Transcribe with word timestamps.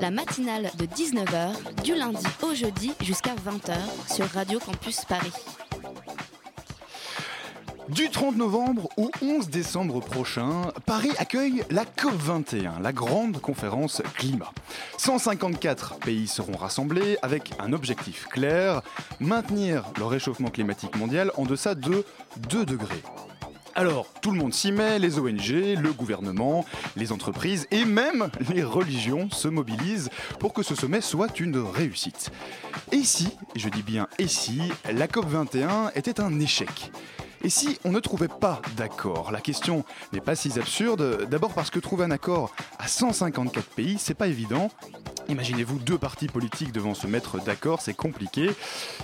La 0.00 0.10
matinale 0.10 0.70
de 0.78 0.86
19h, 0.86 1.82
du 1.84 1.94
lundi 1.94 2.24
au 2.42 2.54
jeudi 2.54 2.92
jusqu'à 3.02 3.34
20h 3.34 3.74
sur 4.14 4.26
Radio 4.30 4.58
Campus 4.58 5.04
Paris. 5.04 5.32
Du 7.90 8.08
30 8.08 8.36
novembre 8.36 8.88
au 8.96 9.10
11 9.20 9.48
décembre 9.50 10.00
prochain, 10.00 10.72
Paris 10.86 11.10
accueille 11.18 11.64
la 11.70 11.84
COP21, 11.84 12.80
la 12.80 12.92
grande 12.92 13.40
conférence 13.40 14.00
climat. 14.14 14.52
154 14.96 15.98
pays 15.98 16.28
seront 16.28 16.56
rassemblés 16.56 17.18
avec 17.20 17.52
un 17.58 17.72
objectif 17.72 18.26
clair, 18.28 18.82
maintenir 19.18 19.84
le 19.98 20.04
réchauffement 20.06 20.50
climatique 20.50 20.96
mondial 20.96 21.30
en 21.36 21.44
deçà 21.44 21.74
de 21.74 22.04
2 22.48 22.64
degrés. 22.64 23.02
Alors, 23.80 24.08
tout 24.20 24.30
le 24.30 24.36
monde 24.36 24.52
s'y 24.52 24.72
met, 24.72 24.98
les 24.98 25.18
ONG, 25.18 25.48
le 25.48 25.92
gouvernement, 25.94 26.66
les 26.96 27.12
entreprises 27.12 27.66
et 27.70 27.86
même 27.86 28.28
les 28.52 28.62
religions 28.62 29.30
se 29.30 29.48
mobilisent 29.48 30.10
pour 30.38 30.52
que 30.52 30.62
ce 30.62 30.74
sommet 30.74 31.00
soit 31.00 31.40
une 31.40 31.56
réussite. 31.56 32.30
Et 32.92 33.02
si, 33.04 33.28
je 33.56 33.70
dis 33.70 33.82
bien 33.82 34.06
et 34.18 34.28
si, 34.28 34.60
la 34.92 35.06
COP21 35.06 35.92
était 35.94 36.20
un 36.20 36.38
échec? 36.40 36.92
Et 37.42 37.48
si 37.48 37.78
on 37.84 37.92
ne 37.92 38.00
trouvait 38.00 38.28
pas 38.28 38.60
d'accord 38.76 39.30
La 39.32 39.40
question 39.40 39.84
n'est 40.12 40.20
pas 40.20 40.34
si 40.34 40.58
absurde. 40.58 41.26
D'abord 41.30 41.52
parce 41.52 41.70
que 41.70 41.78
trouver 41.78 42.04
un 42.04 42.10
accord 42.10 42.52
à 42.78 42.88
154 42.88 43.66
pays, 43.68 43.96
c'est 43.98 44.14
pas 44.14 44.26
évident. 44.26 44.70
Imaginez-vous 45.28 45.78
deux 45.78 45.96
partis 45.96 46.26
politiques 46.26 46.72
devant 46.72 46.92
se 46.92 47.06
mettre 47.06 47.40
d'accord, 47.40 47.80
c'est 47.80 47.94
compliqué. 47.94 48.50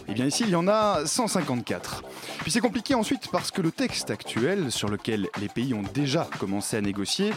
Et 0.08 0.12
bien 0.12 0.26
ici, 0.26 0.42
il 0.44 0.50
y 0.50 0.56
en 0.56 0.66
a 0.66 1.06
154. 1.06 2.02
Puis 2.40 2.50
c'est 2.50 2.60
compliqué 2.60 2.94
ensuite 2.94 3.28
parce 3.30 3.52
que 3.52 3.62
le 3.62 3.70
texte 3.70 4.10
actuel, 4.10 4.72
sur 4.72 4.88
lequel 4.88 5.28
les 5.40 5.48
pays 5.48 5.72
ont 5.72 5.84
déjà 5.94 6.28
commencé 6.40 6.76
à 6.76 6.80
négocier, 6.80 7.32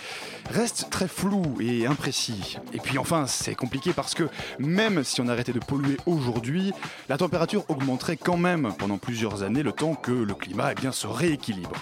reste 0.50 0.88
très 0.90 1.08
flou 1.08 1.44
et 1.60 1.86
imprécis. 1.86 2.58
Et 2.74 2.80
puis 2.80 2.98
enfin, 2.98 3.28
c'est 3.28 3.54
compliqué 3.54 3.94
parce 3.94 4.16
que 4.16 4.28
même 4.58 5.04
si 5.04 5.22
on 5.22 5.28
arrêtait 5.28 5.54
de 5.54 5.60
polluer 5.60 5.98
aujourd'hui, 6.08 6.74
la 7.10 7.18
température 7.18 7.66
augmenterait 7.70 8.18
quand 8.18 8.38
même 8.38 8.74
pendant 8.78 8.98
plusieurs 8.98 9.44
années 9.44 9.62
le 9.62 9.72
temps 9.72 9.94
que 9.94 10.12
le 10.12 10.34
climat 10.34 10.72
eh 10.72 10.76
bien, 10.76 10.89
se 10.92 11.08
rééquilibre. 11.08 11.76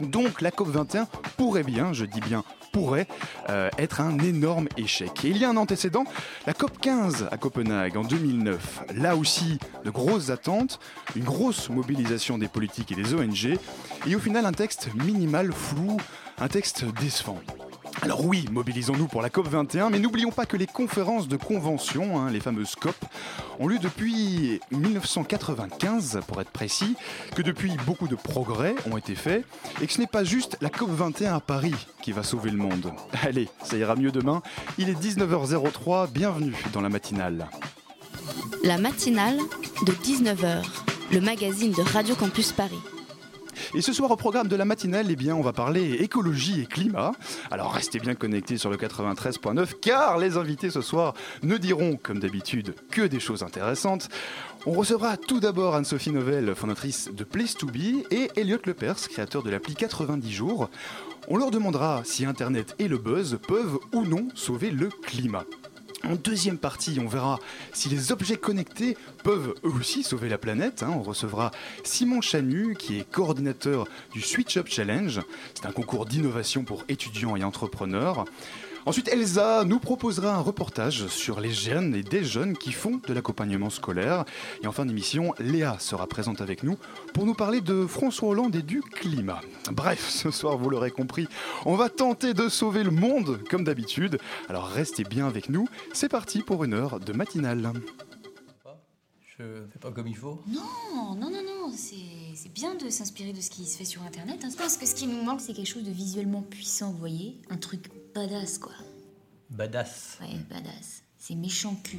Donc 0.00 0.40
la 0.40 0.50
COP21 0.50 1.06
pourrait 1.36 1.62
bien, 1.62 1.92
je 1.92 2.04
dis 2.04 2.20
bien 2.20 2.44
pourrait, 2.72 3.06
euh, 3.50 3.68
être 3.78 4.00
un 4.00 4.18
énorme 4.18 4.66
échec. 4.76 5.24
Et 5.24 5.28
il 5.28 5.36
y 5.36 5.44
a 5.44 5.50
un 5.50 5.56
antécédent, 5.56 6.04
la 6.46 6.54
COP15 6.54 7.28
à 7.30 7.36
Copenhague 7.36 7.96
en 7.96 8.02
2009. 8.02 8.84
Là 8.96 9.14
aussi, 9.14 9.58
de 9.84 9.90
grosses 9.90 10.30
attentes, 10.30 10.80
une 11.14 11.24
grosse 11.24 11.68
mobilisation 11.68 12.38
des 12.38 12.48
politiques 12.48 12.90
et 12.90 12.94
des 12.94 13.14
ONG, 13.14 13.58
et 14.06 14.16
au 14.16 14.18
final 14.18 14.46
un 14.46 14.52
texte 14.52 14.88
minimal 14.94 15.52
flou, 15.52 15.98
un 16.38 16.48
texte 16.48 16.84
décevant. 17.00 17.38
Alors 18.02 18.26
oui, 18.26 18.46
mobilisons-nous 18.50 19.06
pour 19.06 19.22
la 19.22 19.28
COP21, 19.28 19.90
mais 19.90 20.00
n'oublions 20.00 20.32
pas 20.32 20.44
que 20.44 20.56
les 20.56 20.66
conférences 20.66 21.28
de 21.28 21.36
convention, 21.36 22.18
hein, 22.18 22.32
les 22.32 22.40
fameuses 22.40 22.74
COP, 22.74 22.96
ont 23.60 23.68
lieu 23.68 23.78
depuis 23.78 24.60
1995 24.72 26.18
pour 26.26 26.40
être 26.40 26.50
précis, 26.50 26.96
que 27.36 27.42
depuis 27.42 27.70
beaucoup 27.86 28.08
de 28.08 28.16
progrès 28.16 28.74
ont 28.90 28.96
été 28.96 29.14
faits, 29.14 29.44
et 29.80 29.86
que 29.86 29.92
ce 29.92 30.00
n'est 30.00 30.08
pas 30.08 30.24
juste 30.24 30.56
la 30.60 30.68
COP21 30.68 31.34
à 31.34 31.40
Paris 31.40 31.76
qui 32.02 32.10
va 32.10 32.24
sauver 32.24 32.50
le 32.50 32.56
monde. 32.56 32.92
Allez, 33.22 33.48
ça 33.62 33.76
ira 33.76 33.94
mieux 33.94 34.10
demain, 34.10 34.42
il 34.78 34.88
est 34.88 35.00
19h03, 35.00 36.10
bienvenue 36.10 36.56
dans 36.72 36.80
la 36.80 36.88
matinale. 36.88 37.48
La 38.64 38.78
matinale 38.78 39.38
de 39.86 39.92
19h, 39.92 40.64
le 41.12 41.20
magazine 41.20 41.70
de 41.70 41.82
Radio 41.82 42.16
Campus 42.16 42.50
Paris. 42.50 42.80
Et 43.74 43.80
ce 43.80 43.94
soir 43.94 44.10
au 44.10 44.16
programme 44.16 44.48
de 44.48 44.56
la 44.56 44.66
matinale, 44.66 45.06
eh 45.08 45.16
bien, 45.16 45.34
on 45.34 45.40
va 45.40 45.54
parler 45.54 45.94
écologie 45.94 46.60
et 46.60 46.66
climat. 46.66 47.12
Alors 47.50 47.72
restez 47.72 48.00
bien 48.00 48.14
connectés 48.14 48.58
sur 48.58 48.68
le 48.68 48.76
93.9 48.76 49.80
car 49.80 50.18
les 50.18 50.36
invités 50.36 50.68
ce 50.68 50.82
soir 50.82 51.14
ne 51.42 51.56
diront 51.56 51.96
comme 51.96 52.18
d'habitude 52.18 52.74
que 52.90 53.00
des 53.00 53.18
choses 53.18 53.42
intéressantes. 53.42 54.10
On 54.66 54.72
recevra 54.72 55.16
tout 55.16 55.40
d'abord 55.40 55.74
Anne-Sophie 55.74 56.12
Novelle, 56.12 56.54
fondatrice 56.54 57.08
de 57.14 57.24
Place 57.24 57.54
to 57.54 57.66
Be, 57.66 58.04
et 58.10 58.30
Elliot 58.36 58.58
Lepers, 58.66 59.08
créateur 59.08 59.42
de 59.42 59.48
l'appli 59.48 59.74
90 59.74 60.30
jours. 60.30 60.68
On 61.28 61.38
leur 61.38 61.50
demandera 61.50 62.02
si 62.04 62.26
Internet 62.26 62.74
et 62.78 62.88
le 62.88 62.98
buzz 62.98 63.38
peuvent 63.48 63.78
ou 63.94 64.04
non 64.04 64.28
sauver 64.34 64.70
le 64.70 64.90
climat. 65.02 65.46
En 66.04 66.16
deuxième 66.16 66.58
partie, 66.58 66.98
on 67.00 67.06
verra 67.06 67.38
si 67.72 67.88
les 67.88 68.10
objets 68.10 68.36
connectés 68.36 68.96
peuvent 69.22 69.54
eux 69.64 69.70
aussi 69.70 70.02
sauver 70.02 70.28
la 70.28 70.36
planète. 70.38 70.82
hein. 70.82 70.92
On 70.96 71.02
recevra 71.02 71.52
Simon 71.84 72.20
Chanu, 72.20 72.74
qui 72.76 72.98
est 72.98 73.08
coordinateur 73.08 73.86
du 74.12 74.20
Switch 74.20 74.56
Up 74.56 74.66
Challenge. 74.68 75.20
C'est 75.54 75.66
un 75.66 75.72
concours 75.72 76.06
d'innovation 76.06 76.64
pour 76.64 76.84
étudiants 76.88 77.36
et 77.36 77.44
entrepreneurs. 77.44 78.24
Ensuite, 78.84 79.08
Elsa 79.08 79.64
nous 79.64 79.78
proposera 79.78 80.34
un 80.34 80.40
reportage 80.40 81.06
sur 81.06 81.40
les 81.40 81.52
jeunes 81.52 81.94
et 81.94 82.02
des 82.02 82.24
jeunes 82.24 82.56
qui 82.56 82.72
font 82.72 83.00
de 83.06 83.14
l'accompagnement 83.14 83.70
scolaire. 83.70 84.24
Et 84.62 84.66
en 84.66 84.72
fin 84.72 84.84
d'émission, 84.84 85.34
Léa 85.38 85.76
sera 85.78 86.08
présente 86.08 86.40
avec 86.40 86.64
nous 86.64 86.76
pour 87.14 87.24
nous 87.24 87.34
parler 87.34 87.60
de 87.60 87.86
François 87.86 88.30
Hollande 88.30 88.56
et 88.56 88.62
du 88.62 88.80
climat. 88.80 89.40
Bref, 89.70 90.08
ce 90.08 90.32
soir, 90.32 90.58
vous 90.58 90.68
l'aurez 90.68 90.90
compris, 90.90 91.28
on 91.64 91.76
va 91.76 91.90
tenter 91.90 92.34
de 92.34 92.48
sauver 92.48 92.82
le 92.82 92.90
monde 92.90 93.38
comme 93.48 93.62
d'habitude. 93.62 94.18
Alors 94.48 94.66
restez 94.66 95.04
bien 95.04 95.28
avec 95.28 95.48
nous. 95.48 95.68
C'est 95.92 96.08
parti 96.08 96.40
pour 96.40 96.64
une 96.64 96.74
heure 96.74 96.98
de 96.98 97.12
matinale. 97.12 97.72
Je 99.42 99.66
fais 99.72 99.78
pas 99.78 99.90
comme 99.90 100.06
il 100.06 100.16
faut. 100.16 100.40
Non, 100.46 101.14
non, 101.16 101.30
non, 101.30 101.42
non, 101.42 101.72
c'est 101.76 101.96
c'est 102.34 102.52
bien 102.52 102.74
de 102.76 102.88
s'inspirer 102.90 103.32
de 103.32 103.40
ce 103.40 103.50
qui 103.50 103.64
se 103.66 103.76
fait 103.76 103.84
sur 103.84 104.02
Internet. 104.02 104.40
hein. 104.44 104.48
Je 104.50 104.56
pense 104.56 104.76
que 104.76 104.86
ce 104.86 104.94
qui 104.94 105.06
nous 105.06 105.22
manque, 105.22 105.40
c'est 105.40 105.52
quelque 105.52 105.66
chose 105.68 105.82
de 105.84 105.90
visuellement 105.90 106.42
puissant, 106.42 106.92
vous 106.92 106.98
voyez 106.98 107.40
Un 107.50 107.56
truc 107.56 107.90
badass, 108.14 108.58
quoi. 108.58 108.72
Badass. 109.50 110.18
Ouais, 110.20 110.38
badass. 110.48 111.02
C'est 111.18 111.34
méchant 111.34 111.74
cul. 111.84 111.98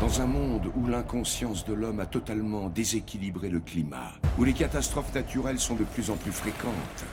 Dans 0.00 0.20
un 0.20 0.26
monde 0.26 0.70
où 0.76 0.86
l'inconscience 0.86 1.64
de 1.64 1.72
l'homme 1.72 2.00
a 2.00 2.06
totalement 2.06 2.68
déséquilibré 2.68 3.48
le 3.48 3.60
climat, 3.60 4.12
où 4.38 4.44
les 4.44 4.52
catastrophes 4.52 5.14
naturelles 5.14 5.60
sont 5.60 5.76
de 5.76 5.84
plus 5.84 6.10
en 6.10 6.16
plus 6.16 6.32
fréquentes, 6.32 7.04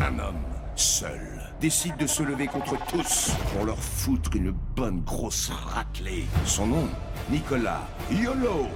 un 0.00 0.18
homme, 0.18 0.42
seul, 0.76 1.40
décide 1.60 1.96
de 1.98 2.06
se 2.06 2.22
lever 2.22 2.46
contre 2.46 2.76
tous 2.88 3.30
pour 3.52 3.64
leur 3.64 3.78
foutre 3.78 4.34
une 4.36 4.50
bonne 4.50 5.00
grosse 5.02 5.48
raclée. 5.50 6.24
Son 6.46 6.66
nom, 6.66 6.88
Nicolas 7.28 7.86
YOLO 8.10 8.68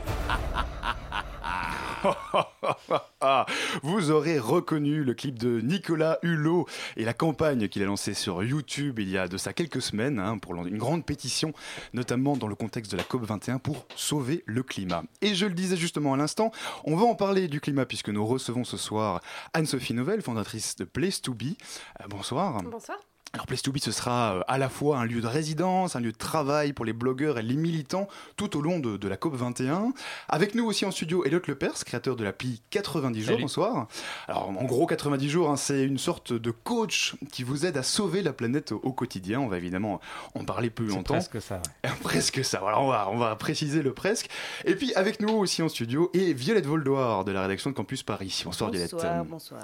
vous 3.82 4.10
aurez 4.10 4.38
reconnu 4.38 5.04
le 5.04 5.14
clip 5.14 5.38
de 5.38 5.60
Nicolas 5.60 6.18
Hulot 6.22 6.66
et 6.96 7.04
la 7.04 7.14
campagne 7.14 7.68
qu'il 7.68 7.82
a 7.82 7.86
lancée 7.86 8.14
sur 8.14 8.42
YouTube 8.44 8.98
il 8.98 9.08
y 9.08 9.16
a 9.16 9.26
de 9.28 9.36
ça 9.38 9.52
quelques 9.52 9.80
semaines 9.80 10.18
hein, 10.18 10.38
pour 10.38 10.54
une 10.54 10.76
grande 10.76 11.06
pétition, 11.06 11.52
notamment 11.94 12.36
dans 12.36 12.46
le 12.46 12.54
contexte 12.54 12.92
de 12.92 12.96
la 12.96 13.04
COP21 13.04 13.58
pour 13.58 13.86
sauver 13.96 14.42
le 14.46 14.62
climat. 14.62 15.04
Et 15.22 15.34
je 15.34 15.46
le 15.46 15.54
disais 15.54 15.76
justement 15.76 16.12
à 16.14 16.16
l'instant, 16.16 16.50
on 16.84 16.96
va 16.96 17.06
en 17.06 17.14
parler 17.14 17.48
du 17.48 17.60
climat 17.60 17.86
puisque 17.86 18.10
nous 18.10 18.26
recevons 18.26 18.64
ce 18.64 18.76
soir 18.76 19.22
Anne-Sophie 19.54 19.94
Novelle, 19.94 20.20
fondatrice 20.22 20.76
de 20.76 20.84
Place 20.84 21.22
to 21.22 21.32
Be. 21.32 21.54
Euh, 22.00 22.04
bonsoir. 22.08 22.62
Bonsoir. 22.62 22.98
Alors 23.34 23.48
Place 23.48 23.62
to 23.62 23.72
Be, 23.72 23.78
ce 23.78 23.90
sera 23.90 24.36
euh, 24.36 24.40
à 24.46 24.58
la 24.58 24.68
fois 24.68 24.98
un 24.98 25.04
lieu 25.06 25.20
de 25.20 25.26
résidence, 25.26 25.96
un 25.96 26.00
lieu 26.00 26.12
de 26.12 26.16
travail 26.16 26.72
pour 26.72 26.84
les 26.84 26.92
blogueurs 26.92 27.36
et 27.36 27.42
les 27.42 27.56
militants 27.56 28.06
tout 28.36 28.56
au 28.56 28.60
long 28.60 28.78
de, 28.78 28.96
de 28.96 29.08
la 29.08 29.16
COP 29.16 29.34
21. 29.34 29.92
Avec 30.28 30.54
nous 30.54 30.64
aussi 30.64 30.86
en 30.86 30.92
studio, 30.92 31.24
Elliot 31.24 31.40
Lepers, 31.48 31.84
créateur 31.84 32.14
de 32.14 32.22
l'appli 32.22 32.62
90 32.70 33.20
jours. 33.20 33.26
Salut. 33.30 33.42
Bonsoir. 33.42 33.88
Alors 34.28 34.50
en 34.50 34.64
gros, 34.64 34.86
90 34.86 35.28
jours, 35.28 35.50
hein, 35.50 35.56
c'est 35.56 35.82
une 35.82 35.98
sorte 35.98 36.32
de 36.32 36.52
coach 36.52 37.16
qui 37.32 37.42
vous 37.42 37.66
aide 37.66 37.76
à 37.76 37.82
sauver 37.82 38.22
la 38.22 38.32
planète 38.32 38.70
au, 38.70 38.76
au 38.84 38.92
quotidien. 38.92 39.40
On 39.40 39.48
va 39.48 39.56
évidemment 39.56 40.00
en 40.36 40.44
parler 40.44 40.70
plus 40.70 40.86
longtemps. 40.86 41.14
presque 41.14 41.42
ça. 41.42 41.60
ouais. 41.82 41.90
Presque 42.04 42.44
ça, 42.44 42.60
voilà, 42.60 42.78
on 42.80 42.86
va, 42.86 43.08
on 43.10 43.16
va 43.16 43.34
préciser 43.34 43.82
le 43.82 43.92
presque. 43.92 44.30
Et 44.64 44.76
puis 44.76 44.94
avec 44.94 45.20
nous 45.20 45.30
aussi 45.30 45.60
en 45.60 45.68
studio, 45.68 46.08
et 46.14 46.34
Violette 46.34 46.66
Voldoir 46.66 47.24
de 47.24 47.32
la 47.32 47.42
rédaction 47.42 47.70
de 47.70 47.74
Campus 47.74 48.04
Paris. 48.04 48.42
Bonsoir, 48.44 48.70
Violette. 48.70 48.92
Bonsoir, 48.92 49.24
bonsoir. 49.24 49.60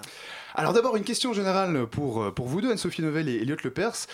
Alors 0.56 0.72
d'abord 0.72 0.96
une 0.96 1.05
question 1.05 1.32
générale 1.32 1.87
pour, 1.87 2.25
euh, 2.25 2.31
pour 2.32 2.49
vous 2.49 2.61
deux, 2.61 2.72
Anne-Sophie 2.72 3.02
Novelle 3.02 3.28
et 3.28 3.37
Elliot 3.43 3.56
Lepers. 3.64 4.06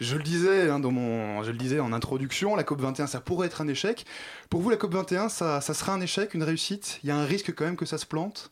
Je 0.00 0.16
le 0.16 0.22
disais 0.22 0.68
hein, 0.70 0.80
dans 0.80 0.90
mon, 0.90 1.42
je 1.42 1.50
le 1.50 1.56
disais 1.56 1.80
en 1.80 1.92
introduction, 1.92 2.56
la 2.56 2.64
COP 2.64 2.80
21 2.80 3.06
ça 3.06 3.20
pourrait 3.20 3.46
être 3.46 3.60
un 3.60 3.68
échec. 3.68 4.04
Pour 4.50 4.60
vous 4.60 4.70
la 4.70 4.76
COP 4.76 4.92
21 4.92 5.28
ça, 5.28 5.60
ça 5.60 5.74
sera 5.74 5.92
un 5.92 6.00
échec, 6.00 6.34
une 6.34 6.42
réussite? 6.42 7.00
Il 7.02 7.08
y 7.08 7.12
a 7.12 7.16
un 7.16 7.24
risque 7.24 7.54
quand 7.54 7.64
même 7.64 7.76
que 7.76 7.86
ça 7.86 7.98
se 7.98 8.06
plante? 8.06 8.50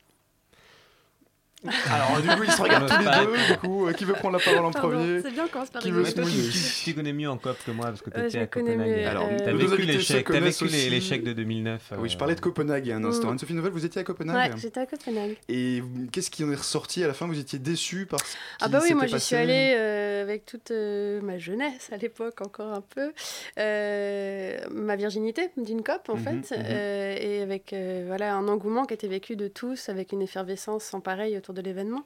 Alors, 1.90 2.20
du 2.20 2.28
coup, 2.28 2.42
ils 2.44 2.50
se 2.52 2.60
regardent 2.62 2.88
tous 2.88 2.98
les 2.98 3.04
deux. 3.04 3.52
Du 3.52 3.58
coup, 3.58 3.86
euh, 3.86 3.92
qui 3.92 4.04
veut 4.04 4.14
prendre 4.14 4.36
la 4.38 4.42
parole 4.44 4.64
en 4.64 4.70
Pardon, 4.72 4.88
premier 4.90 5.22
C'est 5.22 5.30
bien 5.30 5.46
qu'on 5.48 5.64
se 5.64 5.70
Qui 5.78 5.90
veut 5.90 6.04
se 6.04 6.12
tu, 6.14 6.20
mouiller 6.20 6.48
tu- 6.50 6.84
tu 6.84 6.94
connais 6.94 7.12
mieux 7.12 7.28
en 7.30 7.36
COP 7.38 7.56
que 7.64 7.70
moi 7.70 7.86
parce 7.86 8.02
que 8.02 8.10
tu 8.10 8.16
Euh, 8.18 8.26
étais 8.28 8.38
à 8.40 8.46
Copenhague. 8.46 8.88
mieux, 8.88 9.06
Alors, 9.06 9.28
euh, 9.30 9.36
T'as 9.38 9.52
vécu 9.52 9.82
l'échec, 9.82 10.26
t'as 10.26 10.40
vécu 10.40 10.64
l'échec 10.66 11.22
de 11.22 11.32
2009. 11.32 11.92
Oui, 11.98 12.08
je 12.08 12.14
euh, 12.14 12.18
parlais 12.18 12.34
de 12.34 12.40
Copenhague 12.40 12.86
il 12.86 12.88
y 12.88 12.92
a 12.92 12.96
un 12.96 13.04
instant. 13.04 13.30
Anne-Sophie 13.30 13.54
Nouvelle, 13.54 13.72
vous 13.72 13.84
étiez 13.84 14.00
à 14.00 14.02
Ouais, 14.02 14.06
Copenhague 14.06 14.56
j'étais 14.56 14.80
à 14.80 14.86
Copenhague. 14.86 15.36
Et 15.48 15.82
qu'est-ce 16.10 16.30
qui 16.30 16.42
en 16.44 16.50
est 16.50 16.56
ressorti 16.56 17.04
à 17.04 17.06
la 17.06 17.14
fin? 17.14 17.26
Vous 17.26 17.38
étiez 17.38 17.58
déçu 17.58 18.06
par 18.06 18.20
ce 18.20 18.32
qui 18.32 18.38
Ah 18.60 18.68
bah 18.68 18.80
oui, 18.82 18.94
moi 18.94 19.06
j'y 19.06 19.20
suis 19.20 19.36
allée 19.36 19.74
euh, 19.76 20.22
avec 20.22 20.44
toute 20.46 20.70
euh, 20.72 21.20
ma 21.22 21.38
jeunesse 21.38 21.90
à 21.92 21.96
l'époque 21.96 22.40
encore 22.40 22.72
un 22.72 22.80
peu, 22.82 23.12
euh, 23.58 24.56
ma 24.70 24.96
virginité 24.96 25.50
d'une 25.56 25.82
cop 25.82 26.02
en 26.08 26.16
Mhm, 26.16 26.22
fait, 26.44 26.56
mhm. 26.56 26.64
euh, 26.66 27.16
et 27.20 27.42
avec 27.42 27.72
euh, 27.72 28.04
voilà 28.06 28.34
un 28.34 28.48
engouement 28.48 28.84
qui 28.84 28.94
était 28.94 29.08
vécu 29.08 29.36
de 29.36 29.48
tous, 29.48 29.88
avec 29.88 30.12
une 30.12 30.22
effervescence 30.22 30.84
sans 30.84 31.00
pareil 31.00 31.36
autour 31.36 31.51
de 31.52 31.60
l'événement. 31.62 32.04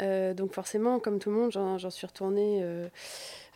Euh, 0.00 0.34
donc 0.34 0.52
forcément, 0.54 0.98
comme 1.00 1.18
tout 1.18 1.30
le 1.30 1.36
monde, 1.36 1.50
j'en 1.52 1.90
suis 1.90 2.06
retournée, 2.06 2.60
euh, 2.62 2.88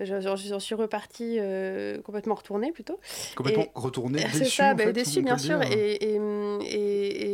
j'en 0.01 0.59
suis 0.61 0.75
repartie 0.75 1.39
euh, 1.41 2.01
complètement 2.03 2.35
retournée 2.35 2.73
plutôt. 2.73 2.99
Complètement 3.37 3.65
Et- 3.65 3.71
retourné, 3.75 4.25
C'est 4.33 4.39
déçu. 4.41 4.57
ça, 4.57 4.75
bah, 4.75 4.85
fait, 4.85 4.93
déçu 4.93 5.19
on 5.21 5.23
bien 5.23 5.39
sûr, 5.39 5.59
dire. 5.61 5.71
et, 5.73 5.93
et, 5.95 6.17
et, 6.17 7.32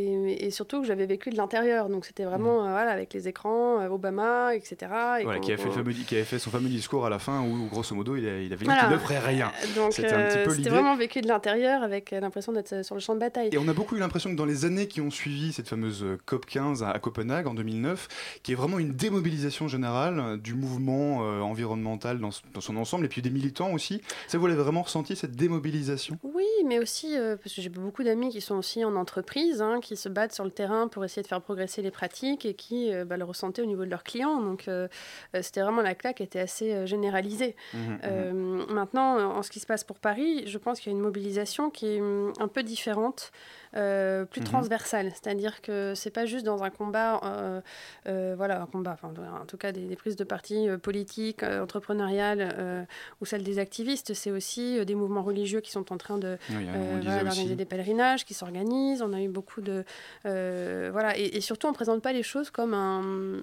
et- 0.49 0.51
surtout 0.51 0.81
que 0.81 0.87
j'avais 0.87 1.07
vécu 1.07 1.31
de 1.31 1.37
l'intérieur, 1.37 1.89
donc 1.89 2.05
c'était 2.05 2.25
vraiment 2.25 2.65
euh, 2.67 2.71
voilà, 2.71 2.91
avec 2.91 3.13
les 3.15 3.29
écrans, 3.29 3.81
euh, 3.81 3.89
Obama, 3.89 4.55
etc. 4.55 4.77
et 5.21 5.25
Voilà, 5.25 5.39
qui, 5.41 5.53
a 5.53 5.57
fait 5.57 5.71
fameux, 5.71 5.93
qui 5.93 6.39
son 6.39 6.51
fameux 6.51 6.69
discours 6.69 7.07
à 7.07 7.11
la 7.11 7.19
fin 7.19 7.43
où, 7.43 7.67
grosso 7.69 7.95
modo, 7.95 8.17
il, 8.17 8.27
a- 8.29 8.41
il 8.41 8.53
avait 8.53 8.57
dit 8.57 8.65
Voilà. 8.65 8.83
qu'il 8.85 8.91
ne 8.93 8.99
ferait 8.99 9.19
rien. 9.19 9.51
Donc 9.77 9.93
C'était 9.93 10.13
euh, 10.13 10.45
peu 10.45 10.51
c'était 10.51 10.71
vraiment 10.71 10.97
vécu 10.97 11.21
de 11.21 11.29
l'intérieur 11.29 11.83
avec 11.83 12.11
l'impression 12.11 12.53
d'être 12.53 12.85
sur 12.85 12.95
le 12.95 13.01
champ 13.01 13.15
de 13.15 13.21
bataille. 13.21 13.51
Et 13.53 13.59
on 13.59 13.69
a 13.69 13.73
beaucoup 13.73 13.97
eu 13.97 13.99
l'impression 14.01 14.31
que 14.31 14.37
dans 14.37 14.45
les 14.45 14.65
années 14.65 14.89
qui 14.89 15.01
ont 15.01 15.11
suivi 15.11 15.53
cette 15.53 15.69
fameuse 15.69 16.05
COP 16.27 16.47
15 16.47 16.83
à, 16.83 16.91
à 16.91 16.99
Copenhague 16.99 17.47
en 17.47 17.55
2009, 17.55 18.09
qu'il 18.43 18.53
y 18.53 18.55
ait 18.55 18.57
vraiment 18.61 18.79
une 18.79 18.93
démobilisation 18.93 19.69
générale 19.69 20.39
du 20.41 20.55
mouvement 20.55 21.19
environnemental 21.43 22.19
dans, 22.19 22.31
son 22.61 22.77
ensemble, 22.77 23.05
et 23.05 23.09
puis 23.09 23.23
des 23.23 23.31
militants 23.31 23.73
aussi. 23.73 24.01
Ça, 24.27 24.39
vous 24.39 24.47
l'avez 24.47 24.63
vraiment 24.63 24.83
ressenti, 24.83 25.17
cette 25.17 25.37
démobilisation? 25.37 26.19
Oui, 26.23 26.45
mais 26.67 26.79
aussi, 26.79 27.15
parce 27.43 27.55
que 27.55 27.61
j'ai 27.63 27.69
beaucoup 27.69 28.03
d'amis 28.03 28.31
qui 28.31 28.41
sont 28.41 28.57
aussi 28.57 28.85
en 28.85 28.95
entreprise, 28.97 29.61
hein, 29.63 29.81
qui 29.83 29.97
se 29.97 30.09
battent 30.09 30.33
sur 30.39 30.45
le 30.45 30.53
terrain 30.53 30.87
pour 30.87 31.05
essayer 31.05 31.23
de 31.23 31.27
faire 31.27 31.41
progresser 31.41 31.83
les 31.83 31.91
pratiques 31.91 32.47
et 32.47 32.55
qui 32.55 32.93
euh, 32.93 33.05
bah, 33.05 33.17
le 33.17 33.25
ressentaient 33.25 33.61
au 33.61 33.67
niveau 33.67 33.85
de 33.85 33.91
leurs 33.91 34.05
clients. 34.05 34.41
Donc 34.41 34.69
euh, 34.69 34.87
euh, 35.35 35.43
c'était 35.43 35.63
vraiment 35.63 35.83
la 35.83 35.97
claque 35.97 36.21
était 36.21 36.39
assez 36.39 36.87
généralisée. 36.87 37.57
Mhm, 37.75 37.99
Euh, 38.05 38.33
maintenant, 38.73 39.09
en 39.39 39.43
ce 39.43 39.51
qui 39.51 39.59
se 39.59 39.67
passe 39.67 39.83
pour 39.83 39.99
Paris, 39.99 40.45
je 40.47 40.59
pense 40.59 40.79
qu'il 40.79 40.93
y 40.93 40.95
a 40.95 40.97
une 40.97 41.03
mobilisation 41.03 41.71
qui 41.71 41.87
est 41.87 42.01
hum, 42.01 42.33
un 42.39 42.47
peu 42.47 42.63
différente, 42.63 43.33
euh, 43.77 44.25
plus 44.25 44.41
Mhm. 44.41 44.47
transversale. 44.47 45.11
C'est-à-dire 45.11 45.61
que 45.63 45.93
c'est 45.95 46.11
pas 46.11 46.27
juste 46.27 46.45
dans 46.47 46.63
un 46.63 46.71
combat, 46.71 47.21
euh, 47.25 47.61
euh, 48.09 48.35
voilà, 48.37 48.63
un 48.63 48.67
combat, 48.67 48.93
enfin, 49.01 49.13
en 49.41 49.45
tout 49.47 49.57
cas 49.57 49.73
des, 49.73 49.83
des 49.87 49.97
prises 49.97 50.17
de 50.17 50.25
parti 50.25 50.69
politiques, 50.83 51.43
entrepreneuriales 51.43 52.87
ou 53.21 53.27
celles 53.27 53.43
des 53.43 53.59
activistes. 53.59 54.15
C'est 54.15 54.31
aussi 54.31 54.85
des 54.85 54.95
mouvements 54.95 55.23
religieux 55.23 55.61
qui 55.61 55.71
sont 55.71 55.93
en 55.93 55.99
train 55.99 56.19
de 56.19 56.39
Oui, 56.51 56.65
voilà, 56.67 57.23
d'organiser 57.25 57.55
des 57.57 57.65
pèlerinages 57.65 58.25
qui 58.25 58.35
s'organisent. 58.35 59.03
On 59.03 59.13
a 59.13 59.21
eu 59.21 59.29
beaucoup 59.29 59.61
de. 59.61 59.85
voilà, 60.25 61.17
et, 61.19 61.37
et 61.37 61.41
surtout, 61.41 61.67
on 61.67 61.73
présente 61.73 62.03
pas 62.03 62.13
les 62.13 62.23
choses 62.23 62.51
comme, 62.51 62.75
un, 62.75 63.41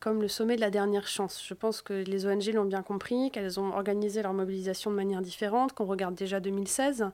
comme 0.00 0.20
le 0.22 0.28
sommet 0.28 0.56
de 0.56 0.60
la 0.60 0.70
dernière 0.70 1.06
chance. 1.06 1.42
Je 1.46 1.54
pense 1.54 1.82
que 1.82 1.92
les 1.94 2.26
ONG 2.26 2.46
l'ont 2.52 2.64
bien 2.64 2.82
compris, 2.82 3.30
qu'elles 3.30 3.58
ont 3.60 3.72
organisé 3.72 4.22
leur 4.22 4.32
mobilisation 4.32 4.90
de 4.90 4.96
manière 4.96 5.20
différente, 5.22 5.72
qu'on 5.72 5.84
regarde 5.86 6.14
déjà 6.14 6.40
2016. 6.40 7.06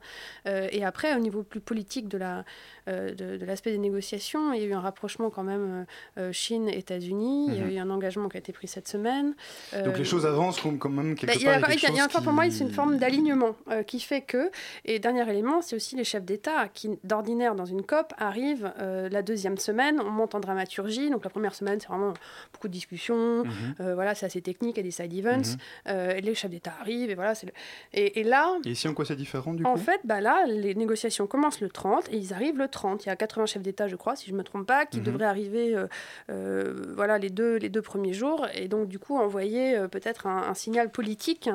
Euh, 0.47 0.67
et 0.71 0.83
après, 0.83 1.15
au 1.15 1.19
niveau 1.19 1.43
plus 1.43 1.59
politique 1.61 2.07
de 2.13 2.19
la, 2.19 2.45
de, 2.87 3.37
de 3.37 3.45
l'aspect 3.45 3.71
des 3.71 3.77
négociations, 3.77 4.53
il 4.53 4.61
y 4.61 4.63
a 4.65 4.67
eu 4.67 4.73
un 4.73 4.81
rapprochement 4.81 5.29
quand 5.29 5.43
même 5.43 5.85
euh, 6.17 6.21
euh, 6.29 6.31
Chine-États-Unis. 6.31 7.47
Il 7.49 7.55
y 7.55 7.59
a 7.59 7.63
Mhm. 7.65 7.71
eu 7.71 7.77
un 7.79 7.89
engagement 7.89 8.29
qui 8.29 8.37
a 8.37 8.39
été 8.39 8.51
pris 8.53 8.67
cette 8.67 8.87
semaine. 8.87 9.35
Donc 9.73 9.93
Euh, 9.93 9.97
les 9.97 10.03
choses 10.03 10.25
avancent 10.25 10.59
quand 10.61 10.89
même 10.89 11.15
quelque 11.15 11.27
bah, 11.31 11.33
il 11.35 11.41
y 11.43 11.47
a, 11.47 11.59
part. 11.59 11.71
il 11.71 11.81
y 11.81 11.85
a- 11.85 11.91
y 11.91 11.99
a 11.99 12.03
encore 12.05 12.23
pour 12.23 12.33
moi, 12.33 12.49
c'est 12.49 12.63
une 12.63 12.71
forme 12.71 12.97
d'alignement 12.97 13.55
euh, 13.71 13.83
qui 13.83 13.99
fait 13.99 14.21
que, 14.21 14.49
et 14.85 14.99
dernier 14.99 15.29
élément, 15.29 15.61
c'est 15.61 15.75
aussi 15.75 15.95
les 15.95 16.03
chefs 16.03 16.23
d'État 16.25 16.67
qui, 16.73 16.89
d'ordinaire, 17.03 17.55
dans 17.55 17.65
une 17.65 17.83
COP, 17.83 18.13
arrivent 18.17 18.71
euh, 18.79 19.09
la 19.09 19.21
deuxième 19.21 19.57
semaine, 19.57 19.99
on 20.01 20.09
monte 20.09 20.35
en 20.35 20.39
dramaturgie. 20.39 21.09
Donc 21.09 21.23
la 21.23 21.29
première 21.29 21.55
semaine, 21.55 21.79
c'est 21.79 21.87
vraiment 21.87 22.13
beaucoup 22.53 22.67
de 22.67 22.73
discussions, 22.73 23.43
Mhm. 23.43 23.51
euh, 23.81 23.95
voilà, 23.95 24.15
c'est 24.15 24.25
assez 24.25 24.41
technique, 24.41 24.75
il 24.77 24.79
y 24.79 24.81
a 24.81 24.83
des 24.83 24.91
side 24.91 25.13
events. 25.13 25.57
Euh, 25.87 26.19
les 26.19 26.35
chefs 26.35 26.51
d'État 26.51 26.73
arrivent, 26.79 27.09
et 27.09 27.15
voilà, 27.15 27.33
le... 27.43 27.51
et, 27.93 28.19
et 28.19 28.23
là, 28.23 28.57
Et 28.65 28.71
ici, 28.71 28.87
en 28.87 28.93
quoi 28.93 29.05
c'est 29.05 29.15
différent 29.15 29.53
du 29.53 29.65
en 29.65 29.73
coup? 29.73 29.79
fait, 29.79 30.01
bah 30.03 30.21
là, 30.21 30.45
les 30.47 30.75
négociations 30.75 31.27
commencent 31.27 31.61
le 31.61 31.69
30 31.69 32.09
et 32.11 32.17
ils 32.17 32.33
arrivent 32.33 32.57
le 32.57 32.67
30. 32.73 33.05
Il 33.05 33.07
y 33.07 33.11
a 33.11 33.15
80 33.15 33.45
chefs 33.45 33.61
d'État, 33.61 33.87
je 33.87 33.95
crois, 33.95 34.15
si 34.17 34.27
je 34.27 34.33
ne 34.33 34.37
me 34.37 34.43
trompe 34.43 34.67
pas, 34.67 34.85
qui 34.85 34.97
Mhm. 34.99 35.03
devraient 35.05 35.25
arriver 35.25 35.75
euh, 35.75 35.87
euh, 36.29 36.93
voilà, 36.95 37.17
les, 37.17 37.29
deux, 37.29 37.55
les 37.57 37.69
deux 37.69 37.81
premiers 37.81 38.13
jours 38.13 38.47
et 38.53 38.67
donc 38.67 38.87
du 38.87 38.99
coup 38.99 39.17
envoyer 39.17 39.77
euh, 39.77 39.87
peut-être 39.87 40.27
un, 40.27 40.43
un 40.49 40.53
signal 40.53 40.89
politique 40.91 41.49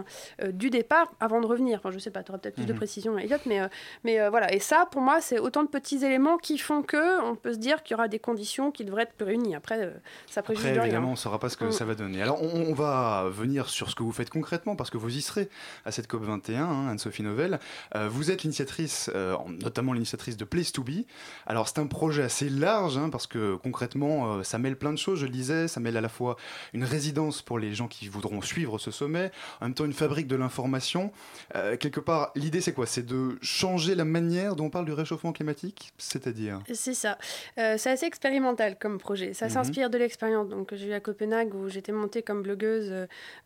du 0.53 0.71
départ 0.71 1.13
avant 1.21 1.41
de 1.41 1.47
revenir. 1.47 1.79
Enfin, 1.79 1.91
je 1.91 1.99
sais 1.99 2.11
pas, 2.11 2.23
tu 2.23 2.31
auras 2.31 2.39
peut-être 2.39 2.55
plus 2.57 2.65
de 2.67 2.73
Mhm. 2.73 2.79
précision, 2.79 3.19
Elliot, 3.19 3.37
mais, 3.47 3.61
mais 4.05 4.29
voilà. 4.29 4.53
Et 4.55 4.61
ça, 4.61 4.87
pour 4.91 5.01
moi, 5.03 5.21
c'est 5.21 5.39
autant 5.39 5.63
de 5.63 5.69
petits 5.69 6.05
éléments 6.05 6.39
qui 6.39 6.59
font 6.59 6.83
que 6.83 7.23
on 7.23 7.35
peut 7.35 7.53
se 7.53 7.59
dire 7.59 7.83
qu'il 7.83 7.95
y 7.95 7.99
aura 7.99 8.09
des 8.09 8.19
conditions 8.19 8.71
qui 8.71 8.85
devraient 8.85 9.03
être 9.03 9.15
réunies. 9.25 9.55
Après, 9.57 9.93
ça 10.29 10.43
préjuge 10.43 10.63
Après, 10.65 10.75
de 10.75 10.79
rien. 10.81 10.85
évidemment, 10.87 11.09
on 11.09 11.13
ne 11.13 11.17
saura 11.17 11.39
pas 11.39 11.49
ce 11.49 11.57
que 11.57 11.67
Mm. 11.67 11.73
ça 11.73 11.85
va 11.85 11.95
donner. 11.95 12.23
Alors, 12.23 12.43
on, 12.43 12.49
on 12.71 12.75
va 12.75 13.29
venir 13.31 13.69
sur 13.69 13.91
ce 13.91 13.95
que 13.95 14.03
vous 14.03 14.13
faites 14.13 14.31
concrètement, 14.31 14.77
parce 14.77 14.91
que 14.91 14.97
vous 14.99 15.15
y 15.17 15.21
serez 15.23 15.49
à 15.85 15.91
cette 15.93 16.07
COP21, 16.09 16.57
hein, 16.63 16.89
Anne-Sophie 16.91 17.23
Novelle. 17.23 17.59
Euh, 17.97 18.09
vous 18.09 18.31
êtes 18.31 18.43
l'initiatrice, 18.43 19.11
euh, 19.15 19.35
notamment 19.49 19.93
l'initiatrice 19.93 20.37
de 20.37 20.45
Place 20.45 20.73
to 20.73 20.83
Be. 20.83 21.05
Alors, 21.47 21.69
c'est 21.69 21.79
un 21.79 21.87
projet 21.87 22.23
assez 22.23 22.49
large, 22.49 22.97
hein, 22.99 23.11
parce 23.11 23.27
que 23.27 23.57
concrètement, 23.57 24.35
euh, 24.39 24.43
ça 24.43 24.59
mêle 24.59 24.77
plein 24.77 24.93
de 24.93 24.99
choses, 24.99 25.19
je 25.21 25.27
le 25.27 25.33
disais. 25.33 25.69
Ça 25.69 25.81
mêle 25.81 25.97
à 25.97 26.01
la 26.01 26.09
fois 26.09 26.37
une 26.73 26.85
résidence 26.85 27.43
pour 27.43 27.59
les 27.59 27.75
gens 27.75 27.89
qui 27.89 28.09
voudront 28.09 28.41
suivre 28.43 28.79
ce 28.79 28.91
sommet, 28.91 29.31
en 29.61 29.67
même 29.67 29.75
temps 29.75 29.85
une 29.85 29.93
fabrique 29.93 30.27
de 30.27 30.37
l'information. 30.37 31.13
Euh, 31.55 31.77
quelque 31.77 32.01
part, 32.01 32.31
l'idée, 32.35 32.61
c'est 32.61 32.73
quoi? 32.73 32.87
C'est 32.87 33.05
de 33.07 33.39
changer 33.43 33.95
la 33.95 34.05
manière 34.05 34.57
dont 34.57 34.67
on 34.67 34.71
parle 34.71 34.85
du 34.87 34.93
réchauffement 34.93 35.33
climatique 35.33 35.93
C'est-à-dire? 35.99 36.61
C'est 36.73 36.95
ça. 36.95 37.19
Euh, 37.59 37.77
c'est 37.79 37.91
assez 37.91 38.07
expérimental 38.07 38.77
comme 38.79 38.99
projet. 38.99 39.35
Ça 39.35 39.47
Mhm. 39.47 39.53
s'inspire 39.53 39.91
de 39.91 39.99
l'expérience 39.99 40.49
donc, 40.49 40.75
j'ai 40.75 40.89
eu 40.89 40.93
à 40.93 41.01
Copenhague 41.01 41.55
où 41.55 41.69
j'étais 41.69 41.93
montée 41.93 42.23
comme 42.23 42.43
blogueuse 42.43 42.93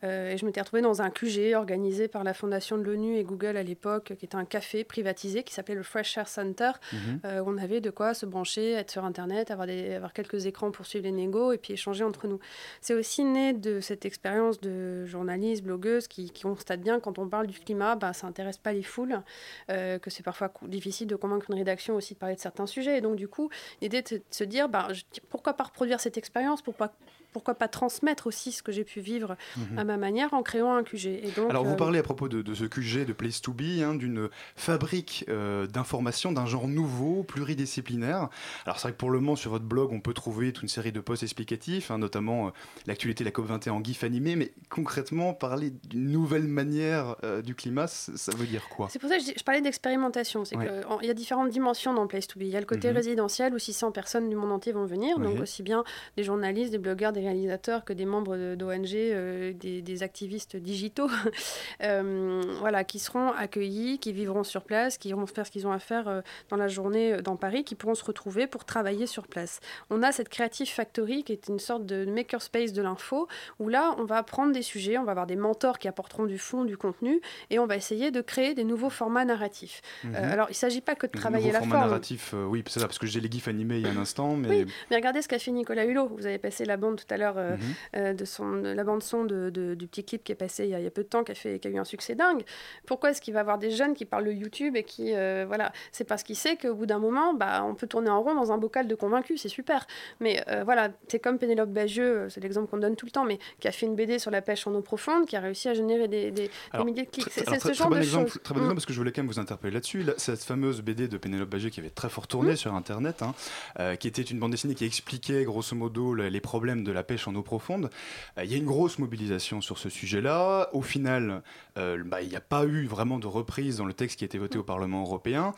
et 0.02 0.36
je 0.36 0.44
m'étais 0.46 0.60
retrouvée 0.60 0.82
dans 0.82 1.02
un 1.02 1.10
QG 1.10 1.54
organisé 1.54 2.08
par 2.08 2.24
la 2.24 2.34
fondation 2.34 2.76
de 2.78 2.82
l'ONU 2.82 3.16
et 3.16 3.24
Google 3.24 3.56
à 3.56 3.62
l'époque, 3.62 4.12
qui 4.18 4.24
était 4.24 4.36
un 4.36 4.44
café 4.44 4.84
privatisé 4.84 5.42
qui 5.42 5.52
s'appelait 5.54 5.74
le 5.74 5.82
Fresh 5.82 6.16
Air 6.18 6.28
Center. 6.28 6.72
Mhm. 6.92 7.20
On 7.52 7.58
avait 7.58 7.80
de 7.80 7.90
quoi 7.90 8.14
se 8.14 8.26
brancher, 8.26 8.72
être 8.72 8.90
sur 8.90 9.04
Internet, 9.04 9.50
avoir, 9.50 10.12
quelques 10.12 10.46
écrans 10.46 10.70
pour 10.70 10.86
suivre 10.86 11.04
les 11.04 11.12
négos 11.12 11.52
et 11.52 11.58
puis 11.58 11.74
échanger 11.74 12.04
entre 12.04 12.26
nous. 12.26 12.38
C'est 12.80 12.94
aussi 12.94 13.24
né 13.24 13.52
de 13.52 13.80
cette 13.80 14.04
expérience 14.04 14.60
de 14.60 15.04
journaliste, 15.06 15.62
blogueuse 15.62 16.08
qui, 16.08 16.30
constate 16.42 16.80
bien 16.80 16.98
quand 16.98 17.18
on 17.18 17.28
parle 17.28 17.46
du 17.46 17.58
climat, 17.58 17.94
bah, 17.94 18.12
ça 18.12 18.26
n'intéresse 18.26 18.58
pas 18.58 18.72
les 18.72 18.82
foules, 18.82 19.22
euh, 19.70 19.98
que 19.98 20.10
c'est 20.10 20.22
parfois 20.22 20.52
difficile 20.62 21.06
de 21.06 21.14
convaincre 21.14 21.46
une 21.50 21.56
rédaction 21.56 21.94
aussi 21.94 22.14
de 22.14 22.18
parler 22.18 22.34
de 22.34 22.40
certains 22.40 22.66
sujets. 22.66 22.98
Et 22.98 23.00
donc 23.00 23.16
du 23.16 23.28
coup, 23.28 23.48
l'idée 23.80 24.02
de, 24.02 24.22
se 24.30 24.44
dire, 24.44 24.68
bah, 24.68 24.88
pourquoi 25.28 25.54
pas 25.54 25.64
reproduire 25.64 26.00
cette 26.00 26.18
expérience, 26.18 26.62
pourquoi, 26.62 26.92
pourquoi 27.32 27.54
pas 27.54 27.68
transmettre 27.68 28.26
aussi 28.26 28.52
ce 28.52 28.62
que 28.62 28.72
j'ai 28.72 28.84
pu 28.84 29.00
vivre 29.00 29.36
Mhm. 29.56 29.78
à 29.78 29.84
ma 29.84 29.96
manière 29.96 30.34
en 30.34 30.42
créant 30.42 30.74
un 30.74 30.82
QG. 30.82 31.06
Et 31.06 31.30
donc, 31.36 31.50
Alors, 31.50 31.64
vous 31.64 31.72
euh, 31.72 31.76
parlez 31.76 31.98
à 31.98 32.02
propos 32.02 32.28
de, 32.28 32.42
de 32.42 32.54
ce 32.54 32.64
QG, 32.64 33.04
de 33.06 33.12
Place 33.12 33.40
to 33.40 33.52
Be, 33.52 33.82
hein, 33.82 33.94
d'une 33.94 34.28
fabrique 34.56 35.24
euh, 35.28 35.66
d'informations 35.66 36.32
d'un 36.32 36.46
genre 36.46 36.68
nouveau, 36.68 37.22
pluridisciplinaire. 37.24 38.28
Alors, 38.64 38.76
c'est 38.78 38.82
vrai 38.88 38.92
que 38.92 38.98
pour 38.98 39.10
le 39.10 39.20
moment, 39.20 39.36
sur 39.36 39.50
votre 39.50 39.64
blog, 39.64 39.92
on 39.92 40.00
peut 40.00 40.14
trouver 40.14 40.52
toute 40.52 40.62
une 40.62 40.68
série 40.68 40.92
de 40.92 41.00
posts 41.00 41.22
explicatifs, 41.22 41.90
hein, 41.90 41.98
notamment 41.98 42.48
euh, 42.48 42.50
l'actualité 42.86 43.24
de 43.24 43.28
la 43.28 43.32
COP21 43.32 43.70
en 43.70 43.82
GIF 43.82 44.04
animé, 44.04 44.36
mais 44.36 44.52
concrètement, 44.68 45.34
parler 45.34 45.70
d'une 45.88 46.10
nouvelle 46.10 46.46
manière 46.48 47.16
du 47.44 47.54
climat, 47.54 47.86
ça 47.86 48.32
veut 48.36 48.46
dire 48.46 48.68
quoi? 48.68 48.88
C'est 48.90 48.98
pour 48.98 49.08
ça 49.08 49.16
que 49.18 49.22
je, 49.24 49.42
parlais 49.44 49.60
d'expérimentation. 49.60 50.44
C'est 50.44 50.56
Ouais. 50.56 50.68
il 51.02 51.06
y 51.08 51.10
a 51.10 51.14
différentes 51.14 51.50
dimensions 51.50 51.94
dans 51.94 52.06
Place 52.06 52.26
to 52.26 52.38
Be. 52.38 52.42
Il 52.42 52.48
y 52.48 52.56
a 52.56 52.60
le 52.60 52.66
côté 52.66 52.88
Mhm. 52.90 52.96
résidentiel 52.96 53.54
où 53.54 53.58
600 53.58 53.90
personnes 53.92 54.28
du 54.28 54.36
monde 54.36 54.52
entier 54.52 54.72
vont 54.72 54.84
venir, 54.86 55.18
donc 55.18 55.40
aussi 55.40 55.62
bien 55.62 55.82
des 56.16 56.22
journalistes, 56.24 56.70
des 56.72 56.78
blogueurs, 56.78 57.12
des 57.12 57.21
réalisateurs 57.22 57.84
que 57.84 57.92
des 57.92 58.04
membres 58.04 58.54
d'ONG, 58.54 58.94
euh, 58.94 59.52
des, 59.52 59.82
des 59.82 60.02
activistes 60.02 60.56
digitaux, 60.56 61.08
euh, 61.82 62.42
voilà, 62.60 62.84
qui 62.84 62.98
seront 62.98 63.30
accueillis, 63.30 63.98
qui 63.98 64.12
vivront 64.12 64.44
sur 64.44 64.62
place, 64.64 64.98
qui 64.98 65.08
iront 65.10 65.26
faire 65.26 65.46
ce 65.46 65.50
qu'ils 65.50 65.66
ont 65.66 65.72
à 65.72 65.78
faire 65.78 66.08
euh, 66.08 66.20
dans 66.48 66.56
la 66.56 66.68
journée 66.68 67.20
dans 67.22 67.36
Paris, 67.36 67.64
qui 67.64 67.74
pourront 67.74 67.94
se 67.94 68.04
retrouver 68.04 68.46
pour 68.46 68.64
travailler 68.64 69.06
sur 69.06 69.26
place. 69.26 69.60
On 69.90 70.02
a 70.02 70.12
cette 70.12 70.28
Creative 70.28 70.68
Factory 70.68 71.24
qui 71.24 71.32
est 71.32 71.48
une 71.48 71.58
sorte 71.58 71.86
de 71.86 72.04
makerspace 72.04 72.72
de 72.72 72.82
l'info 72.82 73.28
où 73.58 73.68
là, 73.68 73.94
on 73.98 74.04
va 74.04 74.22
prendre 74.22 74.52
des 74.52 74.62
sujets, 74.62 74.98
on 74.98 75.04
va 75.04 75.12
avoir 75.12 75.26
des 75.26 75.36
mentors 75.36 75.78
qui 75.78 75.88
apporteront 75.88 76.26
du 76.26 76.38
fond, 76.38 76.64
du 76.64 76.76
contenu, 76.76 77.20
et 77.50 77.58
on 77.58 77.66
va 77.66 77.76
essayer 77.76 78.10
de 78.10 78.20
créer 78.20 78.54
des 78.54 78.64
nouveaux 78.64 78.90
formats 78.90 79.24
narratifs. 79.24 79.80
Mhm. 80.04 80.14
Euh, 80.14 80.32
alors, 80.32 80.46
il 80.48 80.52
ne 80.52 80.56
s'agit 80.56 80.80
pas 80.80 80.94
que 80.94 81.06
de 81.06 81.12
travailler 81.12 81.52
la 81.52 81.60
format 81.60 81.76
forme. 81.76 81.88
narratif, 81.88 82.34
oui, 82.48 82.62
c'est 82.66 82.80
ça, 82.80 82.86
parce 82.86 82.98
que 82.98 83.06
j'ai 83.06 83.20
les 83.20 83.30
GIFs 83.30 83.48
animés 83.48 83.76
il 83.76 83.82
y 83.82 83.86
a 83.86 83.90
un 83.90 83.96
instant, 83.96 84.36
mais 84.36 84.48
Oui, 84.48 84.66
mais 84.90 84.96
regardez 84.96 85.22
ce 85.22 85.28
qu'a 85.28 85.38
fait 85.38 85.50
Nicolas 85.50 85.84
Hulot. 85.84 86.08
Vous 86.08 86.26
avez 86.26 86.38
passé 86.38 86.64
la 86.64 86.76
bande 86.76 86.96
tout 86.96 87.11
tout 87.12 87.14
à 87.14 87.24
l'heure 87.24 87.34
euh, 87.36 87.56
Mhm. 87.56 87.60
euh, 87.96 88.14
de, 88.14 88.24
son, 88.24 88.52
de 88.56 88.68
la 88.70 88.84
bande-son 88.84 89.24
de, 89.24 89.50
de- 89.50 89.74
du 89.74 89.86
petit 89.86 90.04
clip 90.04 90.24
qui 90.24 90.32
est 90.32 90.36
passé 90.36 90.64
il 90.64 90.70
y 90.70 90.74
a, 90.74 90.78
il 90.80 90.84
y 90.84 90.86
a 90.86 90.90
peu 90.90 91.02
de 91.02 91.08
temps, 91.08 91.24
qui 91.24 91.32
a, 91.32 91.34
fait, 91.34 91.58
qui 91.58 91.68
a 91.68 91.70
eu 91.70 91.78
un 91.78 91.84
succès 91.84 92.14
dingue. 92.14 92.42
Pourquoi 92.86 93.10
est-ce 93.10 93.20
qu'il 93.20 93.34
va 93.34 93.40
avoir 93.40 93.58
des 93.58 93.70
jeunes 93.70 93.94
qui 93.94 94.04
parlent 94.04 94.24
de 94.24 94.32
YouTube 94.32 94.76
et 94.76 94.84
qui. 94.84 95.12
euh, 95.14 95.44
voilà, 95.46 95.72
c'est 95.92 96.04
parce 96.04 96.22
qu'il 96.22 96.36
sait 96.36 96.56
qu'au 96.56 96.74
bout 96.74 96.86
d'un 96.86 96.98
moment, 96.98 97.34
bah, 97.34 97.64
on 97.64 97.74
peut 97.74 97.86
tourner 97.86 98.10
en 98.10 98.22
rond 98.22 98.34
dans 98.34 98.52
un 98.52 98.58
bocal 98.58 98.86
de 98.88 98.94
convaincus, 98.94 99.40
c'est 99.42 99.48
super. 99.48 99.86
Mais 100.20 100.42
euh, 100.48 100.64
voilà, 100.64 100.90
c'est 101.08 101.18
comme 101.18 101.38
Pénélope 101.38 101.70
Bagieux, 101.70 102.04
euh, 102.22 102.28
c'est 102.28 102.40
l'exemple 102.40 102.68
qu'on 102.70 102.78
donne 102.78 102.96
tout 102.96 103.06
le 103.06 103.12
temps, 103.12 103.24
mais 103.24 103.38
qui 103.60 103.68
a 103.68 103.72
fait 103.72 103.86
une 103.86 103.94
BD 103.96 104.18
sur 104.18 104.30
la 104.30 104.42
pêche 104.42 104.66
en 104.66 104.74
eau 104.74 104.80
profonde, 104.82 105.26
qui 105.26 105.36
a 105.36 105.40
réussi 105.40 105.68
à 105.68 105.74
générer 105.74 106.08
des, 106.08 106.30
des- 106.30 106.42
des 106.48 106.50
Alors, 106.72 106.86
milliers 106.86 107.02
de 107.04 107.10
clics. 107.10 107.28
C'est 107.30 107.44
ce 107.48 107.54
très 107.58 107.74
genre 107.74 107.88
bon 107.90 107.96
de 107.96 108.00
exemple, 108.00 108.30
choses. 108.30 108.42
Très 108.42 108.54
bon 108.54 108.60
Mm. 108.60 108.62
exemple 108.64 108.76
parce 108.76 108.86
que 108.86 108.92
je 108.92 108.98
voulais 108.98 109.12
quand 109.12 109.22
même 109.22 109.30
vous 109.30 109.38
interpeller 109.38 109.72
là-dessus. 109.74 110.02
Là, 110.02 110.12
cette 110.16 110.42
fameuse 110.42 110.80
BD 110.82 111.08
de 111.08 111.16
Pénélope 111.18 111.48
Bagieux 111.50 111.70
qui 111.70 111.80
avait 111.80 111.90
très 111.90 112.08
fort 112.08 112.26
tourné 112.26 112.52
Mm. 112.52 112.56
sur 112.56 112.74
Internet, 112.74 113.22
hein, 113.22 113.34
euh, 113.80 113.96
qui 113.96 114.08
était 114.08 114.22
une 114.22 114.38
bande 114.38 114.52
dessinée 114.52 114.74
qui 114.74 114.84
expliquait 114.84 115.44
grosso 115.44 115.74
modo 115.76 116.14
le- 116.14 116.28
les 116.28 116.40
problèmes 116.40 116.84
de 116.84 116.92
la 116.92 117.01
pêche 117.02 117.26
en 117.28 117.34
eau 117.34 117.42
profonde. 117.42 117.90
Euh, 118.38 118.44
Il 118.44 118.50
y 118.50 118.54
a 118.54 118.58
une 118.58 118.66
grosse 118.66 118.98
mobilisation 118.98 119.60
sur 119.60 119.78
ce 119.78 119.88
sujet-là. 119.88 120.68
Au 120.72 120.82
final, 120.82 121.42
euh, 121.78 122.02
bah, 122.04 122.22
il 122.22 122.28
n'y 122.28 122.36
a 122.36 122.40
pas 122.40 122.64
eu 122.64 122.86
vraiment 122.86 123.18
de 123.18 123.26
reprise 123.26 123.76
dans 123.78 123.84
le 123.86 123.92
texte 123.94 124.18
qui 124.18 124.24
a 124.24 124.26
été 124.26 124.38
voté 124.38 124.58
au 124.58 124.62
Parlement 124.62 125.02
européen. 125.02 125.54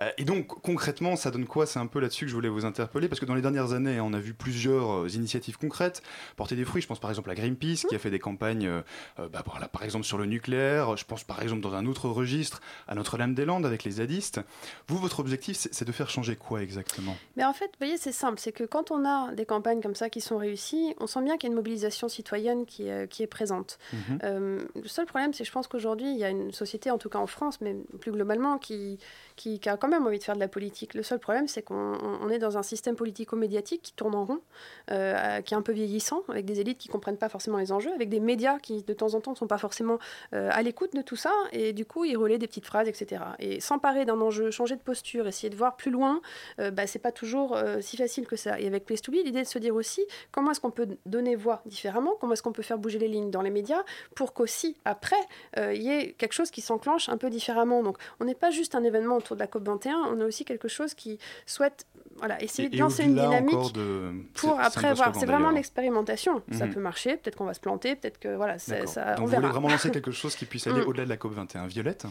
Euh, 0.00 0.10
et 0.18 0.24
donc 0.24 0.46
concrètement, 0.46 1.16
ça 1.16 1.30
donne 1.30 1.46
quoi? 1.46 1.66
C'est 1.66 1.78
un 1.78 1.86
peu 1.86 2.00
là-dessus 2.00 2.24
que 2.24 2.30
je 2.30 2.34
voulais 2.34 2.48
vous 2.48 2.64
interpeller 2.64 3.08
parce 3.08 3.20
que 3.20 3.26
dans 3.26 3.34
les 3.34 3.42
dernières 3.42 3.72
années, 3.72 4.00
on 4.00 4.12
a 4.12 4.18
vu 4.18 4.32
plusieurs 4.34 4.90
euh, 5.04 5.08
initiatives 5.08 5.58
concrètes 5.58 6.02
porter 6.36 6.56
des 6.56 6.64
fruits. 6.64 6.82
Je 6.82 6.86
pense 6.86 7.00
par 7.00 7.10
exemple 7.10 7.30
à 7.30 7.34
Greenpeace 7.34 7.86
qui 7.88 7.94
a 7.94 7.98
fait 7.98 8.10
des 8.10 8.18
campagnes, 8.18 8.66
euh, 8.66 9.28
bah, 9.32 9.42
voilà, 9.46 9.68
par 9.68 9.82
exemple 9.82 10.04
sur 10.04 10.16
le 10.18 10.26
nucléaire. 10.26 10.96
Je 10.96 11.04
pense 11.04 11.24
par 11.24 11.42
exemple 11.42 11.60
dans 11.62 11.74
un 11.74 11.86
autre 11.86 12.08
registre 12.08 12.60
à 12.88 12.94
Notre-Dame-des-Landes 12.94 13.66
avec 13.66 13.84
les 13.84 13.92
zadistes. 13.92 14.40
Vous, 14.88 14.96
votre 14.98 15.20
objectif, 15.20 15.56
c'est 15.70 15.84
de 15.84 15.92
faire 15.92 16.08
changer 16.10 16.36
quoi 16.36 16.62
exactement? 16.62 17.16
Mais 17.36 17.44
en 17.44 17.52
fait, 17.52 17.66
vous 17.66 17.78
voyez, 17.80 17.96
c'est 17.98 18.12
simple, 18.12 18.38
c'est 18.40 18.52
que 18.52 18.64
quand 18.64 18.90
on 18.90 19.04
a 19.04 19.32
des 19.34 19.44
campagnes 19.44 19.80
comme 19.80 19.94
ça 19.94 20.08
qui 20.10 20.20
sont 20.20 20.38
réussies, 20.38 20.94
on 20.98 21.06
sent 21.06 21.22
bien 21.22 21.36
qu'il 21.36 21.48
y 21.48 21.50
a 21.50 21.52
une 21.52 21.56
mobilisation 21.56 22.08
citoyenne 22.08 22.64
qui, 22.66 22.88
est- 22.88 23.08
qui 23.10 23.22
est 23.22 23.26
présente. 23.26 23.78
Euh, 24.24 24.62
le 24.74 24.88
seul 24.88 25.06
problème, 25.06 25.32
c'est 25.34 25.44
je 25.50 25.52
pense 25.52 25.66
qu'aujourd'hui, 25.66 26.08
il 26.12 26.16
y 26.16 26.22
a 26.22 26.28
une 26.30 26.52
société, 26.52 26.92
en 26.92 26.98
tout 26.98 27.08
cas 27.08 27.18
en 27.18 27.26
France, 27.26 27.60
mais 27.60 27.74
plus 28.00 28.12
globalement, 28.12 28.56
qui, 28.56 29.00
qui, 29.34 29.60
a 29.68 29.76
quand 29.76 29.88
même 29.88 30.06
envie 30.06 30.20
de 30.20 30.22
faire 30.22 30.36
de 30.36 30.40
la 30.40 30.46
politique. 30.46 30.94
Le 30.94 31.02
seul 31.02 31.18
problème, 31.18 31.48
c'est 31.48 31.60
qu'on 31.62 31.74
on- 32.00 32.18
on 32.22 32.28
est 32.30 32.38
dans 32.38 32.56
un 32.56 32.62
système 32.62 32.94
politico-médiatique 32.94 33.82
qui 33.82 33.92
tourne 33.92 34.14
en 34.14 34.24
rond, 34.24 34.38
euh, 34.92 35.40
qui 35.40 35.54
est 35.54 35.56
un 35.56 35.62
peu 35.62 35.72
vieillissant, 35.72 36.22
avec 36.28 36.44
des 36.44 36.60
élites 36.60 36.78
qui 36.78 36.86
comprennent 36.86 37.16
pas 37.16 37.28
forcément 37.28 37.58
les 37.58 37.72
enjeux, 37.72 37.90
avec 37.92 38.08
des 38.08 38.20
médias 38.20 38.60
qui, 38.60 38.84
de 38.84 38.92
temps 38.94 39.14
en 39.14 39.20
temps, 39.20 39.32
ne 39.32 39.36
sont 39.36 39.48
pas 39.48 39.58
forcément 39.58 39.98
euh, 40.34 40.50
à 40.52 40.62
l'écoute 40.62 40.94
de 40.94 41.02
tout 41.02 41.16
ça, 41.16 41.32
et 41.50 41.72
du 41.72 41.84
coup, 41.84 42.04
ils 42.04 42.16
relaient 42.16 42.38
des 42.38 42.46
petites 42.46 42.66
phrases, 42.66 42.86
etc. 42.86 43.20
Et 43.40 43.58
s'emparer 43.60 44.04
d'un 44.04 44.20
enjeu, 44.20 44.52
changer 44.52 44.76
de 44.76 44.82
posture, 44.82 45.26
essayer 45.26 45.50
de 45.50 45.56
voir 45.56 45.74
plus 45.76 45.90
loin, 45.90 46.20
euh, 46.60 46.70
bah, 46.70 46.86
c'est 46.86 47.00
pas 47.00 47.10
toujours 47.10 47.56
euh, 47.56 47.80
si 47.80 47.96
facile 47.96 48.28
que 48.28 48.36
ça. 48.36 48.60
Et 48.60 48.68
avec 48.68 48.84
Place 48.84 49.02
to 49.02 49.10
Be, 49.10 49.16
l'idée 49.24 49.42
de 49.42 49.48
se 49.48 49.58
dire 49.58 49.74
aussi 49.74 50.04
comment 50.30 50.52
est-ce 50.52 50.60
qu'on 50.60 50.70
peut 50.70 50.86
donner 51.06 51.34
voix 51.34 51.60
différemment, 51.66 52.12
comment 52.20 52.34
est-ce 52.34 52.42
qu'on 52.44 52.52
peut 52.52 52.62
faire 52.62 52.78
bouger 52.78 53.00
les 53.00 53.08
lignes 53.08 53.32
dans 53.32 53.42
les 53.42 53.50
médias 53.50 53.82
pour 54.14 54.32
qu'aussi 54.32 54.76
après 54.84 55.16
il 55.56 55.82
y 55.82 55.90
ait 55.90 56.12
quelque 56.12 56.32
chose 56.32 56.50
qui 56.50 56.60
s'enclenche 56.60 57.08
un 57.08 57.16
peu 57.16 57.30
différemment. 57.30 57.82
Donc 57.82 57.98
on 58.20 58.24
n'est 58.24 58.34
pas 58.34 58.50
juste 58.50 58.74
un 58.74 58.84
événement 58.84 59.16
autour 59.16 59.36
de 59.36 59.40
la 59.40 59.46
COP 59.46 59.64
21, 59.66 59.96
on 60.12 60.20
a 60.20 60.24
aussi 60.24 60.44
quelque 60.44 60.68
chose 60.68 60.94
qui 60.94 61.18
souhaite 61.46 61.86
voilà, 62.16 62.42
essayer 62.42 62.66
Et- 62.66 62.70
de 62.70 62.76
lancer 62.78 63.04
une 63.04 63.14
dynamique 63.14 63.72
de- 63.72 64.12
pour 64.34 64.60
après 64.60 64.92
voir. 64.94 65.14
C'est 65.16 65.24
vraiment 65.26 65.50
l'expérimentation. 65.50 66.42
Ça 66.52 66.66
Mhm. 66.66 66.74
peut 66.74 66.80
marcher, 66.80 67.16
peut-être 67.16 67.36
qu'on 67.36 67.44
va 67.46 67.54
se 67.54 67.60
planter, 67.60 67.96
peut-être 67.96 68.18
que 68.18 68.34
voilà, 68.36 68.58
ça, 68.58 68.74
on 68.76 68.84
vous 68.84 69.26
verra. 69.26 69.40
voulez 69.40 69.48
vraiment 69.52 69.68
lancer 69.68 69.90
quelque 69.92 70.10
chose 70.10 70.34
qui 70.36 70.44
puisse 70.44 70.66
aller 70.66 70.80
Mm. 70.82 70.88
au-delà 70.88 71.04
de 71.04 71.08
la 71.08 71.16
COP 71.16 71.32
21. 71.32 71.66
Violette? 71.66 72.04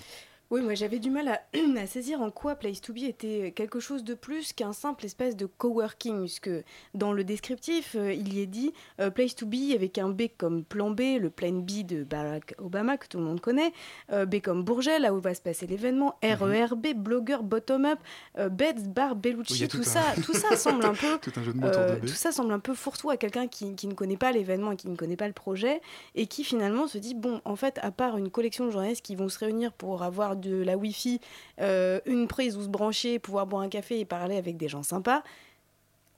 Oui, 0.52 0.62
moi 0.62 0.74
j'avais 0.74 0.98
du 0.98 1.12
mal 1.12 1.28
à, 1.28 1.42
à 1.80 1.86
saisir 1.86 2.22
en 2.22 2.32
quoi 2.32 2.56
Place 2.56 2.82
to 2.82 2.92
Be 2.92 3.04
était 3.04 3.52
quelque 3.56 3.80
chose 3.80 4.04
de 4.04 4.16
plus 4.16 4.52
qu'un 4.52 4.74
simple 4.74 5.06
espèce 5.06 5.36
de 5.36 5.46
coworking, 5.46 6.22
puisque 6.22 6.50
dans 6.96 7.14
le 7.14 7.24
descriptif, 7.24 7.96
euh, 7.96 8.12
il 8.12 8.34
y 8.34 8.42
est 8.42 8.48
dit 8.48 8.74
euh, 9.00 9.12
Place 9.12 9.36
to 9.36 9.46
Be 9.46 9.74
avec 9.76 10.00
un 10.00 10.10
B 10.10 10.24
comme 10.40 10.64
plan 10.64 10.90
B, 10.90 11.02
le 11.22 11.30
plan 11.30 11.52
B 11.52 11.86
de 11.86 12.04
Barack 12.04 12.56
Obama 12.58 12.98
que 12.98 13.08
tout 13.08 13.20
le 13.20 13.26
monde 13.26 13.42
connaît, 13.42 13.72
euh, 14.12 14.26
B 14.26 14.42
comme 14.42 14.64
Bourget, 14.64 14.98
là 14.98 15.14
où 15.14 15.20
va 15.20 15.36
se 15.36 15.42
passer 15.42 15.68
l'événement, 15.68 16.16
RERB, 16.24 16.96
blogueur 16.96 17.44
bottom-up, 17.44 18.00
Beds, 18.36 18.88
Bar, 18.88 19.16
Bellucci, 19.16 19.62
Oui, 19.62 19.68
tout, 19.68 19.78
tout 19.78 19.84
ça, 19.84 20.02
un- 20.18 20.22
tout 20.22 20.34
ça 20.34 20.56
semble 20.58 20.84
un 20.84 20.94
peu 20.96 21.20
Tout 21.22 21.32
un 21.36 21.44
jeu 21.44 21.54
de 21.54 21.60
mots 21.60 21.68
autour 21.68 21.82
de 21.86 21.96
B. 22.00 22.02
tout 22.02 22.08
ça 22.16 22.32
semble 22.32 22.54
un 22.54 22.60
peu 22.60 22.74
fourre-tout 22.74 23.12
à 23.12 23.18
quelqu'un 23.18 23.48
qui, 23.48 23.76
qui 23.76 23.86
ne 23.88 23.94
connaît 23.94 24.18
pas 24.18 24.32
l'événement 24.32 24.72
et 24.72 24.78
qui 24.78 24.90
ne 24.90 24.96
connaît 24.96 25.16
pas 25.16 25.28
le 25.28 25.34
projet 25.34 25.80
et 26.16 26.26
qui 26.26 26.44
finalement 26.44 26.88
se 26.88 26.98
dit 26.98 27.14
bon 27.14 27.40
en 27.46 27.56
fait 27.56 27.78
à 27.84 27.92
part 27.92 28.18
une 28.18 28.32
collection 28.32 28.66
de 28.66 28.72
journalistes 28.72 29.06
qui 29.06 29.16
vont 29.16 29.30
se 29.30 29.38
réunir 29.38 29.72
pour 29.74 30.02
avoir 30.02 30.36
de 30.40 30.62
la 30.64 30.78
wifi 30.78 31.22
euh, 31.62 32.00
une 32.06 32.28
prise 32.28 32.58
où 32.58 32.64
se 32.64 32.68
brancher 32.68 33.20
pouvoir 33.20 33.46
boire 33.46 33.62
un 33.62 33.70
café 33.70 34.00
et 34.00 34.06
parler 34.06 34.38
avec 34.38 34.58
des 34.58 34.68
gens 34.68 34.84
sympas 34.84 35.24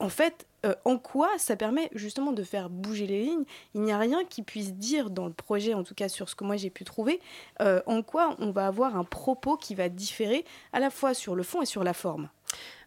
en 0.02 0.08
fait 0.08 0.46
euh, 0.64 0.74
en 0.84 0.98
quoi 0.98 1.28
ça 1.38 1.56
permet 1.56 1.88
justement 1.92 2.32
de 2.32 2.42
faire 2.42 2.70
bouger 2.70 3.06
les 3.06 3.24
lignes? 3.24 3.44
Il 3.74 3.82
n'y 3.82 3.92
a 3.92 3.98
rien 3.98 4.24
qui 4.24 4.42
puisse 4.42 4.74
dire 4.74 5.10
dans 5.10 5.26
le 5.26 5.32
projet, 5.32 5.74
en 5.74 5.82
tout 5.82 5.94
cas 5.94 6.08
sur 6.08 6.28
ce 6.28 6.34
que 6.34 6.44
moi 6.44 6.56
j'ai 6.56 6.70
pu 6.70 6.84
trouver, 6.84 7.20
euh, 7.60 7.80
en 7.86 8.02
quoi 8.02 8.36
on 8.38 8.50
va 8.50 8.66
avoir 8.66 8.96
un 8.96 9.04
propos 9.04 9.56
qui 9.56 9.74
va 9.74 9.88
différer 9.88 10.44
à 10.72 10.80
la 10.80 10.90
fois 10.90 11.14
sur 11.14 11.34
le 11.34 11.42
fond 11.42 11.62
et 11.62 11.66
sur 11.66 11.82
la 11.82 11.94
forme. 11.94 12.28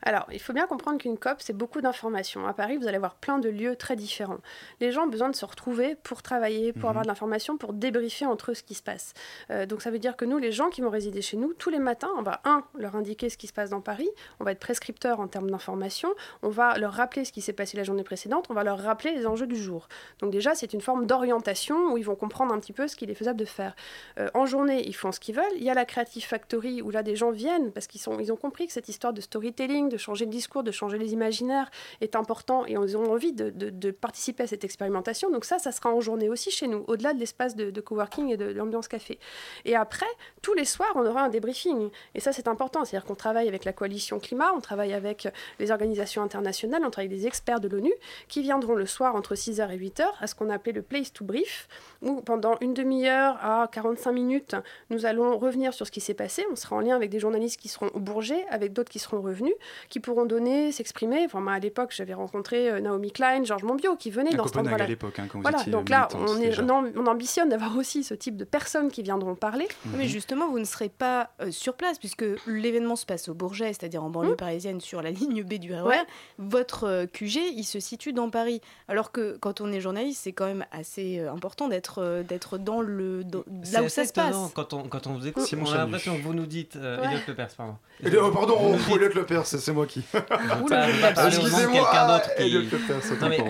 Alors, 0.08 0.28
il 0.32 0.40
faut 0.40 0.54
bien 0.54 0.68
comprendre 0.68 1.00
qu'une 1.00 1.18
COP, 1.18 1.38
c'est 1.40 1.58
beaucoup 1.58 1.82
d'informations. 1.82 2.46
À 2.46 2.54
Paris, 2.54 2.78
vous 2.78 2.88
allez 2.88 2.98
avoir 2.98 3.16
plein 3.16 3.40
de 3.40 3.50
lieux 3.50 3.76
très 3.76 3.96
différents. 3.96 4.38
Les 4.80 4.92
gens 4.92 5.06
ont 5.06 5.10
besoin 5.10 5.30
de 5.30 5.36
se 5.36 5.46
retrouver 5.46 5.96
pour 5.96 6.22
travailler, 6.22 6.74
pour 6.74 6.84
Mhm. 6.84 6.90
avoir 6.90 7.04
de 7.04 7.08
l'information, 7.08 7.58
pour 7.58 7.74
débriefer 7.74 8.28
entre 8.28 8.52
eux 8.52 8.54
ce 8.54 8.62
qui 8.62 8.76
se 8.76 8.84
passe. 8.84 9.14
Euh, 9.50 9.66
donc, 9.66 9.82
ça 9.82 9.90
veut 9.90 9.98
dire 9.98 10.16
que 10.16 10.24
nous, 10.24 10.38
les 10.38 10.52
gens 10.52 10.70
qui 10.70 10.82
vont 10.82 10.92
résider 10.92 11.24
chez 11.24 11.38
nous, 11.38 11.54
tous 11.54 11.72
les 11.72 11.80
matins, 11.80 12.12
on 12.18 12.22
va, 12.22 12.40
un, 12.46 12.64
leur 12.78 12.96
indiquer 12.96 13.30
ce 13.30 13.38
qui 13.38 13.48
se 13.48 13.54
passe 13.54 13.72
dans 13.72 13.82
Paris, 13.82 14.08
on 14.40 14.44
va 14.44 14.52
être 14.52 14.60
prescripteur 14.60 15.20
en 15.20 15.28
termes 15.28 15.50
d'information, 15.50 16.14
on 16.44 16.50
va 16.50 16.78
leur 16.78 16.94
rappeler 16.94 17.26
ce 17.26 17.32
qui 17.32 17.42
s'est 17.42 17.54
passé 17.54 17.76
la 17.76 17.84
journée 17.84 18.04
précédente, 18.04 18.46
on 18.50 18.54
va 18.54 18.64
leur 18.64 18.78
rappeler 18.80 19.12
les 19.16 19.26
enjeux 19.26 19.48
du 19.48 19.56
jour. 19.58 19.88
Donc, 20.20 20.32
déjà, 20.32 20.54
c'est 20.54 20.74
une 20.74 20.82
forme 20.82 21.08
d'orientation 21.08 21.92
où 21.92 21.98
ils 21.98 22.06
vont 22.06 22.16
comprendre 22.16 22.54
un 22.54 22.60
petit 22.60 22.74
peu 22.74 22.88
ce 22.88 22.96
qu'il 22.96 23.10
est 23.10 23.16
faisable 23.16 23.40
de 23.40 23.46
faire. 23.46 23.76
Euh, 24.20 24.30
en 24.36 24.46
journée, 24.46 24.88
ils 24.88 24.94
font 24.96 25.12
ce 25.12 25.20
qu'ils 25.20 25.36
veulent. 25.36 25.44
Il 25.56 25.64
y 25.64 25.70
a 25.72 25.74
la 25.74 25.86
Creative 25.86 26.24
Factory 26.24 26.84
où 26.84 26.92
là, 26.92 27.02
des 27.02 27.16
gens 27.16 27.32
viennent 27.32 27.72
parce 27.72 27.88
qu'ils 27.88 28.02
ils 28.20 28.32
ont 28.32 28.36
compris 28.36 28.68
que 28.68 28.74
cette 28.74 28.88
histoire 28.88 29.14
de 29.14 29.22
storytelling, 29.22 29.90
de 29.90 29.95
changer 29.98 30.26
le 30.26 30.32
discours, 30.32 30.64
de 30.64 30.72
changer 30.72 30.98
les 30.98 31.14
imaginaires 31.14 31.70
est 32.02 32.16
important 32.16 32.66
et 32.66 32.74
ils 32.74 32.98
ont 32.98 33.12
envie 33.12 33.34
de, 33.34 33.50
de- 33.50 33.70
de 33.70 33.92
participer 33.92 34.44
à 34.44 34.48
cette 34.48 34.64
expérimentation. 34.64 35.30
Donc 35.32 35.46
ça, 35.46 35.60
ça 35.60 35.72
sera 35.72 35.94
en 35.94 36.02
journée 36.02 36.30
aussi 36.30 36.52
chez 36.52 36.68
nous, 36.68 36.84
au-delà 36.88 37.14
de 37.14 37.20
l'espace 37.20 37.56
de, 37.56 37.72
de 37.72 37.82
coworking 37.82 38.30
et 38.30 38.38
de, 38.38 38.48
de 38.48 38.52
l'ambiance 38.54 38.88
café. 38.88 39.20
Et 39.66 39.76
après, 39.76 40.06
tous 40.42 40.54
les 40.54 40.66
soirs, 40.66 40.92
on 40.96 41.06
aura 41.06 41.24
un 41.24 41.30
débriefing. 41.30 41.90
Et 42.14 42.20
ça, 42.20 42.32
c'est 42.34 42.48
important. 42.48 42.86
C'est-à-dire 42.86 43.06
qu'on 43.08 43.16
travaille 43.16 43.48
avec 43.48 43.66
la 43.66 43.74
coalition 43.74 44.20
climat, 44.20 44.54
on 44.56 44.62
travaille 44.62 44.94
avec 44.94 45.28
les 45.60 45.72
organisations 45.72 46.22
internationales, 46.22 46.82
on 46.86 46.90
travaille 46.92 47.08
avec 47.08 47.20
des 47.20 47.28
experts 47.28 47.60
de 47.60 47.68
l'ONU 47.68 47.94
qui 48.28 48.42
viendront 48.42 48.76
le 48.76 48.86
soir 48.86 49.16
entre 49.16 49.36
6h 49.36 49.70
et 49.72 49.78
8h 49.78 50.04
à 50.20 50.28
ce 50.28 50.36
qu'on 50.36 50.50
appelait 50.50 50.74
le 50.74 50.82
place 50.82 51.12
to 51.14 51.24
brief, 51.26 51.68
où 52.02 52.22
pendant 52.22 52.56
une 52.62 52.74
demi-heure 52.74 53.38
à 53.44 53.68
45 53.72 54.12
minutes, 54.12 54.56
nous 54.90 55.06
allons 55.06 55.38
revenir 55.38 55.74
sur 55.74 55.86
ce 55.86 55.92
qui 55.92 56.02
s'est 56.02 56.14
passé. 56.14 56.46
On 56.52 56.56
sera 56.56 56.76
en 56.76 56.80
lien 56.80 56.96
avec 56.96 57.10
des 57.10 57.20
journalistes 57.20 57.60
qui 57.60 57.68
seront 57.70 57.88
au 57.94 58.00
Bourget, 58.00 58.46
avec 58.50 58.74
d'autres 58.74 58.92
qui 58.92 59.00
seront 59.00 59.22
revenus, 59.22 59.54
qui 59.90 60.00
pourront 60.00 60.26
donner, 60.26 60.72
s'exprimer. 60.72 61.24
Enfin, 61.26 61.40
moi, 61.40 61.54
à 61.54 61.60
l'époque, 61.60 61.94
j'avais 61.96 62.14
rencontré 62.14 62.70
euh, 62.70 62.80
Naomi 62.80 63.12
Klein, 63.12 63.44
Georges 63.44 63.64
Monbiot, 63.64 63.96
qui 63.96 64.12
venaient 64.12 64.34
À 64.34 64.38
dans 64.38 64.44
cet 64.46 64.54
Copenhague, 64.54 64.66
endroit-là. 64.74 64.84
à 64.86 64.88
l'époque, 64.88 65.20
hein, 65.20 65.28
quand 65.32 65.38
vous 65.38 65.42
Voilà, 65.44 65.60
étiez 65.60 65.72
donc 65.72 65.90
là, 65.90 66.08
militante 66.14 66.30
on, 66.38 66.42
est, 66.42 66.46
déjà. 66.48 66.64
on, 66.64 66.70
am- 66.70 66.92
on 66.96 67.06
ambitionne 67.08 67.50
d'avoir 67.50 67.76
aussi 67.78 68.04
ce 68.04 68.14
type 68.14 68.38
de 68.38 68.44
personnes 68.46 68.90
qui 68.92 69.04
viendront 69.04 69.36
parler. 69.36 69.68
Mais 69.98 70.08
justement, 70.08 70.50
vous 70.50 70.60
ne 70.60 70.66
serez 70.66 70.90
pas 70.90 71.32
euh, 71.42 71.52
sur 71.52 71.76
place 71.76 72.00
puisque 72.00 72.26
l'événement 72.48 72.96
se 72.96 73.06
passe 73.06 73.30
au 73.30 73.34
Bourget, 73.34 73.68
c'est-à-dire 73.74 74.04
en 74.04 74.10
banlieue 74.10 74.36
parisienne 74.36 74.80
sur 74.82 75.02
la 75.02 75.12
ligne 75.12 75.44
B 75.44 75.56
du 75.56 75.74
RER. 75.74 75.82
Ouais. 75.84 76.04
Votre 76.40 76.84
euh, 76.86 77.06
QG, 77.06 77.40
il 77.56 77.64
se 77.64 77.80
situe 77.80 78.14
dans 78.14 78.30
Paris. 78.30 78.62
Alors 78.88 79.12
que 79.12 79.38
quand 79.40 79.62
on 79.62 79.72
est 79.72 79.82
journaliste, 79.82 80.22
c'est 80.24 80.32
quand 80.34 80.46
même 80.46 80.66
assez 80.72 81.20
euh, 81.20 81.32
important 81.32 81.68
d'être 81.68 82.00
euh, 82.02 82.24
d'être 82.24 82.58
dans 82.58 82.82
le 82.82 83.24
dans- 83.24 83.44
C'est 83.64 83.74
là 83.74 83.84
où 83.84 83.90
ça 83.90 84.06
se 84.06 84.14
passe. 84.14 84.36
Quand 84.54 84.74
on, 84.74 84.84
quand 84.84 85.08
on 85.08 85.14
vous 85.14 85.28
écoute, 85.28 85.44
Simon 85.44 85.66
on 85.68 85.72
a 85.74 85.78
l'impression 85.78 86.16
que 86.18 86.22
vous 86.22 86.34
nous 86.34 86.46
dites. 86.46 86.76
Euh, 86.76 86.96
Ouais. 86.96 87.08
Elliot 87.08 87.20
Lepers, 87.28 87.50
pardon. 87.58 87.76
Oh, 88.06 88.32
pardon, 88.32 88.76
Elliot 88.96 89.10
Lepers, 89.14 89.46
c'est 89.46 89.58
c'est 89.66 89.74
moi 89.74 89.86
qui. 89.86 90.02
Excusez-moi, 90.14 90.66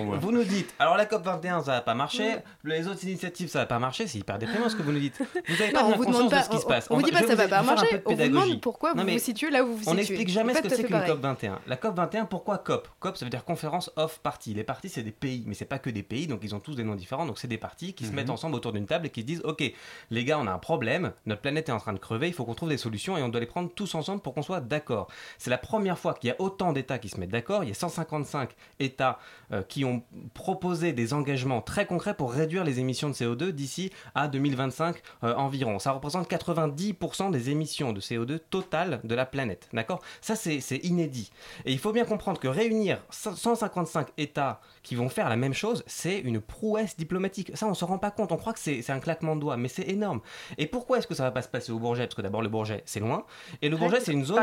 moi. 0.04 0.18
vous 0.20 0.32
nous 0.32 0.44
dites, 0.44 0.74
alors 0.78 0.96
la 0.96 1.06
COP 1.06 1.24
21 1.24 1.62
ça 1.62 1.72
va 1.72 1.80
pas 1.80 1.94
marcher, 1.94 2.36
les 2.64 2.86
autres 2.88 3.04
initiatives 3.04 3.48
ça 3.48 3.60
va 3.60 3.66
pas 3.66 3.78
marcher, 3.78 4.06
c'est 4.06 4.18
hyper 4.18 4.38
déprimant 4.38 4.68
ce 4.68 4.76
que 4.76 4.82
vous 4.82 4.92
nous 4.92 4.98
dites. 4.98 5.18
Vous 5.48 5.62
avez 5.62 5.72
pas 5.72 5.82
Non, 5.82 5.88
on 5.88 5.96
vous 5.96 6.04
conscience 6.04 6.16
demande 6.16 6.30
de 6.30 6.36
pas, 6.36 6.42
ce 6.42 6.50
qui 6.50 6.58
se 6.58 6.66
passe. 6.66 6.86
on 6.90 6.96
vous 6.96 7.02
dit 7.02 7.12
pas 7.12 7.22
je 7.22 7.26
ça 7.26 7.34
va 7.34 7.48
pas 7.48 7.62
marcher, 7.62 8.02
on 8.06 8.14
vous 8.14 8.22
demande 8.22 8.60
pourquoi 8.60 8.92
vous 8.94 9.06
vous 9.06 9.18
situez 9.18 9.50
là 9.50 9.62
où 9.64 9.68
vous 9.68 9.76
vous 9.76 9.88
On 9.88 9.92
situez. 9.92 9.96
n'explique 9.96 10.28
jamais 10.28 10.54
ce 10.54 10.62
que 10.62 10.68
c'est 10.68 10.84
qu'une 10.84 11.00
fait 11.00 11.06
COP 11.08 11.20
21. 11.20 11.58
La 11.66 11.76
COP 11.76 11.96
21, 11.96 12.24
pourquoi 12.26 12.58
COP? 12.58 12.88
COP 13.00 13.16
ça 13.16 13.24
veut 13.24 13.30
dire 13.30 13.44
conférence 13.44 13.90
off 13.96 14.18
party. 14.20 14.54
Les 14.54 14.64
parties 14.64 14.88
c'est 14.88 15.02
des 15.02 15.10
pays, 15.12 15.44
mais 15.46 15.54
c'est 15.54 15.64
pas 15.64 15.78
que 15.78 15.90
des 15.90 16.02
pays, 16.02 16.26
donc 16.26 16.40
ils 16.42 16.54
ont 16.54 16.60
tous 16.60 16.74
des 16.74 16.84
noms 16.84 16.94
différents. 16.94 17.26
Donc 17.26 17.38
c'est 17.38 17.48
des 17.48 17.58
parties 17.58 17.94
qui 17.94 18.04
se 18.04 18.10
Mhm. 18.10 18.16
mettent 18.16 18.30
ensemble 18.30 18.54
autour 18.56 18.72
d'une 18.72 18.86
table 18.86 19.06
et 19.06 19.10
qui 19.10 19.20
se 19.22 19.26
disent 19.26 19.42
ok 19.44 19.62
les 20.10 20.24
gars 20.24 20.38
on 20.38 20.46
a 20.46 20.52
un 20.52 20.58
problème, 20.58 21.12
notre 21.26 21.40
planète 21.42 21.68
est 21.68 21.72
en 21.72 21.78
train 21.80 21.92
de 21.92 21.98
crever, 21.98 22.28
il 22.28 22.34
faut 22.34 22.44
qu'on 22.44 22.54
trouve 22.54 22.68
des 22.68 22.76
solutions 22.78 23.16
et 23.18 23.22
on 23.22 23.28
doit 23.28 23.40
les 23.40 23.46
prendre 23.46 23.70
tous 23.74 23.94
ensemble 23.94 24.20
pour 24.22 24.34
qu'on 24.34 24.42
soit 24.42 24.60
d'accord. 24.60 25.08
C'est 25.38 25.50
la 25.50 25.58
première 25.58 25.98
fois 25.98 26.05
fois 26.06 26.14
qu'il 26.14 26.28
y 26.28 26.30
a 26.30 26.36
autant 26.38 26.72
d'États 26.72 26.98
qui 26.98 27.08
se 27.08 27.18
mettent 27.18 27.30
d'accord. 27.30 27.64
Il 27.64 27.68
y 27.68 27.72
a 27.72 27.74
155 27.74 28.50
États 28.78 29.18
euh, 29.52 29.62
qui 29.62 29.84
ont 29.84 30.02
proposé 30.34 30.92
des 30.92 31.12
engagements 31.12 31.60
très 31.60 31.86
concrets 31.86 32.14
pour 32.14 32.32
réduire 32.32 32.64
les 32.64 32.78
émissions 32.78 33.08
de 33.08 33.14
CO2 33.14 33.50
d'ici 33.50 33.90
à 34.14 34.28
2025 34.28 34.96
euh, 35.24 35.34
environ. 35.34 35.78
Ça 35.78 35.92
représente 35.92 36.30
90% 36.30 37.30
des 37.30 37.50
émissions 37.50 37.92
de 37.92 38.00
CO2 38.00 38.38
totales 38.38 39.00
de 39.02 39.14
la 39.14 39.26
planète. 39.26 39.68
D'accord? 39.72 40.00
Ça, 40.20 40.36
c'est 40.36 40.60
inédit. 40.84 41.30
Et 41.64 41.72
il 41.72 41.78
faut 41.78 41.92
bien 41.92 42.04
comprendre 42.04 42.38
que 42.38 42.48
réunir 42.48 43.02
155 43.10 44.08
États 44.16 44.60
qui 44.82 44.94
vont 44.94 45.08
faire 45.08 45.28
la 45.28 45.36
même 45.36 45.54
chose, 45.54 45.82
c'est 45.86 46.18
une 46.20 46.40
prouesse 46.40 46.96
diplomatique. 46.96 47.50
Ça, 47.54 47.66
on 47.66 47.74
s'en 47.74 47.86
rend 47.86 47.98
pas 47.98 48.12
compte. 48.12 48.30
On 48.30 48.36
croit 48.36 48.52
que 48.52 48.60
c'est 48.60 48.90
un 48.90 49.00
claquement 49.00 49.34
de 49.34 49.40
doigts, 49.40 49.56
mais 49.56 49.68
c'est 49.68 49.88
énorme. 49.88 50.20
Et 50.56 50.66
pourquoi 50.66 50.98
est-ce 50.98 51.06
que 51.06 51.14
ça 51.14 51.24
va 51.24 51.32
pas 51.32 51.42
se 51.42 51.48
passer 51.48 51.72
au 51.72 51.78
Bourget? 51.78 52.04
Parce 52.04 52.14
que 52.14 52.22
d'abord, 52.22 52.42
le 52.42 52.48
Bourget, 52.48 52.82
c'est 52.86 53.00
loin. 53.00 53.24
Et 53.60 53.68
le 53.68 53.76
Bourget, 53.76 54.00
c'est 54.00 54.12
une 54.12 54.24
zone. 54.24 54.38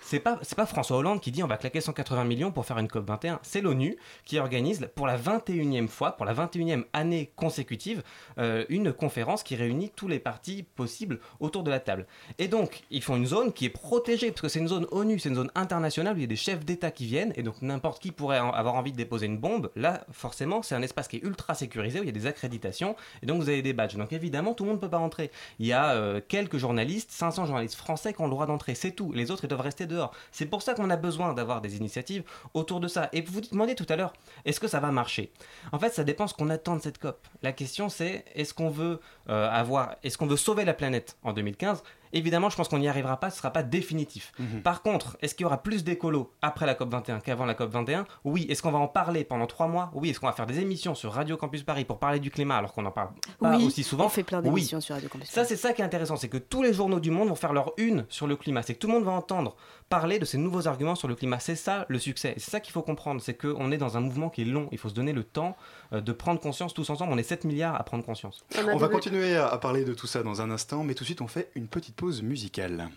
C'est 0.00 0.20
pas, 0.20 0.38
c'est 0.40 0.54
pas 0.54 0.64
François 0.68 0.98
Hollande 0.98 1.20
qui 1.20 1.32
dit 1.32 1.42
on 1.42 1.46
va 1.46 1.56
claquer 1.56 1.80
180 1.80 2.24
millions 2.24 2.52
pour 2.52 2.66
faire 2.66 2.78
une 2.78 2.88
COP 2.88 3.06
21. 3.06 3.40
C'est 3.42 3.60
l'ONU 3.60 3.96
qui 4.24 4.38
organise 4.38 4.88
pour 4.94 5.06
la 5.06 5.16
21e 5.18 5.88
fois, 5.88 6.12
pour 6.12 6.26
la 6.26 6.34
21e 6.34 6.84
année 6.92 7.32
consécutive, 7.36 8.02
euh, 8.38 8.64
une 8.68 8.92
conférence 8.92 9.42
qui 9.42 9.56
réunit 9.56 9.90
tous 9.96 10.08
les 10.08 10.18
partis 10.18 10.62
possibles 10.62 11.20
autour 11.40 11.62
de 11.62 11.70
la 11.70 11.80
table. 11.80 12.06
Et 12.38 12.48
donc, 12.48 12.82
ils 12.90 13.02
font 13.02 13.16
une 13.16 13.26
zone 13.26 13.52
qui 13.52 13.64
est 13.64 13.70
protégée, 13.70 14.30
parce 14.30 14.42
que 14.42 14.48
c'est 14.48 14.58
une 14.58 14.68
zone 14.68 14.86
ONU, 14.90 15.18
c'est 15.18 15.30
une 15.30 15.34
zone 15.34 15.50
internationale 15.54 16.14
où 16.14 16.18
il 16.18 16.22
y 16.22 16.24
a 16.24 16.28
des 16.28 16.36
chefs 16.36 16.64
d'État 16.64 16.90
qui 16.90 17.06
viennent, 17.06 17.32
et 17.36 17.42
donc 17.42 17.62
n'importe 17.62 18.02
qui 18.02 18.12
pourrait 18.12 18.38
avoir 18.38 18.74
envie 18.74 18.92
de 18.92 18.96
déposer 18.96 19.26
une 19.26 19.38
bombe. 19.38 19.70
Là, 19.76 20.04
forcément, 20.12 20.62
c'est 20.62 20.74
un 20.74 20.82
espace 20.82 21.08
qui 21.08 21.16
est 21.16 21.24
ultra 21.24 21.54
sécurisé, 21.54 22.00
où 22.00 22.02
il 22.02 22.06
y 22.06 22.10
a 22.10 22.12
des 22.12 22.26
accréditations, 22.26 22.96
et 23.22 23.26
donc 23.26 23.40
vous 23.40 23.48
avez 23.48 23.62
des 23.62 23.72
badges. 23.72 23.96
Donc 23.96 24.12
évidemment, 24.12 24.54
tout 24.54 24.64
le 24.64 24.70
monde 24.70 24.78
ne 24.78 24.82
peut 24.82 24.90
pas 24.90 24.98
rentrer. 24.98 25.30
Il 25.58 25.66
y 25.66 25.72
a 25.72 25.92
euh, 25.92 26.20
quelques 26.26 26.58
journalistes, 26.58 27.10
500 27.10 27.46
journalistes 27.46 27.76
français 27.76 28.12
qui 28.12 28.20
ont 28.20 28.26
le 28.26 28.30
droit 28.30 28.46
d'entrer, 28.46 28.74
c'est 28.74 28.92
tout. 28.92 29.12
Les 29.12 29.30
autres, 29.30 29.44
ils 29.44 29.48
doivent 29.48 29.60
rester 29.60 29.86
dehors. 29.86 30.12
C'est 30.32 30.46
pour 30.46 30.57
ça 30.62 30.74
qu'on 30.74 30.90
a 30.90 30.96
besoin 30.96 31.32
d'avoir 31.34 31.60
des 31.60 31.76
initiatives 31.76 32.24
autour 32.54 32.80
de 32.80 32.88
ça. 32.88 33.08
Et 33.12 33.20
vous 33.20 33.32
vous 33.32 33.40
demandez 33.40 33.74
tout 33.74 33.86
à 33.88 33.96
l'heure, 33.96 34.12
est-ce 34.44 34.60
que 34.60 34.68
ça 34.68 34.80
va 34.80 34.90
marcher? 34.90 35.32
En 35.72 35.78
fait, 35.78 35.90
ça 35.90 36.04
dépend 36.04 36.26
ce 36.26 36.34
qu'on 36.34 36.50
attend 36.50 36.76
de 36.76 36.82
cette 36.82 36.98
COP. 36.98 37.26
La 37.42 37.52
question, 37.52 37.88
c'est 37.88 38.24
est-ce 38.34 38.54
qu'on 38.54 38.70
veut 38.70 39.00
euh, 39.28 39.48
avoir, 39.50 39.96
est-ce 40.02 40.18
qu'on 40.18 40.26
veut 40.26 40.36
sauver 40.36 40.64
la 40.64 40.74
planète 40.74 41.16
en 41.22 41.32
2015 41.32 41.82
Évidemment, 42.12 42.50
je 42.50 42.56
pense 42.56 42.68
qu'on 42.68 42.78
n'y 42.78 42.88
arrivera 42.88 43.18
pas, 43.18 43.30
ce 43.30 43.36
ne 43.36 43.38
sera 43.38 43.50
pas 43.52 43.62
définitif. 43.62 44.32
Par 44.64 44.82
contre, 44.82 45.16
est-ce 45.20 45.34
qu'il 45.34 45.44
y 45.44 45.46
aura 45.46 45.62
plus 45.62 45.84
d'écolos 45.84 46.32
après 46.42 46.66
la 46.66 46.74
COP21 46.74 47.20
qu'avant 47.20 47.44
la 47.46 47.54
COP21? 47.54 48.04
Oui. 48.24 48.46
Est-ce 48.48 48.62
qu'on 48.62 48.70
va 48.70 48.78
en 48.78 48.88
parler 48.88 49.24
pendant 49.24 49.46
trois 49.46 49.66
mois? 49.68 49.90
Oui. 49.94 50.10
Est-ce 50.10 50.20
qu'on 50.20 50.26
va 50.26 50.32
faire 50.32 50.46
des 50.46 50.60
émissions 50.60 50.94
sur 50.94 51.12
Radio 51.12 51.36
Campus 51.36 51.62
Paris 51.62 51.84
pour 51.84 51.98
parler 51.98 52.20
du 52.20 52.30
climat 52.30 52.56
alors 52.56 52.72
qu'on 52.72 52.82
n'en 52.82 52.90
parle 52.90 53.10
pas 53.40 53.56
Oui, 53.56 53.64
aussi 53.66 53.82
souvent? 53.82 54.06
On 54.06 54.08
fait 54.08 54.22
plein 54.22 54.38
Oui. 54.38 54.44
d'émissions 54.44 54.80
sur 54.80 54.94
Radio 54.94 55.08
Campus 55.08 55.28
Ça, 55.30 55.44
c'est 55.44 55.56
ça 55.56 55.72
qui 55.72 55.82
est 55.82 55.84
intéressant, 55.84 56.16
c'est 56.16 56.28
que 56.28 56.38
tous 56.38 56.62
les 56.62 56.72
journaux 56.72 57.00
du 57.00 57.10
monde 57.10 57.28
vont 57.28 57.34
faire 57.34 57.52
leur 57.52 57.72
une 57.76 58.06
sur 58.08 58.26
le 58.26 58.36
climat. 58.36 58.62
C'est 58.62 58.74
que 58.74 58.78
tout 58.78 58.86
le 58.88 58.94
monde 58.94 59.04
va 59.04 59.12
entendre 59.12 59.56
parler 59.88 60.18
de 60.18 60.24
ces 60.24 60.36
nouveaux 60.38 60.68
arguments 60.68 60.94
sur 60.94 61.08
le 61.08 61.14
climat. 61.14 61.38
C'est 61.38 61.54
ça 61.56 61.86
le 61.88 61.98
succès. 61.98 62.34
C'est 62.36 62.50
ça 62.50 62.60
qu'il 62.60 62.72
faut 62.72 62.82
comprendre, 62.82 63.20
c'est 63.22 63.34
qu'on 63.34 63.70
est 63.72 63.78
dans 63.78 63.96
un 63.96 64.00
mouvement 64.00 64.28
qui 64.28 64.42
est 64.42 64.44
long. 64.44 64.68
Il 64.72 64.78
faut 64.78 64.88
se 64.90 64.94
donner 64.94 65.12
le 65.12 65.24
temps 65.24 65.56
de 65.92 66.12
prendre 66.12 66.40
conscience 66.40 66.74
tous 66.74 66.88
ensemble. 66.90 67.12
On 67.12 67.18
est 67.18 67.22
7 67.22 67.44
milliards 67.44 67.74
à 67.74 67.82
prendre 67.84 68.04
conscience. 68.04 68.44
On 68.72 68.76
va 68.76 68.88
continuer 68.88 69.36
à 69.36 69.48
à 69.48 69.58
parler 69.58 69.84
de 69.84 69.94
tout 69.94 70.06
ça 70.06 70.22
dans 70.22 70.40
un 70.40 70.50
instant, 70.50 70.84
mais 70.84 70.94
tout 70.94 71.04
de 71.04 71.06
suite 71.06 71.20
on 71.20 71.26
fait 71.26 71.50
une 71.54 71.68
petite 71.68 71.96
pause 71.96 72.22
musicale. 72.22 72.90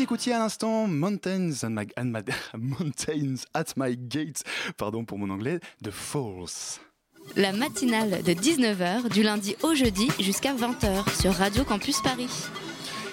Vous 0.00 0.04
écoutiez 0.04 0.32
à 0.32 0.38
l'instant 0.38 0.86
Mountains, 2.54 3.34
at 3.52 3.64
My 3.76 3.96
Gates, 3.98 4.42
pardon 4.78 5.04
pour 5.04 5.18
mon 5.18 5.28
anglais, 5.28 5.60
de 5.82 5.90
Falls. 5.90 6.80
La 7.36 7.52
matinale 7.52 8.22
de 8.22 8.32
19h 8.32 9.12
du 9.12 9.22
lundi 9.22 9.56
au 9.62 9.74
jeudi 9.74 10.08
jusqu'à 10.18 10.54
20h 10.54 11.20
sur 11.20 11.34
Radio 11.34 11.64
Campus 11.64 12.00
Paris. 12.00 12.30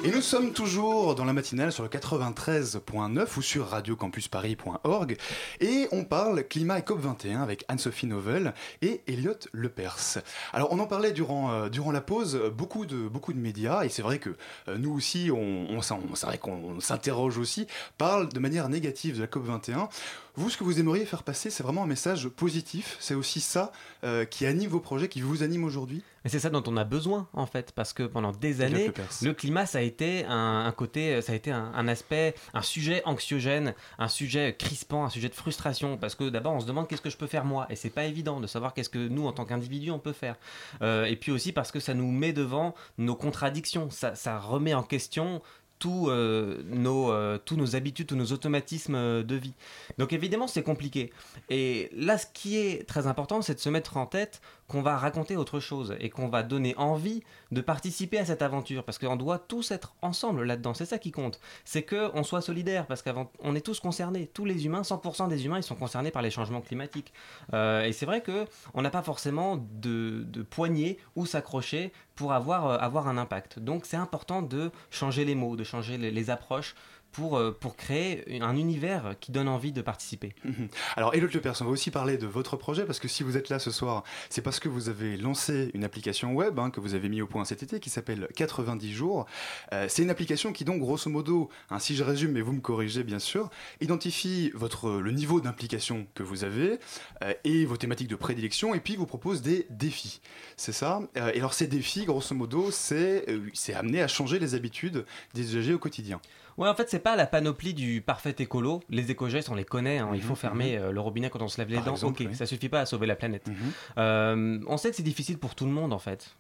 Et 0.04 0.12
nous 0.12 0.22
sommes 0.22 0.54
toujours 0.54 1.16
dans 1.16 1.26
la 1.26 1.34
matinale 1.34 1.72
sur 1.72 1.82
le 1.82 1.90
93.9 1.90 3.28
ou 3.36 3.42
sur 3.42 3.68
radiocampusparis.org 3.68 5.18
et 5.60 5.88
on 5.92 6.04
parle 6.06 6.44
climat 6.48 6.78
et 6.78 6.82
COP21 6.82 7.42
avec 7.42 7.66
Anne-Sophie 7.68 8.06
Novel 8.06 8.54
et 8.84 9.02
Elliot 9.08 9.40
Lepers. 9.54 10.20
Alors 10.54 10.72
on 10.72 10.78
en 10.80 10.86
parlait 10.86 11.14
durant, 11.14 11.52
euh, 11.52 11.70
la 11.92 12.02
pause, 12.02 12.40
beaucoup 12.56 12.86
de, 12.86 13.08
beaucoup 13.08 13.34
médias 13.40 13.84
et 13.86 13.90
c'est 13.90 14.04
vrai 14.04 14.20
que 14.20 14.36
euh, 14.68 14.78
nous 14.78 14.94
aussi, 14.94 15.32
on, 15.34 15.68
on, 15.72 15.82
vrai 16.28 16.38
qu'on 16.38 16.80
s'interroge 16.80 17.40
aussi, 17.40 17.66
parlent 17.98 18.30
de 18.30 18.40
manière 18.40 18.70
négative 18.70 19.16
de 19.16 19.22
la 19.22 19.28
COP21. 19.28 19.90
Vous, 20.38 20.52
ce 20.52 20.58
que 20.58 20.64
vous 20.64 20.80
aimeriez 20.80 21.04
faire 21.08 21.24
passer, 21.24 21.50
c'est 21.50 21.64
vraiment 21.64 21.82
un 21.82 21.88
message 21.88 22.28
positif. 22.30 22.96
C'est 23.00 23.16
aussi 23.16 23.42
ça 23.42 23.72
euh, 24.04 24.24
qui 24.24 24.46
anime 24.46 24.70
vos 24.70 24.80
projets, 24.80 25.08
qui 25.08 25.20
vous 25.20 25.42
anime 25.42 25.64
aujourd'hui 25.64 26.04
Et 26.26 26.30
c'est 26.30 26.38
ça 26.38 26.52
dont 26.52 26.62
on 26.68 26.78
a 26.78 26.84
besoin 26.84 27.28
en 27.34 27.48
fait, 27.48 27.72
parce 27.72 27.92
que 27.92 28.04
pendant 28.04 28.32
des 28.32 28.62
années, 28.62 28.92
le 29.24 29.34
climat 29.34 29.66
ça 29.66 29.80
a 29.80 29.82
été 29.82 30.26
un, 30.26 30.66
un 30.68 30.72
côté, 30.74 31.24
ça 31.24 31.32
a 31.32 31.36
été 31.36 31.50
un, 31.50 31.72
un 31.74 31.88
aspect, 31.88 32.36
un 32.54 32.62
sujet 32.62 33.02
anxiogène, 33.06 33.74
un 33.98 34.10
sujet 34.10 34.56
crispant, 34.56 35.06
un 35.06 35.10
sujet 35.10 35.30
de 35.30 35.34
frustration, 35.34 35.98
parce 35.98 36.14
que 36.14 36.30
d'abord 36.30 36.54
on 36.54 36.60
se 36.60 36.68
demande 36.68 36.88
qu'est-ce 36.88 37.02
que 37.02 37.10
je 37.10 37.18
peux 37.18 37.26
faire 37.26 37.44
moi, 37.44 37.66
et 37.72 37.76
c'est 37.76 37.90
pas 37.90 38.06
évident 38.06 38.40
de 38.40 38.46
savoir 38.46 38.76
qu'est-ce 38.76 38.92
que 38.92 39.08
nous 39.08 39.26
en 39.26 39.32
tant 39.32 39.46
qu'individus 39.46 39.90
on 39.90 39.98
peut 39.98 40.14
faire. 40.14 40.36
Euh, 40.84 41.06
et 41.06 41.16
puis 41.16 41.32
aussi 41.32 41.52
parce 41.52 41.72
que 41.72 41.80
ça 41.80 41.96
nous 41.96 42.12
met 42.12 42.32
devant 42.32 42.76
nos 43.00 43.16
contradictions, 43.16 43.90
ça, 43.90 44.14
ça 44.14 44.38
remet 44.38 44.76
en 44.76 44.84
question 44.84 45.42
tous 45.80 46.10
euh, 46.10 46.62
nos, 46.66 47.12
euh, 47.12 47.38
tous 47.44 47.56
nos 47.56 47.76
habitudes, 47.76 48.08
tous 48.08 48.16
nos 48.16 48.32
automatismes 48.32 48.96
euh, 48.96 49.24
de 49.24 49.36
vie. 49.36 49.54
Donc 49.98 50.14
évidemment, 50.14 50.48
c'est 50.48 50.64
compliqué. 50.64 51.12
Et 51.50 51.90
là, 51.96 52.18
ce 52.18 52.26
qui 52.34 52.58
est 52.58 52.88
très 52.88 53.08
important, 53.08 53.42
c'est 53.42 53.56
de 53.56 53.60
se 53.60 53.70
mettre 53.70 53.98
en 53.98 54.06
tête 54.06 54.42
qu'on 54.68 54.82
va 54.82 54.98
raconter 54.98 55.38
autre 55.38 55.60
chose 55.60 55.96
et 56.00 56.10
qu'on 56.10 56.28
va 56.28 56.44
donner 56.44 56.76
envie 56.78 57.24
de 57.52 57.62
participer 57.62 58.20
à 58.20 58.26
cette 58.26 58.42
aventure 58.42 58.84
parce 58.84 58.98
qu'on 58.98 59.16
doit 59.16 59.40
tous 59.40 59.72
être 59.72 59.96
ensemble 60.02 60.44
là-dedans. 60.44 60.74
C'est 60.74 60.86
ça 60.86 60.98
qui 60.98 61.12
compte. 61.12 61.40
C'est 61.64 61.84
que 61.84 62.12
on 62.14 62.24
soit 62.24 62.42
solidaires 62.42 62.86
parce 62.86 63.02
qu'on 63.02 63.56
est 63.56 63.66
tous 63.66 63.80
concernés. 63.80 64.30
Tous 64.34 64.46
les 64.46 64.66
humains, 64.66 64.82
100% 64.82 65.30
des 65.30 65.46
humains, 65.46 65.58
ils 65.58 65.64
sont 65.64 65.76
concernés 65.76 66.12
par 66.12 66.22
les 66.22 66.32
changements 66.32 66.62
climatiques. 66.62 67.14
Euh, 67.54 67.84
et 67.84 67.94
c'est 67.94 68.06
vrai 68.06 68.22
que 68.22 68.46
on 68.74 68.82
n'a 68.82 68.90
pas 68.90 69.04
forcément 69.04 69.58
de, 69.58 70.26
poignée 70.50 70.98
où 71.16 71.26
s'accrocher 71.26 71.94
pour 72.16 72.34
avoir, 72.34 72.68
euh, 72.68 72.78
avoir 72.78 73.08
un 73.08 73.18
impact. 73.18 73.60
Donc 73.60 73.86
c'est 73.86 73.98
important 73.98 74.42
de 74.42 74.72
changer 74.92 75.24
les 75.24 75.36
mots, 75.36 75.56
de 75.56 75.64
changer 75.64 75.98
les 75.98 76.30
approches 76.30 76.76
pour, 77.18 77.36
euh, 77.36 77.50
pour 77.52 77.76
créer 77.76 78.40
un 78.42 78.56
univers 78.56 79.16
qui 79.20 79.32
donne 79.32 79.48
envie 79.48 79.72
de 79.72 79.82
participer. 79.82 80.36
Alors, 80.96 81.16
Elliot 81.16 81.30
Lepers, 81.34 81.60
on 81.62 81.66
va 81.66 81.72
aussi 81.72 81.90
parler 81.90 82.16
de 82.16 82.28
votre 82.28 82.58
projet 82.58 82.86
parce 82.86 83.00
que 83.00 83.08
si 83.08 83.24
vous 83.24 83.38
êtes 83.38 83.50
là 83.50 83.58
ce 83.58 83.72
soir, 83.72 84.04
c'est 84.30 84.44
parce 84.44 84.60
que 84.60 84.70
vous 84.70 84.88
avez 84.88 85.18
lancé 85.18 85.72
une 85.74 85.84
application 85.84 86.36
web 86.36 86.60
hein, 86.60 86.70
que 86.70 86.80
vous 86.80 86.94
avez 86.94 87.10
mis 87.10 87.24
au 87.24 87.26
point 87.26 87.44
cet 87.44 87.64
été 87.64 87.80
qui 87.80 87.90
s'appelle 87.90 88.28
90 88.36 88.94
jours. 88.94 89.26
Euh, 89.74 89.88
c'est 89.90 90.04
une 90.04 90.12
application 90.12 90.54
qui, 90.54 90.64
donc, 90.64 90.80
grosso 90.80 91.10
modo, 91.10 91.50
hein, 91.72 91.80
si 91.80 91.96
je 91.96 92.04
résume, 92.04 92.34
mais 92.34 92.42
vous 92.42 92.54
me 92.54 92.62
corrigez 92.62 93.04
bien 93.04 93.20
sûr, 93.20 93.50
identifie 93.82 94.52
votre, 94.54 94.92
le 94.92 95.12
niveau 95.12 95.42
d'implication 95.42 96.06
que 96.14 96.22
vous 96.22 96.44
avez 96.44 96.78
euh, 97.24 97.34
et 97.44 97.66
vos 97.66 97.78
thématiques 97.78 98.10
de 98.10 98.16
prédilection 98.16 98.76
et 98.76 98.80
puis 98.80 98.96
vous 98.96 99.08
propose 99.08 99.42
des 99.42 99.66
défis. 99.72 100.22
C'est 100.56 100.72
ça? 100.72 101.02
Et 101.16 101.40
alors, 101.40 101.56
ces 101.56 101.66
défis, 101.66 102.06
grosso 102.06 102.36
modo, 102.36 102.70
c'est 102.70 103.26
c'est 103.56 103.74
amené 103.74 104.04
à 104.04 104.08
changer 104.08 104.38
les 104.38 104.54
habitudes 104.54 105.04
des 105.34 105.42
usagers 105.42 105.74
au 105.74 105.80
quotidien. 105.80 106.22
Ouais, 106.58 106.68
en 106.68 106.74
fait, 106.74 106.90
c'est 106.90 107.00
pas 107.00 107.16
la 107.16 107.28
panoplie 107.28 107.76
du 107.76 108.02
parfait 108.02 108.36
écolo. 108.40 108.82
Les 108.90 109.12
éco-gestes, 109.12 109.50
on 109.50 109.56
les 109.56 109.64
connaît. 109.64 110.00
hein. 110.00 110.10
Il 110.16 110.22
faut 110.22 110.30
Mhm, 110.32 110.36
fermer 110.36 110.78
euh, 110.78 110.92
le 110.92 111.00
robinet 111.00 111.30
quand 111.30 111.42
on 111.42 111.48
se 111.48 111.60
lève 111.60 111.70
les 111.70 111.76
Par 111.76 111.86
dents. 111.86 111.92
exemple, 111.92 112.22
ok, 112.24 112.30
oui. 112.32 112.36
ça 112.36 112.48
suffit 112.48 112.68
pas 112.70 112.82
à 112.82 112.86
sauver 112.88 113.06
la 113.06 113.16
planète. 113.16 113.48
Mhm. 113.48 113.56
Euh, 114.00 114.60
on 114.68 114.78
sait 114.78 114.90
que 114.90 114.96
c'est 114.96 115.04
difficile 115.04 115.38
pour 115.38 115.54
tout 115.54 115.66
le 115.66 115.72
monde, 115.72 115.94
en 115.94 116.00
fait. 116.00 116.36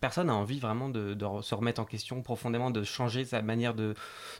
Personne 0.00 0.28
n'a 0.28 0.34
envie 0.36 0.60
vraiment 0.60 0.88
de, 0.88 1.16
se 1.42 1.54
remettre 1.54 1.80
en 1.80 1.84
question 1.84 2.22
profondément, 2.22 2.70
de 2.70 2.82
changer 2.84 3.24
sa 3.24 3.42
manière 3.42 3.74
de, 3.74 3.94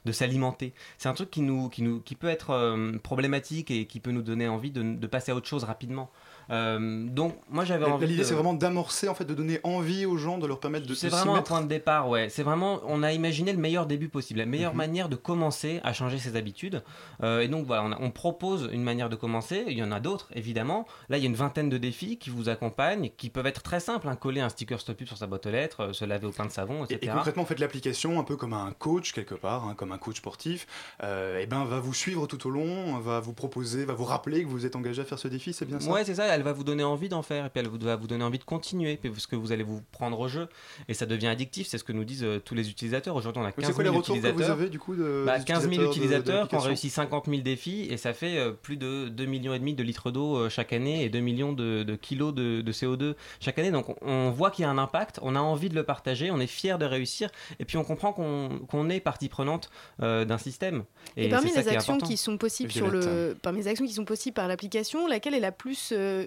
de 0.05 0.13
s'alimenter. 0.13 0.73
C'est 0.99 1.09
un 1.09 1.15
truc 1.15 1.31
qui, 1.31 1.41
nous, 1.41 1.69
qui, 1.69 1.83
nous, 1.83 2.01
qui 2.01 2.15
peut 2.15 2.29
être 2.29 2.51
euh, 2.51 2.93
problématique 3.03 3.71
et 3.73 3.87
qui 3.87 3.99
peut 4.01 4.13
nous 4.13 4.23
donner 4.23 4.47
envie 4.49 4.71
de, 4.71 4.83
de 4.83 5.07
passer 5.09 5.33
à 5.33 5.35
autre 5.35 5.49
chose 5.49 5.65
rapidement. 5.65 6.11
Euh, 6.51 7.07
donc, 7.09 7.37
moi, 7.51 7.65
j'avais 7.65 7.85
envie. 7.85 8.07
L'idée, 8.07 8.21
de- 8.23 8.25
c'est 8.27 8.35
vraiment 8.35 8.55
d'amorcer, 8.55 9.09
en 9.09 9.15
fait, 9.15 9.25
de 9.25 9.35
donner 9.35 9.61
envie 9.65 10.07
aux 10.07 10.17
gens, 10.17 10.39
de 10.39 10.47
leur 10.47 10.61
permettre 10.61 10.87
de, 10.87 10.95
c'est 10.95 11.09
vraiment 11.09 11.37
un 11.37 11.43
point 11.43 11.61
de 11.63 11.67
départ, 11.69 12.09
ouais. 12.09 12.29
C'est 12.31 12.43
vraiment, 12.43 12.81
on 12.87 13.03
a 13.03 13.13
imaginé 13.13 13.53
le 13.53 13.59
meilleur 13.59 13.87
début 13.87 14.09
possible, 14.09 14.39
la 14.41 14.47
meilleure 14.47 14.73
Mhm. 14.73 14.79
manière 14.79 15.09
de 15.09 15.17
commencer 15.17 15.81
à 15.85 15.93
changer 15.93 16.19
ses 16.19 16.37
habitudes. 16.37 16.83
Euh, 17.23 17.41
et 17.41 17.49
donc 17.49 17.67
voilà, 17.67 17.83
on, 17.85 17.93
a- 17.93 17.99
on 18.01 18.11
propose 18.11 18.69
une 18.73 18.83
manière 18.83 19.09
de 19.09 19.17
commencer. 19.17 19.65
Il 19.69 19.77
y 19.79 19.83
en 19.83 19.93
a 19.93 20.01
d'autres, 20.01 20.29
évidemment. 20.35 20.87
Là, 21.09 21.19
il 21.19 21.23
y 21.23 21.27
a 21.27 21.29
une 21.29 21.35
vingtaine 21.37 21.69
de 21.69 21.79
défis 21.79 22.17
qui 22.19 22.31
vous 22.31 22.49
accompagnent, 22.49 23.11
qui 23.17 23.31
peuvent 23.31 23.47
être 23.47 23.63
très 23.63 23.81
simples. 23.81 24.09
hein. 24.09 24.17
Coller 24.17 24.41
un 24.41 24.49
sticker 24.49 24.81
stop 24.81 24.99
sur 25.07 25.17
sa 25.17 25.27
boîte 25.27 25.47
aux 25.47 25.51
lettres, 25.51 25.81
euh, 25.85 25.93
se 25.93 26.05
laver 26.05 26.27
au 26.27 26.33
pain 26.33 26.47
de 26.47 26.51
savon, 26.51 26.81
Et, 26.85 26.95
etc. 26.95 26.99
et 27.03 27.09
concrètement, 27.15 27.45
faites 27.45 27.61
l'application 27.61 28.19
un 28.19 28.25
peu 28.25 28.37
comme 28.37 28.53
un 28.55 28.73
coach 28.79 29.13
quelque 29.13 29.35
part, 29.35 29.65
hein, 29.65 29.75
comme 29.77 29.93
un 29.93 29.99
coach 29.99 30.17
sportif. 30.17 30.67
et 31.03 31.47
ben, 31.47 31.65
va 31.65 31.79
vous 31.81 31.95
suivre 31.95 32.27
tout 32.27 32.47
au 32.47 32.51
long, 32.51 32.99
va 32.99 33.21
vous 33.21 33.33
proposer, 33.33 33.85
va 33.85 33.95
vous 33.95 34.05
rappeler 34.05 34.43
que 34.43 34.49
vous 34.49 34.67
êtes 34.67 34.77
engagé 34.77 35.03
à 35.03 35.05
faire 35.05 35.19
ce 35.19 35.29
défi. 35.29 35.53
C'est 35.53 35.65
bien 35.67 35.79
ça? 35.81 35.91
Ouais, 35.91 36.05
c'est 36.05 36.15
ça, 36.15 36.27
elle 36.39 36.45
va 36.45 36.53
vous 36.53 36.65
donner 36.65 36.85
envie 36.85 37.09
d'en 37.09 37.23
faire, 37.23 37.47
et 37.47 37.51
puis 37.51 37.61
elle 37.61 37.69
va 37.69 37.97
vous 37.97 38.07
donner 38.07 38.25
envie 38.25 38.39
de 38.39 38.45
continuer, 38.45 38.97
puis 38.97 39.11
parce 39.11 39.27
que 39.27 39.37
vous 39.37 39.53
allez 39.53 39.63
vous 39.63 39.83
prendre 39.93 40.19
au 40.19 40.29
jeu, 40.29 40.49
et 40.89 40.95
ça 40.95 41.05
devient 41.07 41.27
addictif, 41.29 41.67
c'est 41.67 41.79
ce 41.79 41.85
que 41.85 41.93
nous 41.93 42.05
disent 42.05 42.25
euh, 42.25 42.39
tous 42.39 42.55
les 42.55 42.71
utilisateurs. 42.71 43.15
Aujourd'hui, 43.17 43.43
on 43.43 43.47
a 43.47 43.53
15 43.53 43.57
C'est 43.57 43.67
000 43.67 43.75
quoi 43.75 43.83
les 43.85 43.89
retours 43.91 44.15
que 44.15 44.21
vous 44.21 44.27
utilisateurs. 44.27 44.51
avez 44.59 44.69
du 44.71 44.79
coup 44.79 44.95
de, 44.97 45.25
Bah, 45.27 45.39
des 45.39 45.45
15 45.45 45.69
000 45.69 45.73
utilisateurs 45.73 45.83
de- 45.83 45.87
de 45.87 45.91
utilisateurs 45.91 46.49
qui 46.49 46.55
ont 46.55 46.59
l'application 46.59 46.69
réussi 46.69 46.91
50 46.91 47.27
000 47.29 47.43
défis 47.43 47.87
et 47.91 47.97
ça 47.97 48.13
fait 48.15 48.39
euh, 48.39 48.53
plus 48.53 48.77
de 48.77 49.09
2 49.09 49.25
millions 49.27 49.55
et 49.55 49.59
demi 49.59 49.75
de 49.75 49.83
litres 49.83 50.11
d'eau 50.11 50.37
euh, 50.37 50.49
chaque 50.49 50.73
année 50.73 51.05
et 51.05 51.09
2 51.09 51.21
millions 51.21 51.53
de, 51.53 51.83
de 51.83 51.97
kilos 51.97 52.33
de, 52.35 52.61
de 52.63 52.73
CO2 52.73 53.15
chaque 53.41 53.59
année. 53.59 53.71
Donc 53.71 53.89
on, 53.89 53.97
on 54.09 54.31
voit 54.31 54.51
qu'il 54.51 54.63
y 54.63 54.67
a 54.67 54.71
un 54.71 54.79
impact, 54.79 55.19
on 55.23 55.35
a 55.37 55.41
envie 55.41 55.69
de 55.69 55.75
le 55.75 55.83
partager, 55.83 56.31
on 56.31 56.39
est 56.41 56.47
fier 56.47 56.79
de 56.79 56.85
réussir 56.85 57.31
et 57.59 57.65
puis 57.65 57.77
on 57.77 57.85
comprend 57.85 58.13
qu'on 58.13 58.91
est 58.91 59.01
partie 59.01 59.29
prenante 59.29 59.71
euh, 60.03 60.25
d'un 60.25 60.39
système. 60.39 60.85
Et, 61.17 61.29
parmi 61.29 61.51
les 61.53 61.69
actions 61.69 61.99
qui 61.99 62.17
sont 62.17 62.39
possibles 62.39 62.71
sur 62.73 62.89
Violette. 62.91 63.09
le, 63.09 63.37
parmi 63.41 63.59
les 63.61 63.69
actions 63.69 63.87
qui 63.87 63.93
sont 63.93 64.05
possibles 64.05 64.35
par 64.35 64.49
l'application, 64.49 65.07
laquelle 65.07 65.35
est 65.35 65.41
la 65.41 65.53
plus 65.53 65.91
euh, 65.93 66.27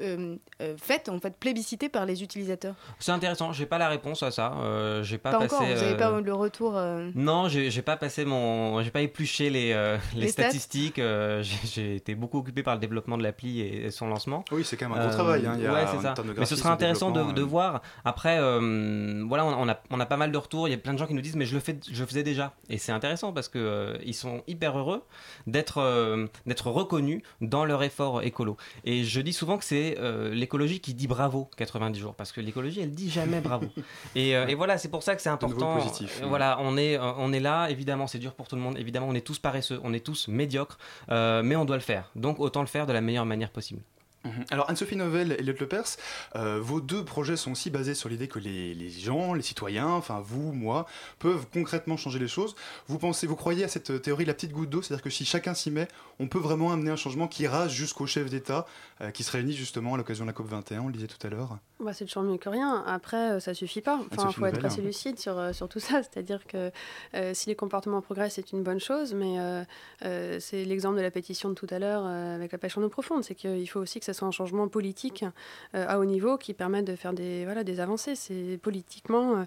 euh, 0.00 0.36
euh, 0.60 0.76
faite 0.76 1.08
en 1.08 1.18
fait 1.20 1.36
plébiscitée 1.36 1.88
par 1.88 2.06
les 2.06 2.22
utilisateurs 2.22 2.74
C'est 2.98 3.12
intéressant, 3.12 3.52
j'ai 3.52 3.66
pas 3.66 3.78
la 3.78 3.88
réponse 3.88 4.22
à 4.22 4.30
ça. 4.30 4.54
euh, 4.62 5.02
j'ai 5.02 5.18
pas, 5.18 5.30
Pas, 5.30 5.38
passé. 5.40 5.54
encore, 5.54 5.66
vous 5.66 5.74
n'avez 5.74 5.92
euh, 5.92 5.96
pas 5.96 6.20
le 6.20 6.34
retour. 6.34 6.76
euh, 6.76 7.10
Non, 7.14 7.48
j'ai 7.48 7.82
pas 7.82 7.96
passé 7.96 8.24
mon, 8.24 8.82
j'ai 8.82 8.90
pas 8.90 9.02
épluché 9.02 9.50
les, 9.50 9.72
euh, 9.72 9.96
les, 10.14 10.28
statistiques. 10.28 10.98
euh, 10.98 11.42
j'ai- 11.64 11.96
été 11.96 12.14
beaucoup 12.14 12.38
occupé 12.38 12.62
par 12.62 12.74
le 12.74 12.80
développement 12.80 13.16
de 13.18 13.22
l'appli 13.22 13.60
et, 13.60 13.86
et 13.86 13.90
son 13.90 14.08
lancement. 14.08 14.44
Oui, 14.52 14.64
c'est 14.64 14.76
quand 14.76 14.88
même 14.88 14.98
un 14.98 15.06
gros 15.06 15.14
travail, 15.14 15.46
hein, 15.46 15.54
il 15.56 15.62
y 15.64 15.66
a 15.66 15.72
ouais, 15.72 15.84
c'est 15.90 16.00
ça. 16.02 16.14
Mais 16.36 16.46
ce 16.46 16.54
de 16.54 16.66
intéressant 16.66 17.10
de, 17.10 17.42
voir. 17.42 17.82
Après, 18.04 18.38
euh, 18.38 19.24
voilà, 19.28 19.44
on, 19.44 19.62
on 19.62 19.68
a, 19.68 19.78
on 19.90 20.00
a 20.00 20.06
pas 20.06 20.16
mal 20.16 20.30
de 20.32 20.38
retours. 20.38 20.68
Il 20.68 20.70
y 20.70 20.74
a 20.74 20.78
plein 20.78 20.92
de 20.94 20.98
gens 20.98 21.06
qui 21.06 21.14
nous 21.14 21.20
disent, 21.20 21.36
mais 21.36 21.46
je 21.46 21.54
le 21.54 21.60
fais, 21.60 21.78
je 21.90 22.00
le 22.00 22.06
faisais 22.06 22.22
déjà. 22.22 22.54
Et 22.68 22.78
c'est 22.78 22.92
intéressant 22.92 23.32
parce 23.32 23.48
que 23.48 23.58
euh, 23.58 23.98
ils 24.04 24.14
sont 24.14 24.42
hyper 24.46 24.78
heureux 24.78 25.02
d'être, 25.46 25.78
euh, 25.78 26.26
d'être 26.46 26.70
reconnus 26.70 27.22
dans 27.40 27.64
leur 27.64 27.82
effort 27.82 28.22
écolo. 28.22 28.56
Et 28.84 29.04
je 29.04 29.20
dis 29.20 29.32
souvent 29.32 29.56
que 29.60 29.64
c'est 29.64 29.96
euh, 29.98 30.34
l'écologie 30.34 30.80
qui 30.80 30.92
dit 30.94 31.06
bravo 31.06 31.48
90 31.56 31.98
jours 32.00 32.14
parce 32.16 32.32
que 32.32 32.40
l'écologie, 32.40 32.80
elle 32.80 32.90
dit 32.90 33.08
jamais 33.08 33.40
bravo. 33.40 33.66
et, 34.16 34.36
euh, 34.36 34.46
et 34.48 34.56
voilà, 34.56 34.76
c'est 34.78 34.88
pour 34.88 35.04
ça 35.04 35.14
que 35.14 35.22
c'est 35.22 35.28
important. 35.28 35.76
positif. 35.76 36.20
Euh, 36.22 36.26
Voilà, 36.26 36.58
on 36.60 36.76
est, 36.76 36.98
on 36.98 37.32
est 37.32 37.40
là. 37.40 37.68
Évidemment, 37.70 38.06
c'est 38.08 38.18
dur 38.18 38.34
pour 38.34 38.48
tout 38.48 38.56
le 38.56 38.62
monde. 38.62 38.76
Évidemment, 38.78 39.06
on 39.08 39.14
est 39.14 39.24
tous 39.26 39.38
paresseux, 39.38 39.80
on 39.84 39.92
est 39.92 40.04
tous 40.04 40.26
médiocres, 40.26 40.78
mais 41.08 41.54
on 41.54 41.64
doit 41.64 41.76
le 41.76 41.82
faire. 41.82 42.10
Donc, 42.16 42.40
autant 42.40 42.60
le 42.62 42.66
faire 42.66 42.86
de 42.86 42.92
la 42.92 43.00
meilleure 43.00 43.26
manière 43.26 43.50
possible. 43.50 43.80
Mhm. 44.24 44.44
Alors 44.50 44.68
Anne-Sophie 44.68 44.96
Novel 44.96 45.32
et 45.32 45.40
Elliot 45.40 45.54
Lepers, 45.58 45.96
euh, 46.36 46.60
vos 46.60 46.80
deux 46.80 47.04
projets 47.04 47.36
sont 47.36 47.52
aussi 47.52 47.70
basés 47.70 47.94
sur 47.94 48.08
l'idée 48.08 48.28
que 48.28 48.38
les, 48.38 48.90
gens, 48.90 49.32
les 49.32 49.42
citoyens, 49.42 49.88
enfin 49.88 50.20
vous, 50.20 50.52
moi, 50.52 50.86
peuvent 51.18 51.46
concrètement 51.52 51.96
changer 51.96 52.18
les 52.18 52.28
choses. 52.28 52.54
Vous 52.86 52.98
pensez, 52.98 53.26
vous 53.26 53.36
croyez 53.36 53.64
à 53.64 53.68
cette 53.68 54.02
théorie 54.02 54.24
la 54.24 54.34
petite 54.34 54.52
goutte 54.52 54.70
d'eau, 54.70 54.82
c'est-à-dire 54.82 55.02
que 55.02 55.10
si 55.10 55.24
chacun 55.24 55.54
s'y 55.54 55.70
met, 55.70 55.88
on 56.18 56.28
peut 56.28 56.38
vraiment 56.38 56.72
amener 56.72 56.90
un 56.90 56.96
changement 56.96 57.28
qui 57.28 57.44
ira 57.44 57.68
jusqu'au 57.68 58.06
chef 58.06 58.28
d'État 58.28 58.66
euh, 59.00 59.10
qui 59.10 59.24
se 59.24 59.32
réunit 59.32 59.54
justement 59.54 59.94
à 59.94 59.96
l'occasion 59.96 60.24
de 60.24 60.30
la 60.30 60.34
COP 60.34 60.48
21, 60.48 60.80
on 60.82 60.86
le 60.88 60.92
disait 60.92 61.06
tout 61.06 61.26
à 61.26 61.30
l'heure? 61.30 61.58
Bah, 61.82 61.92
c'est 61.94 62.04
toujours 62.04 62.22
mieux 62.22 62.36
que 62.36 62.48
rien. 62.48 62.84
Après, 62.86 63.32
euh, 63.32 63.40
ça 63.40 63.54
suffit 63.54 63.80
pas. 63.80 63.98
Enfin, 64.12 64.28
il 64.28 64.34
faut 64.34 64.44
être 64.46 64.64
assez 64.64 64.82
lucide 64.82 65.18
sur, 65.18 65.38
euh, 65.38 65.52
sur 65.52 65.68
tout 65.68 65.80
ça. 65.80 66.02
C'est-à-dire 66.02 66.46
que 66.46 66.70
euh, 67.14 67.32
si 67.34 67.48
les 67.48 67.54
comportements 67.54 68.00
progressent, 68.02 68.34
c'est 68.34 68.52
une 68.52 68.62
bonne 68.62 68.80
chose, 68.80 69.14
mais 69.14 69.38
euh, 69.40 69.62
euh, 70.04 70.36
c'est 70.40 70.64
l'exemple 70.64 70.96
de 70.98 71.02
la 71.02 71.10
pétition 71.10 71.48
de 71.48 71.54
tout 71.54 71.66
à 71.70 71.78
l'heure 71.78 72.04
avec 72.04 72.52
la 72.52 72.58
pêche 72.58 72.76
en 72.76 72.82
eau 72.82 72.88
profonde. 72.88 73.24
C'est 73.24 73.34
qu'il 73.34 73.68
faut 73.68 73.80
aussi 73.80 73.98
que 73.98 74.04
ce 74.04 74.12
soit 74.12 74.28
un 74.28 74.30
changement 74.30 74.68
politique 74.68 75.24
à 75.72 75.98
haut 75.98 76.04
niveau 76.04 76.36
qui 76.36 76.52
permette 76.54 76.84
de 76.84 76.96
faire 76.96 77.12
des, 77.12 77.44
voilà, 77.44 77.64
des 77.64 77.80
avancées. 77.80 78.14
C'est 78.14 78.58
politiquement, 78.62 79.46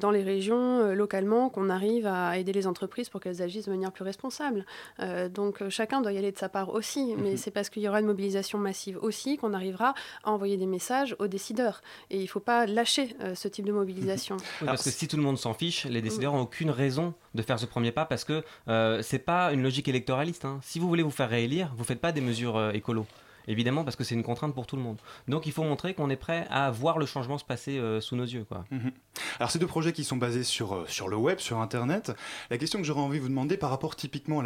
dans 0.00 0.10
les 0.10 0.22
régions, 0.22 0.92
localement, 0.94 1.48
qu'on 1.48 1.68
arrive 1.70 2.06
à 2.06 2.36
aider 2.38 2.52
les 2.52 2.66
entreprises 2.66 3.08
pour 3.08 3.20
qu'elles 3.20 3.42
agissent 3.42 3.66
de 3.66 3.70
manière 3.70 3.92
plus 3.92 4.04
responsable. 4.04 4.64
Donc 5.32 5.62
chacun 5.68 6.00
doit 6.00 6.12
y 6.12 6.18
aller 6.18 6.32
de 6.32 6.38
sa 6.38 6.48
part 6.48 6.70
aussi, 6.74 7.14
mais 7.16 7.32
Mhm. 7.32 7.36
c'est 7.36 7.50
parce 7.50 7.68
qu'il 7.70 7.82
y 7.82 7.88
aura 7.88 8.00
une 8.00 8.06
mobilisation 8.06 8.58
massive 8.58 8.98
aussi 9.02 9.36
qu'on 9.36 9.52
arrivera 9.54 9.94
à 10.24 10.30
envoyer 10.32 10.56
des 10.56 10.66
messages 10.66 11.14
aux 11.18 11.26
décideurs. 11.28 11.67
Et 12.10 12.16
il 12.18 12.22
ne 12.22 12.26
faut 12.26 12.40
pas 12.40 12.66
lâcher 12.66 13.14
euh, 13.22 13.34
ce 13.34 13.48
type 13.48 13.64
de 13.66 13.72
mobilisation. 13.72 14.36
Oui, 14.60 14.66
parce 14.66 14.82
que 14.84 14.90
si 14.90 15.08
tout 15.08 15.16
le 15.16 15.22
monde 15.22 15.38
s'en 15.38 15.54
fiche, 15.54 15.84
les 15.86 16.02
décideurs 16.02 16.32
n'ont 16.32 16.42
aucune 16.42 16.70
raison 16.70 17.14
de 17.34 17.42
faire 17.42 17.58
ce 17.58 17.66
premier 17.66 17.92
pas 17.92 18.04
parce 18.04 18.24
que 18.24 18.42
euh, 18.68 19.02
c'est 19.02 19.18
pas 19.18 19.52
une 19.52 19.62
logique 19.62 19.88
électoraliste. 19.88 20.44
hein. 20.44 20.60
Si 20.62 20.78
vous 20.78 20.88
voulez 20.88 21.02
vous 21.02 21.10
faire 21.10 21.28
réélire, 21.30 21.72
vous 21.76 21.84
faites 21.84 22.00
pas 22.00 22.12
des 22.12 22.20
mesures 22.20 22.56
euh, 22.56 22.72
écolo. 22.72 23.06
Évidemment, 23.48 23.82
parce 23.82 23.96
que 23.96 24.04
c'est 24.04 24.14
une 24.14 24.22
contrainte 24.22 24.54
pour 24.54 24.66
tout 24.66 24.76
le 24.76 24.82
monde. 24.82 24.98
Donc 25.26 25.46
il 25.46 25.52
faut 25.52 25.64
montrer 25.64 25.94
qu'on 25.94 26.10
est 26.10 26.16
prêt 26.16 26.46
à 26.50 26.70
voir 26.70 26.98
le 26.98 27.06
changement 27.06 27.38
se 27.38 27.44
passer 27.44 27.78
euh, 27.78 28.00
sous 28.00 28.14
nos 28.14 28.24
yeux. 28.24 28.44
Quoi. 28.44 28.64
Mhm. 28.70 28.92
Alors 29.40 29.50
ces 29.50 29.58
deux 29.58 29.66
projets 29.66 29.92
qui 29.92 30.04
sont 30.04 30.16
basés 30.18 30.44
sur, 30.44 30.74
euh, 30.74 30.84
sur 30.86 31.08
le 31.08 31.16
web, 31.16 31.38
sur 31.38 31.58
Internet, 31.58 32.12
la 32.50 32.58
question 32.58 32.78
que 32.78 32.84
j'aurais 32.84 33.00
envie 33.00 33.18
de 33.18 33.22
vous 33.22 33.28
demander 33.30 33.56
par 33.56 33.70
rapport 33.70 33.96
typiquement 33.96 34.40
à 34.40 34.42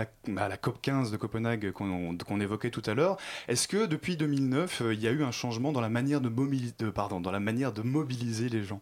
la, 0.49 0.57
COP 0.57 0.81
15 0.81 1.11
de 1.11 1.17
Copenhague 1.17 1.73
qu'on 1.73 2.41
évoquait 2.41 2.71
tout 2.71 2.83
à 2.87 2.95
l'heure, 2.95 3.17
est-ce 3.49 3.67
que 3.69 3.87
depuis 3.87 4.17
2009, 4.17 4.83
euh, 4.83 4.95
il 4.95 5.01
y 5.01 5.09
a 5.09 5.11
eu 5.11 5.25
un 5.25 5.33
changement 5.33 5.73
dans 5.73 5.81
la 5.81 5.89
manière 5.89 6.21
de- 6.21 6.91
pardon, 6.91 7.21
dans 7.21 7.33
la 7.33 7.41
manière 7.41 7.73
de 7.73 7.83
mobiliser 7.83 8.49
les 8.49 8.63
gens? 8.63 8.81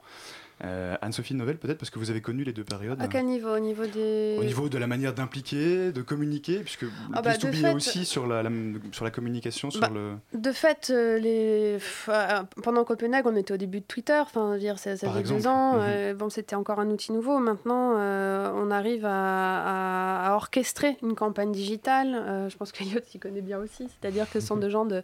Euh, 0.65 0.95
Anne-Sophie 1.01 1.35
Novelle 1.35 1.57
peut-être 1.57 1.79
parce 1.79 1.89
que 1.91 1.99
vous 1.99 2.11
avez 2.11 2.21
connu 2.21 2.45
les 2.45 2.53
deux 2.53 2.65
périodes 2.65 3.01
À 3.01 3.09
quel 3.09 3.25
niveau? 3.25 3.49
Au 3.55 3.59
niveau 3.59 3.87
des... 3.87 4.37
Au 4.39 4.45
niveau 4.45 4.69
de 4.69 4.77
la 4.77 4.87
manière 4.87 5.15
d'impliquer, 5.15 5.91
de 5.91 6.03
communiquer, 6.03 6.59
puisque 6.59 6.85
Ah 7.15 7.23
bah, 7.23 7.37
de 7.37 7.49
est 7.49 7.53
fait- 7.53 7.73
aussi 7.73 8.05
sur 8.05 8.27
la, 8.27 8.43
la- 8.43 8.51
sur 8.93 9.05
la 9.05 9.11
communication, 9.11 9.71
sur 9.71 9.81
Bah, 9.81 9.89
le... 9.93 10.13
De 10.39 10.53
fait, 10.53 10.89
euh, 10.91 11.19
les... 11.19 11.79
euh, 12.09 12.43
pendant 12.63 12.85
Copenhague, 12.85 13.27
on 13.27 13.37
était 13.37 13.55
au 13.55 13.57
début 13.57 13.81
de 13.81 13.85
Twitter. 13.87 14.19
Enfin, 14.21 14.59
dire, 14.59 14.79
ça, 14.79 14.97
fait 14.97 15.23
deux 15.23 15.47
ans. 15.47 15.75
Mhm. 15.77 15.81
euh, 15.83 16.15
bon, 16.15 16.29
c'était 16.29 16.57
encore 16.57 16.79
un 16.81 16.91
outil 16.91 17.13
nouveau. 17.13 17.39
Maintenant, 17.39 17.95
euh, 17.97 18.51
on 18.55 18.71
arrive 18.71 19.07
à, 19.07 19.11
à- 20.27 20.31
à 20.31 20.35
orchestrer 20.35 20.99
une 21.03 21.15
campagne 21.15 21.53
digitale. 21.53 22.49
Je 22.51 22.57
pense 22.57 22.71
qu'Eliott 23.01 23.05
s'y 23.07 23.19
connaît 23.19 23.41
bien 23.41 23.59
aussi. 23.59 23.89
C'est-à-dire 23.89 24.31
que 24.31 24.41
ce 24.41 24.47
sont 24.47 24.57
Mhm. 24.57 24.61
des 24.63 24.71
gens 24.71 24.85
de... 24.85 25.03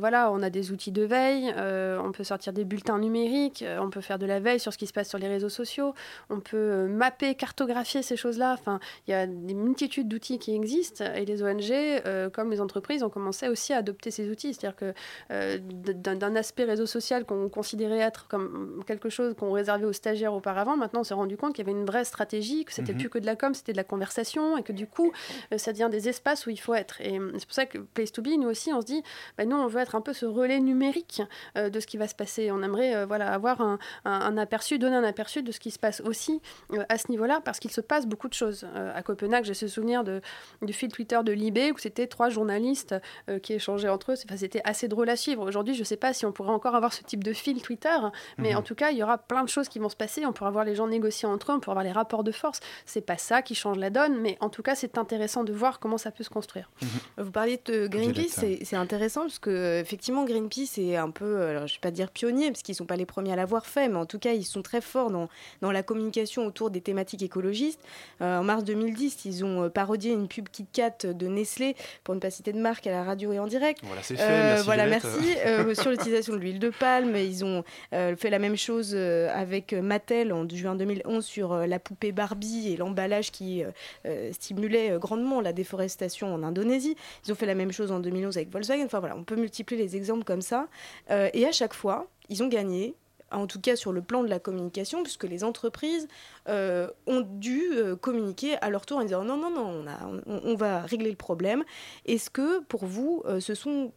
voilà, 0.00 0.32
on 0.32 0.42
a 0.42 0.50
des 0.50 0.72
outils 0.72 0.90
de 0.90 1.02
veille. 1.02 1.54
on 1.56 2.10
peut 2.10 2.24
sortir 2.24 2.52
des 2.52 2.64
bulletins 2.64 2.98
numériques. 2.98 3.64
on 3.80 3.90
peut 3.90 4.00
faire 4.00 4.18
de 4.18 4.26
la 4.26 4.40
veille 4.40 4.58
sur 4.58 4.72
ce 4.72 4.78
qui 4.78 4.87
se 4.88 4.92
passe 4.92 5.08
sur 5.08 5.18
les 5.18 5.28
réseaux 5.28 5.48
sociaux. 5.48 5.94
On 6.30 6.40
peut 6.40 6.56
euh, 6.56 6.88
mapper, 6.88 7.34
cartographier 7.36 8.02
ces 8.02 8.16
choses-là. 8.16 8.54
Enfin, 8.58 8.80
il 9.06 9.12
y 9.12 9.14
a 9.14 9.26
des 9.26 9.54
multitudes 9.54 10.08
d'outils 10.08 10.38
qui 10.38 10.54
existent. 10.54 11.04
Et 11.14 11.24
les 11.24 11.42
ONG, 11.42 11.70
euh, 11.70 12.28
comme 12.30 12.50
les 12.50 12.60
entreprises, 12.60 13.02
ont 13.02 13.10
commencé 13.10 13.48
aussi 13.48 13.72
à 13.72 13.76
adopter 13.78 14.10
ces 14.10 14.28
outils. 14.30 14.54
C'est-à-dire 14.54 14.76
que 14.76 14.92
euh, 15.30 15.58
d'un 15.60 16.34
aspect 16.36 16.64
réseau 16.64 16.86
social 16.86 17.24
qu'on 17.24 17.48
considérait 17.48 17.98
être 18.00 18.26
comme 18.28 18.82
quelque 18.86 19.08
chose 19.08 19.34
qu'on 19.34 19.52
réservait 19.52 19.86
aux 19.86 19.92
stagiaires 19.92 20.34
auparavant, 20.34 20.76
maintenant 20.76 21.00
on 21.00 21.04
s'est 21.04 21.14
rendu 21.14 21.36
compte 21.36 21.54
qu'il 21.54 21.66
y 21.66 21.70
avait 21.70 21.78
une 21.78 21.86
vraie 21.86 22.04
stratégie, 22.04 22.64
que 22.64 22.72
c'était 22.72 22.92
Mhm. 22.92 22.98
plus 22.98 23.08
que 23.10 23.18
de 23.18 23.26
la 23.26 23.36
com, 23.36 23.54
c'était 23.54 23.72
de 23.72 23.76
la 23.76 23.84
conversation, 23.84 24.56
et 24.56 24.62
que 24.62 24.72
du 24.72 24.86
coup, 24.86 25.12
ça 25.56 25.72
devient 25.72 25.88
des 25.90 26.08
espaces 26.08 26.46
où 26.46 26.50
il 26.50 26.58
faut 26.60 26.74
être. 26.74 27.00
Et 27.00 27.20
c'est 27.38 27.46
pour 27.46 27.54
ça 27.54 27.66
que 27.66 27.78
Place 27.78 28.12
to 28.12 28.22
Be, 28.22 28.28
nous 28.38 28.48
aussi, 28.48 28.72
on 28.72 28.80
se 28.80 28.86
dit, 28.86 29.02
bah, 29.36 29.44
nous, 29.44 29.56
on 29.56 29.66
veut 29.66 29.80
être 29.80 29.94
un 29.94 30.00
peu 30.00 30.12
ce 30.12 30.26
relais 30.26 30.60
numérique 30.60 31.22
euh, 31.56 31.68
de 31.70 31.80
ce 31.80 31.86
qui 31.86 31.96
va 31.98 32.08
se 32.08 32.14
passer. 32.14 32.50
On 32.50 32.62
aimerait 32.62 33.04
voilà, 33.06 33.32
avoir 33.32 33.60
un, 33.60 33.78
un- 34.04 34.20
un 34.20 34.36
aperçu, 34.38 34.77
donner 34.78 34.96
un 34.96 35.04
aperçu 35.04 35.42
de 35.42 35.52
ce 35.52 35.60
qui 35.60 35.70
se 35.70 35.78
passe 35.78 36.00
aussi 36.00 36.40
euh, 36.72 36.84
à 36.88 36.98
ce 36.98 37.10
niveau-là, 37.10 37.40
parce 37.44 37.58
qu'il 37.58 37.70
se 37.70 37.80
passe 37.80 38.06
beaucoup 38.06 38.28
de 38.28 38.34
choses. 38.34 38.66
Euh, 38.74 38.92
à 38.94 39.02
Copenhague, 39.02 39.44
j'ai 39.44 39.54
ce 39.54 39.68
souvenir 39.68 40.04
de, 40.04 40.20
du 40.62 40.72
fil 40.72 40.90
Twitter 40.90 41.18
de 41.24 41.32
Libé, 41.32 41.72
où 41.72 41.78
c'était 41.78 42.06
trois 42.06 42.28
journalistes 42.28 42.94
euh, 43.28 43.38
qui 43.38 43.52
échangeaient 43.54 43.88
entre 43.88 44.12
eux. 44.12 44.16
Enfin, 44.24 44.36
c'était 44.36 44.62
assez 44.64 44.88
drôle 44.88 45.08
à 45.10 45.16
suivre. 45.16 45.46
Aujourd'hui, 45.46 45.74
je 45.74 45.80
ne 45.80 45.84
sais 45.84 45.96
pas 45.96 46.12
si 46.12 46.26
on 46.26 46.32
pourrait 46.32 46.52
encore 46.52 46.74
avoir 46.74 46.92
ce 46.92 47.02
type 47.02 47.22
de 47.24 47.32
fil 47.32 47.60
Twitter, 47.62 47.96
mais 48.36 48.50
Mhm. 48.52 48.58
en 48.58 48.62
tout 48.62 48.74
cas, 48.74 48.90
il 48.90 48.98
y 48.98 49.02
aura 49.02 49.18
plein 49.18 49.42
de 49.44 49.48
choses 49.48 49.68
qui 49.68 49.78
vont 49.78 49.88
se 49.88 49.96
passer. 49.96 50.24
On 50.26 50.32
pourra 50.32 50.50
voir 50.50 50.64
les 50.64 50.74
gens 50.74 50.86
négocier 50.86 51.28
entre 51.28 51.52
eux, 51.52 51.54
on 51.56 51.60
pourra 51.60 51.74
voir 51.74 51.84
les 51.84 51.92
rapports 51.92 52.24
de 52.24 52.32
force. 52.32 52.60
C'est 52.86 53.00
pas 53.00 53.18
ça 53.18 53.42
qui 53.42 53.54
change 53.54 53.78
la 53.78 53.90
donne, 53.90 54.18
mais 54.20 54.36
en 54.40 54.48
tout 54.48 54.62
cas, 54.62 54.74
c'est 54.74 54.98
intéressant 54.98 55.44
de 55.44 55.52
voir 55.52 55.78
comment 55.80 55.98
ça 55.98 56.10
peut 56.10 56.24
se 56.24 56.30
construire. 56.30 56.70
Vous 57.16 57.30
parliez 57.30 57.60
de 57.64 57.86
Greenpeace, 57.86 58.44
c'est 58.62 58.76
intéressant 58.76 59.22
parce 59.22 59.38
que 59.38 59.80
effectivement 59.80 60.24
Greenpeace 60.24 60.78
est 60.78 60.96
un 60.96 61.10
peu, 61.10 61.42
alors, 61.42 61.66
je 61.66 61.74
vais 61.74 61.80
pas 61.80 61.90
dire 61.90 62.10
pionnier 62.10 62.50
parce 62.50 62.62
qu'ils 62.62 62.74
sont 62.74 62.86
pas 62.86 62.96
les 62.96 63.06
premiers 63.06 63.32
à 63.32 63.36
l'avoir 63.36 63.66
fait, 63.66 63.88
mais 63.88 63.96
en 63.96 64.06
tout 64.06 64.18
cas 64.18 64.32
ils 64.32 64.44
sont 64.44 64.62
très 64.68 64.80
forts 64.82 65.10
dans, 65.10 65.28
dans 65.62 65.72
la 65.72 65.82
communication 65.82 66.44
autour 66.46 66.70
des 66.70 66.80
thématiques 66.82 67.22
écologistes. 67.22 67.80
Euh, 68.20 68.38
en 68.38 68.44
mars 68.44 68.64
2010, 68.64 69.24
ils 69.24 69.44
ont 69.44 69.64
euh, 69.64 69.68
parodié 69.70 70.12
une 70.12 70.28
pub 70.28 70.48
KitKat 70.50 71.12
de 71.14 71.26
Nestlé 71.26 71.74
pour 72.04 72.14
ne 72.14 72.20
pas 72.20 72.30
citer 72.30 72.52
de 72.52 72.58
marque 72.60 72.86
à 72.86 72.90
la 72.90 73.02
radio 73.02 73.32
et 73.32 73.38
en 73.38 73.46
direct. 73.46 73.80
Voilà, 73.84 74.02
c'est 74.02 74.16
fait, 74.16 74.28
merci, 74.28 74.64
voilà, 74.66 74.86
Violette. 74.86 75.04
merci. 75.04 75.34
Euh, 75.46 75.74
sur 75.74 75.90
l'utilisation 75.90 76.34
de 76.34 76.38
l'huile 76.38 76.58
de 76.58 76.68
palme, 76.70 77.16
ils 77.16 77.44
ont 77.44 77.64
euh, 77.94 78.14
fait 78.16 78.28
la 78.30 78.38
même 78.38 78.56
chose 78.56 78.92
euh, 78.94 79.30
avec 79.34 79.72
Mattel 79.72 80.32
en 80.32 80.46
juin 80.48 80.74
2011 80.74 81.24
sur 81.24 81.52
euh, 81.52 81.66
la 81.66 81.78
poupée 81.78 82.12
Barbie 82.12 82.72
et 82.72 82.76
l'emballage 82.76 83.30
qui 83.30 83.64
euh, 83.64 83.70
euh, 84.06 84.32
stimulait 84.32 84.90
euh, 84.92 84.98
grandement 84.98 85.40
la 85.40 85.52
déforestation 85.52 86.34
en 86.34 86.42
Indonésie. 86.42 86.96
Ils 87.26 87.32
ont 87.32 87.36
fait 87.36 87.46
la 87.46 87.54
même 87.54 87.72
chose 87.72 87.90
en 87.90 88.00
2011 88.00 88.36
avec 88.36 88.50
Volkswagen. 88.50 88.84
Enfin 88.84 89.00
voilà, 89.00 89.16
on 89.16 89.24
peut 89.24 89.36
multiplier 89.36 89.82
les 89.82 89.96
exemples 89.96 90.24
comme 90.24 90.42
ça. 90.42 90.66
Euh, 91.10 91.30
et 91.32 91.46
à 91.46 91.52
chaque 91.52 91.74
fois, 91.74 92.06
ils 92.28 92.42
ont 92.42 92.48
gagné. 92.48 92.94
En 93.30 93.46
tout 93.46 93.60
cas 93.60 93.76
sur 93.76 93.92
le 93.92 94.00
plan 94.00 94.22
de 94.22 94.28
la 94.28 94.38
communication, 94.38 95.02
puisque 95.02 95.24
les 95.24 95.44
entreprises 95.44 96.08
euh, 96.48 96.88
ont 97.06 97.20
dû 97.20 97.62
euh, 97.72 97.94
communiquer 97.94 98.56
à 98.58 98.70
leur 98.70 98.86
tour 98.86 98.98
en 98.98 99.02
disant 99.02 99.22
non, 99.22 99.36
non, 99.36 99.50
non, 99.50 99.84
on, 100.26 100.54
va 100.54 100.82
régler 100.82 101.10
le 101.10 101.16
problème. 101.16 101.64
Est-ce 102.06 102.30
que 102.30 102.60
pour 102.64 102.86
vous, 102.86 103.22
euh, 103.26 103.40
ce 103.40 103.54
sont 103.54 103.92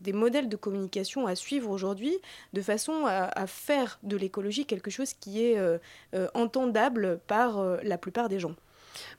des 0.00 0.12
modèles 0.12 0.48
de 0.48 0.56
communication 0.56 1.26
à 1.26 1.36
suivre 1.36 1.70
aujourd'hui 1.70 2.18
de 2.52 2.62
façon 2.62 3.04
à, 3.06 3.46
faire 3.46 3.98
de 4.02 4.16
l'écologie 4.16 4.66
quelque 4.66 4.90
chose 4.90 5.14
qui 5.14 5.44
est 5.44 5.58
entendable 6.34 7.20
par 7.26 7.62
la 7.82 7.98
plupart 7.98 8.28
des 8.28 8.40
gens? 8.40 8.54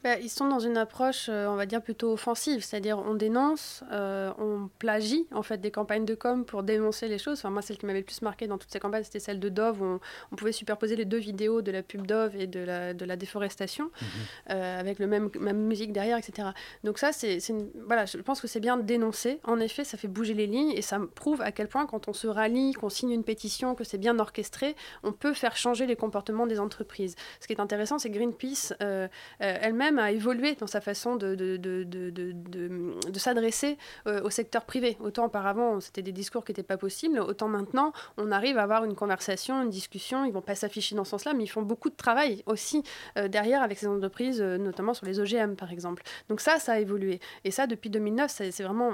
Bah, 0.04 0.18
ils 0.20 0.30
sont 0.30 0.48
dans 0.48 0.60
une 0.60 0.78
approche, 0.78 1.28
euh, 1.30 1.48
on 1.48 1.56
va 1.56 1.66
dire, 1.66 1.82
plutôt 1.82 2.14
offensive, 2.14 2.64
c'est-à-dire 2.64 2.98
on 3.00 3.14
dénonce, 3.14 3.84
euh, 3.92 4.32
on 4.38 4.70
plagie 4.80 5.28
en 5.32 5.44
fait 5.44 5.60
des 5.60 5.72
campagnes 5.72 6.06
de 6.06 6.16
com 6.16 6.46
pour 6.46 6.64
dénoncer 6.64 7.08
les 7.08 7.18
choses. 7.18 7.40
Enfin, 7.40 7.50
moi, 7.50 7.62
celle 7.62 7.78
qui 7.78 7.86
m'avait 7.86 8.00
le 8.00 8.06
plus 8.06 8.22
marqué 8.22 8.48
dans 8.48 8.58
toutes 8.58 8.72
ces 8.72 8.80
campagnes, 8.80 9.04
c'était 9.04 9.20
celle 9.20 9.40
de 9.40 9.50
Dove, 9.50 9.82
où 9.82 9.86
on, 9.86 10.00
on 10.32 10.36
pouvait 10.36 10.52
superposer 10.52 10.96
les 10.96 11.06
deux 11.06 11.18
vidéos 11.18 11.62
de 11.62 11.72
la 11.72 11.84
pub 11.84 12.06
Dove 12.06 12.36
et 12.36 12.48
de 12.48 12.60
la, 12.60 12.94
de 12.94 13.06
la 13.06 13.16
déforestation, 13.16 13.92
euh, 14.50 14.80
avec 14.80 15.00
le 15.00 15.08
même, 15.08 15.30
même 15.40 15.58
musique 15.58 15.92
derrière, 15.92 16.18
etc. 16.18 16.50
Donc 16.84 17.00
ça, 17.00 17.12
c'est 17.12 17.40
voilà, 17.86 18.06
je 18.06 18.18
pense 18.18 18.42
que 18.42 18.48
c'est 18.48 18.60
bien 18.60 18.78
de 18.78 18.84
dénoncer. 18.84 19.40
En 19.44 19.60
effet, 19.60 19.84
ça 19.84 19.98
fait 19.98 20.08
bouger 20.08 20.34
les 20.34 20.48
lignes 20.48 20.72
et 20.72 20.82
ça 20.82 21.00
prouve 21.16 21.42
à 21.42 21.52
quel 21.52 21.68
point, 21.68 21.86
quand 21.86 22.08
on 22.08 22.14
se 22.14 22.28
rallie, 22.28 22.74
qu'on 22.74 22.90
signe 22.90 23.12
une 23.12 23.24
pétition, 23.24 23.76
que 23.76 23.84
c'est 23.84 23.98
bien 23.98 24.18
orchestré, 24.20 24.76
on 25.04 25.12
peut 25.12 25.34
faire 25.34 25.56
changer 25.58 25.86
les 25.86 25.96
comportements 25.96 26.48
des 26.48 26.60
entreprises. 26.60 27.16
Ce 27.40 27.48
qui 27.48 27.54
est 27.54 27.60
intéressant, 27.60 28.00
c'est 28.00 28.10
que 28.10 28.16
Greenpeace 28.16 28.74
elle-même 29.66 29.98
a 29.98 30.12
évolué 30.12 30.56
dans 30.56 30.68
sa 30.68 30.80
façon 30.80 31.16
de, 31.16 31.36
s'adresser 33.16 33.78
euh, 34.08 34.22
au 34.22 34.30
secteur 34.30 34.66
privé. 34.66 34.98
Autant 35.00 35.26
auparavant, 35.26 35.80
c'était 35.80 36.02
des 36.02 36.12
discours 36.12 36.46
qui 36.46 36.52
n'étaient 36.52 36.64
pas 36.64 36.78
possibles, 36.78 37.20
autant 37.20 37.48
maintenant, 37.48 37.94
on 38.18 38.32
arrive 38.32 38.58
à 38.58 38.64
avoir 38.64 38.84
une 38.86 38.96
conversation, 38.96 39.64
une 39.64 39.70
discussion. 39.70 40.26
Ils 40.26 40.32
vont 40.32 40.42
pas 40.42 40.56
s'afficher 40.56 40.96
dans 40.96 41.04
ce 41.04 41.12
sens-là, 41.12 41.34
mais 41.34 41.44
ils 41.44 41.48
font 41.50 41.64
beaucoup 41.64 41.90
de 41.90 41.96
travail 41.96 42.44
aussi 42.46 42.84
euh, 43.18 43.28
derrière 43.28 43.64
avec 43.64 43.80
ces 43.80 43.88
entreprises, 43.88 44.40
euh, 44.42 44.58
notamment 44.58 44.94
sur 44.94 45.06
les 45.08 45.20
OGM 45.20 45.56
par 45.56 45.72
exemple. 45.72 46.04
Donc 46.30 46.42
ça, 46.42 46.60
ça 46.60 46.74
a 46.74 46.80
évolué. 46.80 47.20
Et 47.44 47.52
ça, 47.52 47.66
depuis 47.66 47.90
2009, 47.90 48.32
c'est 48.32 48.64
vraiment, 48.64 48.90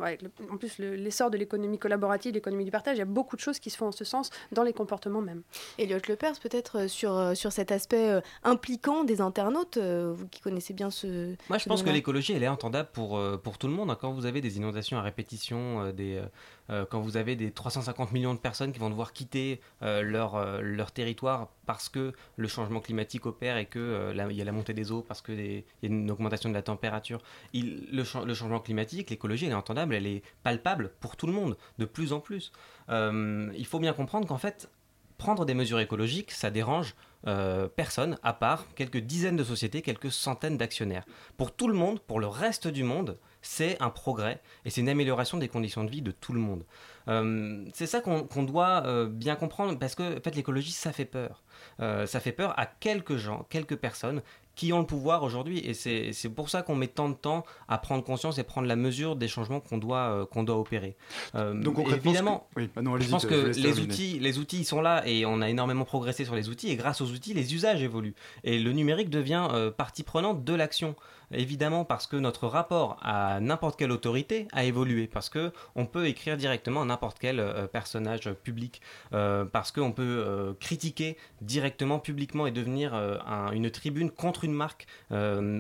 en 0.49 0.57
plus, 0.57 0.77
le- 0.79 0.95
l'essor 0.95 1.29
de 1.31 1.37
l'économie 1.37 1.79
collaborative, 1.79 2.33
l'économie 2.33 2.65
du 2.65 2.71
partage, 2.71 2.95
il 2.95 2.99
y 2.99 3.03
a 3.03 3.05
beaucoup 3.05 3.35
de 3.35 3.41
choses 3.41 3.59
qui 3.59 3.69
se 3.69 3.77
font 3.77 3.87
en 3.87 3.91
ce 3.91 4.05
sens 4.05 4.29
dans 4.51 4.63
les 4.63 4.73
comportements 4.73 5.21
même. 5.21 5.41
Elliot 5.77 5.97
Lepers, 6.07 6.39
peut-être 6.41 6.87
sur, 6.87 7.35
sur 7.35 7.51
cet 7.51 7.71
aspect 7.71 8.21
impliquant 8.43 9.03
des 9.03 9.19
internautes, 9.19 9.77
vous 9.77 10.27
qui 10.27 10.39
connaissez 10.41 10.60
bien 10.73 10.89
ce. 10.91 11.35
Moi, 11.49 11.57
je 11.57 11.63
ce 11.63 11.69
pense 11.69 11.81
que 11.83 11.89
l'écologie, 11.89 12.33
elle 12.33 12.43
est 12.43 12.47
entendable 12.47 12.89
pour, 12.93 13.17
euh, 13.17 13.37
pour 13.37 13.57
tout 13.57 13.67
le 13.67 13.73
monde. 13.73 13.89
hein. 13.89 13.97
Quand 13.99 14.11
vous 14.13 14.25
avez 14.25 14.39
des 14.41 14.57
inondations 14.57 14.97
à 14.97 15.01
répétition, 15.01 15.81
euh, 15.81 15.91
des, 15.91 16.21
euh, 16.69 16.85
quand 16.89 17.01
vous 17.01 17.17
avez 17.17 17.35
des 17.35 17.51
350 17.51 18.11
millions 18.11 18.33
de 18.33 18.39
personnes 18.39 18.71
qui 18.71 18.79
vont 18.79 18.89
devoir 18.89 19.13
quitter 19.13 19.59
euh, 19.81 20.01
leur, 20.03 20.61
leur 20.61 20.91
territoire 20.91 21.49
parce 21.65 21.89
que 21.89 22.13
le 22.37 22.47
changement 22.47 22.79
climatique 22.79 23.25
opère 23.25 23.57
et 23.57 23.65
qu'il 23.65 24.13
y 24.15 24.41
a 24.41 24.45
la 24.45 24.51
montée 24.51 24.73
des 24.73 24.91
eaux, 24.91 25.01
parce 25.01 25.21
qu'il 25.21 25.39
y 25.41 25.57
a 25.59 25.61
une 25.87 26.11
augmentation 26.11 26.49
de 26.49 26.53
la 26.53 26.61
température, 26.61 27.19
il, 27.53 27.87
le, 27.91 28.03
cha- 28.03 28.23
le 28.23 28.33
changement 28.33 28.59
climatique, 28.59 29.09
l'écologie, 29.09 29.45
elle 29.45 29.51
est 29.51 29.55
entendable, 29.55 29.95
elle 29.95 30.07
est 30.07 30.21
palpable 30.43 30.91
pour 30.99 31.15
tout 31.15 31.27
le 31.27 31.33
monde, 31.33 31.57
de 31.79 31.85
plus 31.85 32.13
en 32.13 32.19
plus. 32.19 32.51
Il 32.89 33.65
faut 33.65 33.79
bien 33.79 33.93
comprendre 33.93 34.27
qu'en 34.27 34.37
fait, 34.37 34.69
prendre 35.17 35.45
des 35.45 35.53
mesures 35.53 35.79
écologiques, 35.79 36.31
ça 36.31 36.49
dérange 36.49 36.95
euh, 37.27 37.67
personne, 37.67 38.17
à 38.23 38.33
part 38.33 38.65
quelques 38.75 38.97
dizaines 38.97 39.35
de 39.35 39.43
sociétés, 39.43 39.81
quelques 39.81 40.11
centaines 40.11 40.57
d'actionnaires. 40.57 41.05
Pour 41.37 41.53
tout 41.53 41.67
le 41.67 41.73
monde, 41.73 41.99
pour 41.99 42.19
le 42.19 42.27
reste 42.27 42.67
du 42.67 42.83
monde, 42.83 43.17
c'est 43.41 43.81
un 43.81 43.89
progrès 43.89 44.41
et 44.65 44.69
c'est 44.69 44.81
une 44.81 44.89
amélioration 44.89 45.37
des 45.37 45.47
conditions 45.47 45.83
de 45.83 45.89
vie 45.89 46.01
de 46.01 46.11
tout 46.11 46.33
le 46.33 46.39
monde. 46.39 46.63
Euh, 47.07 47.65
c'est 47.73 47.87
ça 47.87 48.01
qu'on 48.01 48.23
qu'on 48.23 48.43
doit 48.43 48.83
euh, 48.85 49.07
bien 49.07 49.35
comprendre 49.35 49.77
parce 49.77 49.95
que 49.95 50.17
en 50.17 50.21
fait, 50.21 50.35
l'écologie, 50.35 50.71
ça 50.71 50.91
fait 50.91 51.05
peur. 51.05 51.43
Euh, 51.79 52.05
ça 52.05 52.19
fait 52.19 52.31
peur 52.31 52.57
à 52.59 52.65
quelques 52.65 53.17
gens, 53.17 53.45
quelques 53.49 53.75
personnes 53.75 54.21
qui 54.55 54.73
ont 54.73 54.79
le 54.79 54.85
pouvoir 54.85 55.23
aujourd'hui 55.23 55.59
et 55.59 55.73
c'est 55.73 56.29
pour 56.29 56.49
ça 56.49 56.61
qu'on 56.61 56.75
met 56.75 56.87
tant 56.87 57.09
de 57.09 57.13
temps 57.15 57.45
à 57.67 57.77
prendre 57.77 58.03
conscience 58.03 58.37
et 58.37 58.43
prendre 58.43 58.67
la 58.67 58.75
mesure 58.75 59.15
des 59.15 59.27
changements 59.27 59.59
qu'on 59.59 59.77
doit, 59.77 59.97
euh, 60.09 60.25
qu'on 60.25 60.43
doit 60.43 60.57
opérer. 60.59 60.95
Euh, 61.35 61.53
Donc 61.53 61.77
évidemment, 61.95 62.47
ce 62.49 62.55
que- 62.55 62.59
oui, 62.61 62.69
ah 62.75 62.81
non, 62.81 62.97
je 62.99 63.09
pense 63.09 63.25
que 63.25 63.47
les 63.61 63.79
outils, 63.79 64.19
les 64.19 64.39
outils 64.39 64.59
ils 64.59 64.65
sont 64.65 64.81
là 64.81 65.03
et 65.07 65.25
on 65.25 65.41
a 65.41 65.49
énormément 65.49 65.85
progressé 65.85 66.25
sur 66.25 66.35
les 66.35 66.49
outils 66.49 66.69
et 66.69 66.75
grâce 66.75 67.01
aux 67.01 67.07
outils 67.11 67.33
les 67.33 67.53
usages 67.55 67.81
évoluent 67.81 68.15
et 68.43 68.59
le 68.59 68.71
numérique 68.73 69.09
devient 69.09 69.47
euh, 69.51 69.71
partie 69.71 70.03
prenante 70.03 70.43
de 70.43 70.53
l'action. 70.53 70.95
Évidemment 71.33 71.85
parce 71.85 72.07
que 72.07 72.17
notre 72.17 72.47
rapport 72.47 72.97
à 73.01 73.39
n'importe 73.39 73.77
quelle 73.79 73.91
autorité 73.91 74.47
a 74.51 74.63
évolué, 74.65 75.07
parce 75.07 75.29
que 75.29 75.51
on 75.75 75.85
peut 75.85 76.07
écrire 76.07 76.35
directement 76.37 76.83
n'importe 76.85 77.19
quel 77.19 77.39
euh, 77.39 77.67
personnage 77.67 78.31
public, 78.43 78.81
euh, 79.13 79.45
parce 79.45 79.71
qu'on 79.71 79.91
peut 79.91 80.03
euh, 80.27 80.53
critiquer 80.59 81.17
directement, 81.41 81.99
publiquement 81.99 82.47
et 82.47 82.51
devenir 82.51 82.93
un- 82.93 83.51
une 83.51 83.69
tribune 83.71 84.11
contre 84.11 84.43
une 84.43 84.53
marque 84.53 84.87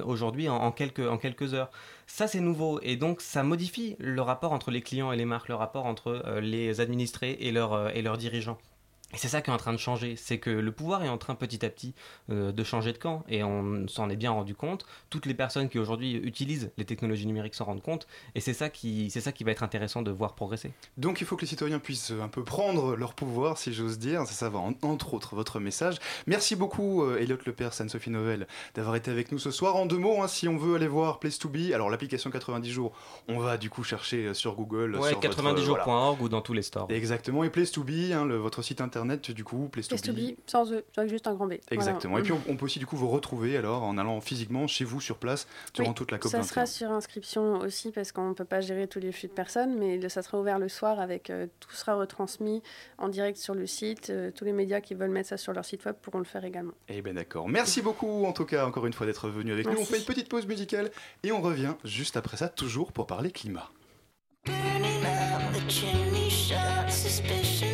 aujourd'hui 0.05 0.49
en, 0.49 0.71
quelques, 0.71 1.53
heures. 1.53 1.71
Ça, 2.07 2.27
c'est 2.27 2.39
nouveau 2.39 2.79
et 2.81 2.95
donc 2.97 3.21
ça 3.21 3.43
modifie 3.43 3.95
le 3.99 4.21
rapport 4.21 4.51
entre 4.53 4.71
les 4.71 4.81
clients 4.81 5.11
et 5.11 5.17
les 5.17 5.25
marques, 5.25 5.47
le 5.49 5.55
rapport 5.55 5.85
entre 5.85 6.39
les 6.41 6.81
administrés 6.81 7.37
et 7.39 7.51
leurs 7.51 8.17
dirigeants. 8.17 8.57
Et 9.13 9.17
c'est 9.17 9.27
ça 9.27 9.41
qui 9.41 9.49
est 9.49 9.53
en 9.53 9.57
train 9.57 9.73
de 9.73 9.77
changer, 9.77 10.15
c'est 10.15 10.37
que 10.39 10.49
le 10.49 10.71
pouvoir 10.71 11.03
est 11.03 11.09
en 11.09 11.17
train 11.17 11.35
petit 11.35 11.65
à 11.65 11.69
petit 11.69 11.93
euh, 12.29 12.51
de 12.51 12.63
changer 12.63 12.93
de 12.93 12.97
camp 12.97 13.23
et 13.27 13.43
on 13.43 13.87
s'en 13.87 14.09
est 14.09 14.15
bien 14.15 14.31
rendu 14.31 14.55
compte. 14.55 14.85
Toutes 15.09 15.25
les 15.25 15.33
personnes 15.33 15.69
qui 15.69 15.79
aujourd'hui 15.79 16.13
utilisent 16.15 16.71
les 16.77 16.85
technologies 16.85 17.25
numériques 17.27 17.55
s'en 17.55 17.65
rendent 17.65 17.81
compte 17.81 18.07
et 18.35 18.39
c'est 18.39 18.53
ça 18.53 18.69
qui, 18.69 19.09
c'est 19.09 19.21
ça 19.21 19.31
qui 19.31 19.43
va 19.43 19.51
être 19.51 19.63
intéressant 19.63 20.01
de 20.01 20.11
voir 20.11 20.33
progresser. 20.35 20.71
Donc 20.97 21.21
il 21.21 21.27
faut 21.27 21.35
que 21.35 21.41
les 21.41 21.47
citoyens 21.47 21.79
puissent 21.79 22.11
un 22.21 22.27
peu 22.27 22.43
prendre 22.43 22.95
leur 22.95 23.13
pouvoir, 23.13 23.57
si 23.57 23.73
j'ose 23.73 23.99
dire. 23.99 24.25
Ça, 24.27 24.33
ça 24.33 24.49
va 24.49 24.59
en- 24.59 24.73
entre 24.83 25.13
autres 25.13 25.35
votre 25.35 25.59
message. 25.59 25.97
Merci 26.27 26.55
beaucoup, 26.55 27.03
euh, 27.03 27.17
Elliot 27.19 27.37
Lepers, 27.45 27.79
Anne-Sophie 27.81 28.09
Novelle, 28.11 28.47
d'avoir 28.75 28.95
été 28.95 29.11
avec 29.11 29.31
nous 29.31 29.39
ce 29.39 29.51
soir. 29.51 29.75
En 29.75 29.85
deux 29.85 29.97
mots, 29.97 30.21
hein, 30.21 30.27
si 30.27 30.47
on 30.47 30.57
veut 30.57 30.75
aller 30.75 30.87
voir 30.87 31.19
Place 31.19 31.37
to 31.39 31.49
Be, 31.49 31.73
alors 31.73 31.89
l'application 31.89 32.29
90 32.31 32.71
jours, 32.71 32.93
on 33.27 33.39
va 33.39 33.57
du 33.57 33.69
coup 33.69 33.83
chercher 33.83 34.27
euh, 34.27 34.33
sur 34.33 34.55
Google. 34.55 34.95
Ouais, 34.95 35.09
sur 35.09 35.19
votre, 35.19 35.39
euh, 35.39 35.43
90jours.org 35.43 35.83
voilà. 35.85 36.21
ou 36.21 36.29
dans 36.29 36.41
tous 36.41 36.53
les 36.53 36.61
stores. 36.61 36.87
Exactement. 36.89 37.43
Et 37.43 37.49
Place 37.49 37.71
to 37.71 37.83
Be, 37.83 38.11
hein, 38.13 38.25
le- 38.25 38.37
votre 38.37 38.61
site 38.61 38.79
internet, 38.81 39.00
du 39.05 39.43
coup, 39.43 39.67
Place 39.69 39.87
to 39.87 39.95
Place 39.95 40.01
to 40.01 40.13
Be. 40.13 40.15
be, 40.35 40.37
sans 40.45 40.71
eux, 40.71 40.83
avec 40.97 41.09
juste 41.09 41.27
un 41.27 41.33
grand 41.33 41.45
B. 41.45 41.53
Voilà. 41.53 41.59
Exactement. 41.71 42.17
Et 42.17 42.21
puis 42.21 42.31
on, 42.31 42.41
on 42.47 42.55
peut 42.57 42.65
aussi 42.65 42.79
du 42.79 42.85
coup 42.85 42.95
vous 42.97 43.09
retrouver 43.09 43.57
alors 43.57 43.83
en 43.83 43.97
allant 43.97 44.19
physiquement 44.21 44.67
chez 44.67 44.83
vous 44.85 45.01
sur 45.01 45.17
place 45.17 45.47
durant 45.73 45.89
Oui, 45.89 45.95
toute 45.95 46.11
la 46.11 46.17
COP 46.17 46.31
Ça 46.31 46.37
21. 46.39 46.47
sera 46.47 46.65
sur 46.65 46.91
inscription 46.91 47.59
aussi 47.59 47.91
parce 47.91 48.11
qu'on 48.11 48.29
ne 48.29 48.33
peut 48.33 48.45
pas 48.45 48.61
gérer 48.61 48.87
tous 48.87 48.99
les 48.99 49.11
flux 49.11 49.27
de 49.27 49.33
personnes, 49.33 49.75
mais 49.77 50.07
ça 50.09 50.21
sera 50.21 50.39
ouvert 50.39 50.59
le 50.59 50.69
soir 50.69 50.99
avec 50.99 51.29
euh, 51.29 51.47
tout 51.59 51.71
sera 51.71 51.95
retransmis 51.95 52.61
en 52.97 53.07
direct 53.09 53.37
sur 53.37 53.55
le 53.55 53.65
site. 53.67 54.09
Euh, 54.09 54.31
tous 54.31 54.45
les 54.45 54.53
médias 54.53 54.81
qui 54.81 54.93
veulent 54.93 55.09
mettre 55.11 55.29
ça 55.29 55.37
sur 55.37 55.53
leur 55.53 55.65
site 55.65 55.85
web 55.85 55.95
pourront 56.01 56.19
le 56.19 56.23
faire 56.25 56.45
également. 56.45 56.73
Eh 56.87 57.01
bien 57.01 57.13
d'accord. 57.13 57.47
Merci 57.49 57.81
beaucoup 57.81 58.25
en 58.25 58.33
tout 58.33 58.45
cas 58.45 58.65
encore 58.65 58.85
une 58.85 58.93
fois 58.93 59.05
d'être 59.05 59.29
venu 59.29 59.51
avec 59.51 59.67
nous. 59.67 59.77
On 59.79 59.85
fait 59.85 59.97
une 59.99 60.05
petite 60.05 60.29
pause 60.29 60.45
musicale 60.47 60.91
et 61.23 61.31
on 61.31 61.41
revient 61.41 61.73
juste 61.83 62.17
après 62.17 62.37
ça 62.37 62.49
toujours 62.49 62.91
pour 62.91 63.07
parler 63.07 63.31
climat. 63.31 63.69
Burning 64.45 65.03
up 65.05 65.53
the 65.53 65.69
chimney 65.71 66.29
shut, 66.29 66.89
suspicions 66.89 67.70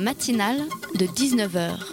Matinale 0.00 0.64
de 0.94 1.06
19h. 1.06 1.89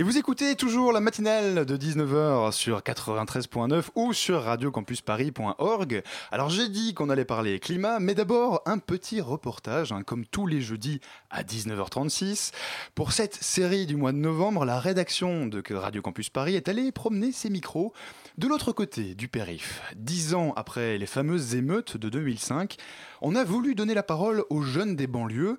Et 0.00 0.02
vous 0.02 0.16
écoutez 0.16 0.56
toujours 0.56 0.92
la 0.92 1.00
matinale 1.00 1.66
de 1.66 1.76
19h 1.76 2.52
sur 2.52 2.78
93.9 2.78 3.88
ou 3.96 4.14
sur 4.14 4.44
radiocampusparis.org. 4.44 6.02
Alors 6.32 6.48
j'ai 6.48 6.70
dit 6.70 6.94
qu'on 6.94 7.10
allait 7.10 7.26
parler 7.26 7.60
climat, 7.60 8.00
mais 8.00 8.14
d'abord 8.14 8.62
un 8.64 8.78
petit 8.78 9.20
reportage, 9.20 9.92
hein, 9.92 10.02
comme 10.02 10.24
tous 10.24 10.46
les 10.46 10.62
jeudis 10.62 11.00
à 11.28 11.42
19h36. 11.42 12.52
Pour 12.94 13.12
cette 13.12 13.34
série 13.34 13.84
du 13.84 13.96
mois 13.96 14.12
de 14.12 14.16
novembre, 14.16 14.64
la 14.64 14.80
rédaction 14.80 15.44
de 15.44 15.62
Radio 15.70 16.00
Campus 16.00 16.30
Paris 16.30 16.56
est 16.56 16.70
allée 16.70 16.92
promener 16.92 17.30
ses 17.30 17.50
micros 17.50 17.92
de 18.38 18.48
l'autre 18.48 18.72
côté 18.72 19.14
du 19.14 19.28
périph. 19.28 19.82
Dix 19.96 20.32
ans 20.32 20.54
après 20.56 20.96
les 20.96 21.04
fameuses 21.04 21.56
émeutes 21.56 21.98
de 21.98 22.08
2005, 22.08 22.78
on 23.20 23.34
a 23.34 23.44
voulu 23.44 23.74
donner 23.74 23.92
la 23.92 24.02
parole 24.02 24.44
aux 24.48 24.62
jeunes 24.62 24.96
des 24.96 25.06
banlieues. 25.06 25.58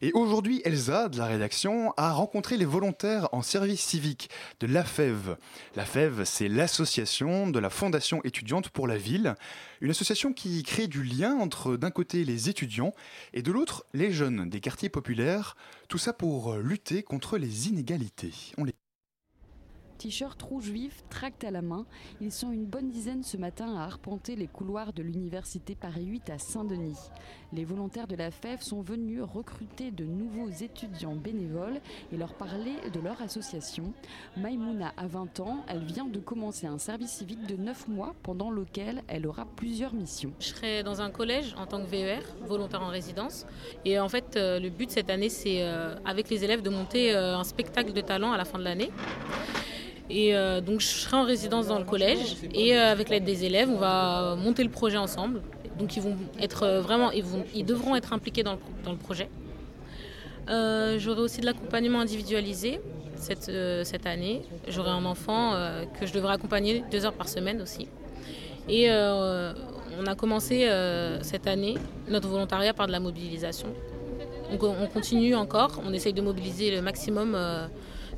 Et 0.00 0.12
aujourd'hui, 0.12 0.62
Elsa, 0.64 1.08
de 1.08 1.18
la 1.18 1.26
rédaction, 1.26 1.92
a 1.96 2.12
rencontré 2.12 2.56
les 2.56 2.64
volontaires 2.64 3.28
en 3.32 3.42
service 3.42 3.80
civique 3.80 4.30
de 4.60 4.66
l'AFEV. 4.66 5.36
L'AFEV, 5.74 6.24
c'est 6.24 6.48
l'association 6.48 7.48
de 7.48 7.58
la 7.58 7.70
Fondation 7.70 8.22
étudiante 8.24 8.68
pour 8.68 8.86
la 8.86 8.96
ville. 8.96 9.34
Une 9.80 9.90
association 9.90 10.32
qui 10.32 10.62
crée 10.62 10.86
du 10.86 11.02
lien 11.02 11.34
entre, 11.36 11.76
d'un 11.76 11.90
côté, 11.90 12.24
les 12.24 12.48
étudiants 12.48 12.92
et 13.32 13.42
de 13.42 13.52
l'autre, 13.52 13.86
les 13.92 14.12
jeunes 14.12 14.48
des 14.48 14.60
quartiers 14.60 14.88
populaires. 14.88 15.56
Tout 15.88 15.98
ça 15.98 16.12
pour 16.12 16.56
lutter 16.56 17.02
contre 17.02 17.38
les 17.38 17.68
inégalités. 17.68 18.32
T-shirt 19.98 20.40
rouge 20.40 20.70
vif, 20.70 21.02
tract 21.10 21.42
à 21.42 21.50
la 21.50 21.60
main, 21.60 21.84
ils 22.20 22.30
sont 22.30 22.52
une 22.52 22.64
bonne 22.64 22.88
dizaine 22.88 23.24
ce 23.24 23.36
matin 23.36 23.76
à 23.76 23.82
arpenter 23.82 24.36
les 24.36 24.46
couloirs 24.46 24.92
de 24.92 25.02
l'université 25.02 25.74
Paris 25.74 26.04
8 26.04 26.30
à 26.30 26.38
Saint-Denis. 26.38 26.96
Les 27.52 27.64
volontaires 27.64 28.06
de 28.06 28.14
la 28.14 28.30
FEF 28.30 28.62
sont 28.62 28.80
venus 28.80 29.22
recruter 29.22 29.90
de 29.90 30.04
nouveaux 30.04 30.50
étudiants 30.50 31.16
bénévoles 31.16 31.80
et 32.12 32.16
leur 32.16 32.34
parler 32.34 32.74
de 32.92 33.00
leur 33.00 33.20
association. 33.22 33.92
Maïmouna 34.36 34.92
a 34.96 35.06
20 35.08 35.40
ans, 35.40 35.64
elle 35.66 35.82
vient 35.82 36.06
de 36.06 36.20
commencer 36.20 36.68
un 36.68 36.78
service 36.78 37.10
civique 37.10 37.46
de 37.46 37.56
9 37.56 37.88
mois 37.88 38.14
pendant 38.22 38.50
lequel 38.50 39.02
elle 39.08 39.26
aura 39.26 39.46
plusieurs 39.56 39.94
missions. 39.94 40.32
Je 40.38 40.46
serai 40.46 40.82
dans 40.84 41.00
un 41.00 41.10
collège 41.10 41.54
en 41.58 41.66
tant 41.66 41.82
que 41.82 41.88
VER, 41.88 42.20
volontaire 42.46 42.82
en 42.82 42.88
résidence. 42.88 43.46
Et 43.84 43.98
en 43.98 44.08
fait, 44.08 44.36
euh, 44.36 44.60
le 44.60 44.70
but 44.70 44.90
cette 44.90 45.10
année, 45.10 45.28
c'est 45.28 45.62
euh, 45.62 45.96
avec 46.04 46.30
les 46.30 46.44
élèves 46.44 46.62
de 46.62 46.70
monter 46.70 47.14
euh, 47.14 47.36
un 47.36 47.44
spectacle 47.44 47.92
de 47.92 48.00
talent 48.00 48.30
à 48.32 48.36
la 48.36 48.44
fin 48.44 48.58
de 48.58 48.64
l'année. 48.64 48.90
Euh, 50.10 50.60
donc 50.60 50.80
je 50.80 50.86
serai 50.86 51.16
en 51.16 51.24
résidence 51.24 51.66
dans 51.66 51.78
le 51.78 51.84
collège 51.84 52.36
et 52.54 52.76
euh, 52.76 52.90
avec 52.90 53.10
l'aide 53.10 53.24
des 53.24 53.44
élèves, 53.44 53.68
on 53.70 53.76
va 53.76 54.36
monter 54.36 54.64
le 54.64 54.70
projet 54.70 54.96
ensemble. 54.96 55.42
Donc 55.78 55.96
ils 55.96 56.02
vont 56.02 56.16
être 56.40 56.62
euh, 56.62 56.80
vraiment, 56.80 57.10
ils, 57.10 57.64
devront 57.64 57.94
être 57.94 58.12
impliqués 58.12 58.42
dans 58.42 58.52
le, 58.54 58.96
projet. 58.96 59.28
J'aurai 60.48 61.20
aussi 61.20 61.40
de 61.40 61.46
l'accompagnement 61.46 62.00
individualisé 62.00 62.80
cette, 63.16 64.06
année. 64.06 64.42
J'aurai 64.68 64.90
un 64.90 65.04
enfant 65.04 65.52
que 66.00 66.06
je 66.06 66.12
devrai 66.12 66.34
accompagner 66.34 66.82
deux 66.90 67.04
heures 67.04 67.12
par 67.12 67.28
semaine 67.28 67.60
aussi. 67.60 67.86
Et 68.68 68.90
on 68.90 70.06
a 70.06 70.14
commencé 70.16 70.66
cette 71.20 71.46
année 71.46 71.74
notre 72.08 72.28
volontariat 72.28 72.72
par 72.72 72.86
de 72.86 72.92
la 72.92 73.00
mobilisation. 73.00 73.68
On 74.50 74.64
on 74.64 74.86
continue 74.86 75.34
encore, 75.34 75.82
on 75.84 75.92
essaye 75.92 76.14
de 76.14 76.22
mobiliser 76.22 76.70
le 76.70 76.80
maximum 76.80 77.36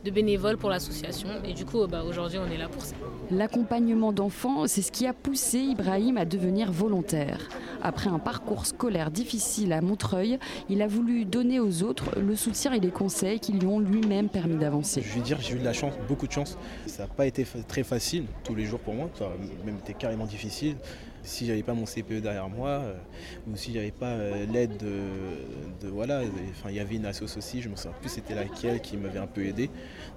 de 0.05 0.11
bénévoles 0.11 0.57
pour 0.57 0.71
l'association. 0.71 1.29
Et 1.45 1.53
du 1.53 1.65
coup, 1.65 1.87
bah, 1.87 2.03
aujourd'hui, 2.05 2.39
on 2.39 2.51
est 2.51 2.57
là 2.57 2.69
pour 2.69 2.83
ça. 2.83 2.95
L'accompagnement 3.31 4.13
d'enfants, 4.13 4.67
c'est 4.67 4.83
ce 4.83 4.91
qui 4.91 5.07
a 5.07 5.13
poussé 5.13 5.59
Ibrahim 5.59 6.17
à 6.17 6.25
devenir 6.25 6.73
volontaire. 6.73 7.49
Après 7.83 8.11
un 8.11 8.19
parcours 8.19 8.67
scolaire 8.67 9.11
difficile 9.11 9.73
à 9.73 9.81
Montreuil, 9.81 10.39
il 10.69 10.83
a 10.83 10.87
voulu 10.87 11.25
donner 11.25 11.61
aux 11.61 11.83
autres 11.83 12.19
le 12.19 12.37
soutien 12.37 12.73
et 12.73 12.81
les 12.81 12.91
conseils 12.91 13.41
qui 13.41 13.53
lui 13.53 13.67
ont 13.67 13.79
lui-même 13.79 14.29
permis 14.29 14.57
d'avancer. 14.57 15.03
Je 15.03 15.19
veux 15.19 15.25
dire, 15.25 15.39
j'ai 15.41 15.55
eu 15.55 15.59
de 15.59 15.65
la 15.65 15.73
chance, 15.73 15.95
beaucoup 16.09 16.27
de 16.27 16.33
chance. 16.33 16.59
Ça 16.87 17.05
n'a 17.05 17.09
pas 17.09 17.27
été 17.27 17.47
très 17.69 17.83
facile 17.83 18.25
tous 18.45 18.55
les 18.55 18.65
jours 18.65 18.81
pour 18.81 18.95
moi, 18.95 19.09
ça 19.15 19.27
a 19.27 19.65
même 19.65 19.77
été 19.77 19.95
carrément 19.95 20.27
difficile. 20.27 20.77
Si 21.23 21.47
j'avais 21.47 21.63
pas 21.63 21.75
mon 21.75 21.85
CPE 21.87 22.21
derrière 22.23 22.49
moi, 22.49 22.69
euh, 22.69 22.95
ou 23.51 23.57
si 23.57 23.73
j'avais 23.73 23.91
pas 23.91 24.07
euh, 24.07 24.47
l'aide 24.51 24.77
de, 24.79 25.87
de- 25.87 25.93
voilà, 25.93 26.23
enfin 26.51 26.71
il 26.71 26.77
y 26.77 26.81
avait 26.81 26.97
une 26.97 27.07
assoce 27.07 27.37
aussi, 27.37 27.61
je 27.61 27.69
me 27.69 27.77
souviens 27.77 27.93
plus 28.01 28.09
c'était 28.11 28.35
laquelle 28.35 28.81
qui 28.81 28.97
m'avait 28.97 29.19
un 29.19 29.27
peu 29.27 29.45
aidé. 29.45 29.71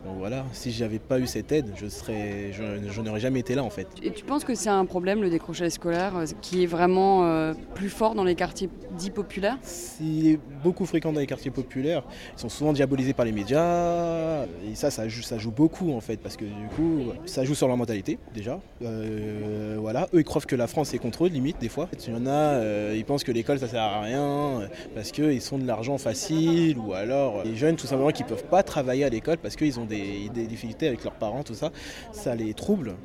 Donc 0.05 0.17
voilà, 0.17 0.45
si 0.53 0.71
j'avais 0.71 0.99
pas 0.99 1.19
eu 1.19 1.27
cette 1.27 1.51
aide, 1.51 1.67
je 1.75 1.87
serais, 1.87 2.51
je, 2.53 2.63
je 2.89 3.01
n'aurais 3.01 3.19
jamais 3.19 3.39
été 3.41 3.53
là 3.55 3.63
en 3.63 3.69
fait. 3.69 3.87
Et 4.01 4.11
tu 4.11 4.23
penses 4.23 4.43
que 4.43 4.55
c'est 4.55 4.69
un 4.69 4.85
problème, 4.85 5.21
le 5.21 5.29
décrochage 5.29 5.71
scolaire, 5.71 6.15
euh, 6.17 6.25
qui 6.41 6.63
est 6.63 6.67
vraiment 6.67 7.25
euh, 7.25 7.53
plus 7.75 7.89
fort 7.89 8.15
dans 8.15 8.23
les 8.23 8.35
quartiers 8.35 8.69
dits 8.97 9.11
populaires? 9.11 9.57
Il 10.01 10.27
est 10.27 10.39
beaucoup 10.63 10.85
fréquent 10.85 11.11
dans 11.13 11.19
les 11.19 11.27
quartiers 11.27 11.51
populaires. 11.51 12.03
Ils 12.37 12.39
sont 12.39 12.49
souvent 12.49 12.73
diabolisés 12.73 13.13
par 13.13 13.25
les 13.25 13.31
médias. 13.31 14.45
Et 14.69 14.75
ça, 14.75 14.89
ça 14.91 15.07
joue, 15.07 15.21
ça 15.21 15.37
joue 15.37 15.51
beaucoup 15.51 15.91
en 15.93 16.01
fait, 16.01 16.17
parce 16.17 16.37
que 16.37 16.45
du 16.45 16.67
coup, 16.75 17.11
ça 17.25 17.43
joue 17.43 17.55
sur 17.55 17.67
leur 17.67 17.77
mentalité 17.77 18.17
déjà. 18.33 18.59
Voilà, 18.81 20.07
eux 20.13 20.19
ils 20.19 20.23
croient 20.23 20.41
que 20.41 20.55
la 20.55 20.67
France 20.67 20.92
est 20.95 20.99
contre 20.99 21.25
eux, 21.25 21.29
limite 21.29 21.59
des 21.59 21.69
fois. 21.69 21.89
Il 22.07 22.13
y 22.13 22.15
en 22.15 22.25
a, 22.25 22.29
euh, 22.29 22.93
ils 22.95 23.05
pensent 23.05 23.23
que 23.23 23.31
l'école 23.31 23.59
ça 23.59 23.67
sert 23.67 23.81
à 23.81 24.01
rien 24.01 24.21
euh, 24.21 24.67
parce 24.95 25.11
qu'ils 25.11 25.41
sont 25.41 25.57
de 25.57 25.65
l'argent 25.65 25.97
facile, 25.97 26.77
ou 26.77 26.93
alors 26.93 27.39
euh, 27.39 27.43
les 27.43 27.55
jeunes 27.55 27.75
tout 27.75 27.87
simplement 27.87 28.11
qui 28.11 28.23
peuvent 28.23 28.45
pas 28.45 28.63
travailler 28.63 29.03
à 29.03 29.09
l'école 29.09 29.37
parce 29.37 29.55
qu'ils 29.55 29.79
ont 29.79 29.85
des, 29.85 30.29
des 30.33 30.45
difficultés 30.45 30.87
avec 30.87 31.03
leurs 31.03 31.13
parents, 31.15 31.43
tout 31.43 31.53
ça. 31.55 31.71
Ça 32.11 32.35
les 32.35 32.53
trouble. 32.53 32.95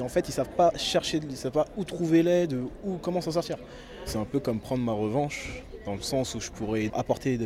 En 0.00 0.08
fait, 0.08 0.28
ils 0.28 0.32
savent 0.32 0.48
pas 0.56 0.72
chercher, 0.76 1.20
ils 1.22 1.36
savent 1.36 1.52
pas 1.52 1.66
où 1.76 1.84
trouver 1.84 2.22
l'aide, 2.22 2.58
où 2.84 2.96
comment 3.00 3.20
s'en 3.20 3.30
sortir. 3.30 3.58
C'est 4.04 4.18
un 4.18 4.24
peu 4.24 4.40
comme 4.40 4.58
prendre 4.58 4.82
ma 4.82 4.92
revanche, 4.92 5.62
dans 5.86 5.94
le 5.94 6.00
sens 6.02 6.34
où 6.34 6.40
je 6.40 6.50
pourrais 6.50 6.90
apporter 6.94 7.38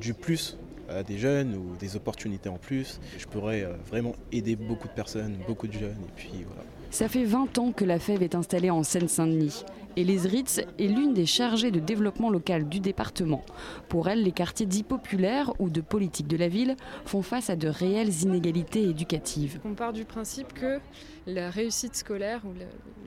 du 0.00 0.14
plus 0.14 0.56
à 0.88 1.02
des 1.02 1.18
jeunes 1.18 1.54
ou 1.56 1.76
des 1.76 1.96
opportunités 1.96 2.48
en 2.48 2.58
plus. 2.58 3.00
Je 3.18 3.26
pourrais 3.26 3.66
vraiment 3.88 4.14
aider 4.30 4.54
beaucoup 4.54 4.86
de 4.86 4.92
personnes, 4.92 5.36
beaucoup 5.48 5.66
de 5.66 5.72
jeunes, 5.72 5.98
et 6.08 6.12
puis 6.14 6.30
voilà. 6.46 6.62
Ça 6.90 7.06
fait 7.06 7.24
20 7.24 7.58
ans 7.58 7.72
que 7.72 7.84
la 7.84 7.98
FEV 7.98 8.22
est 8.22 8.34
installée 8.34 8.70
en 8.70 8.82
Seine-Saint-Denis. 8.82 9.64
Et 9.96 10.04
les 10.04 10.20
Ritz 10.20 10.60
est 10.78 10.86
l'une 10.86 11.12
des 11.12 11.26
chargées 11.26 11.70
de 11.70 11.80
développement 11.80 12.30
local 12.30 12.68
du 12.68 12.80
département. 12.80 13.44
Pour 13.88 14.08
elle, 14.08 14.22
les 14.22 14.32
quartiers 14.32 14.64
dits 14.64 14.84
populaires 14.84 15.52
ou 15.58 15.68
de 15.68 15.80
politique 15.80 16.28
de 16.28 16.36
la 16.36 16.48
ville 16.48 16.76
font 17.04 17.20
face 17.22 17.50
à 17.50 17.56
de 17.56 17.68
réelles 17.68 18.22
inégalités 18.22 18.84
éducatives. 18.88 19.60
On 19.64 19.74
part 19.74 19.92
du 19.92 20.04
principe 20.04 20.54
que 20.54 20.78
la 21.26 21.50
réussite 21.50 21.96
scolaire, 21.96 22.42
ou 22.44 22.52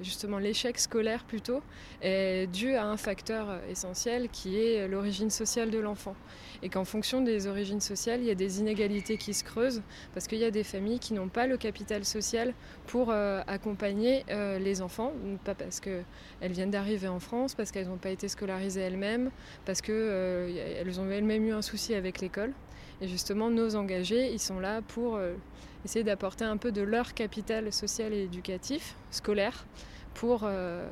justement 0.03 0.38
l'échec 0.38 0.80
scolaire 0.80 1.24
plutôt, 1.24 1.62
est 2.01 2.47
dû 2.47 2.76
à 2.76 2.86
un 2.86 2.97
facteur 2.97 3.59
essentiel 3.70 4.30
qui 4.30 4.59
est 4.59 4.88
l'origine 4.88 5.30
sociale 5.30 5.72
de 5.72 5.80
l'enfant. 5.80 6.16
Et 6.64 6.70
qu'en 6.70 6.86
fonction 6.86 7.22
des 7.22 7.47
origines 7.47 7.82
sociales, 7.82 8.22
il 8.22 8.28
y 8.28 8.32
a 8.32 8.36
des 8.36 8.59
inégalités 8.59 9.18
qui 9.18 9.34
se 9.34 9.43
creusent, 9.43 9.82
parce 10.14 10.28
qu'il 10.28 10.38
y 10.39 10.45
a 10.45 10.51
des 10.51 10.64
familles 10.64 10.99
qui 10.99 11.14
n'ont 11.14 11.30
pas 11.30 11.47
le 11.47 11.57
capital 11.57 12.05
social 12.05 12.53
pour 12.88 13.09
euh, 13.09 13.41
accompagner 13.47 14.26
euh, 14.30 14.59
les 14.59 14.82
enfants, 14.82 15.14
pas 15.43 15.55
parce 15.55 15.80
qu'elles 15.80 16.03
viennent 16.41 16.72
d'arriver 16.72 17.07
en 17.07 17.20
France, 17.20 17.55
parce 17.55 17.72
qu'elles 17.72 17.88
n'ont 17.88 17.97
pas 17.97 18.12
été 18.12 18.28
scolarisées 18.28 18.82
elles-mêmes, 18.82 19.32
parce 19.66 19.82
qu'elles 19.82 20.99
ont 20.99 21.09
elles-mêmes 21.09 21.45
eu 21.45 21.53
un 21.53 21.62
souci 21.62 21.95
avec 21.95 22.22
l'école. 22.22 22.53
Et 23.02 23.08
justement, 23.08 23.49
nos 23.49 23.76
engagés, 23.76 24.32
ils 24.32 24.39
sont 24.39 24.60
là 24.60 24.82
pour 24.82 25.16
euh, 25.16 25.34
essayer 25.86 26.04
d'apporter 26.04 26.45
un 26.45 26.58
peu 26.58 26.72
de 26.72 26.82
leur 26.82 27.14
capital 27.14 27.72
social 27.74 28.14
et 28.14 28.24
éducatif, 28.24 28.95
scolaire, 29.10 29.66
pour, 30.14 30.41
euh, 30.43 30.88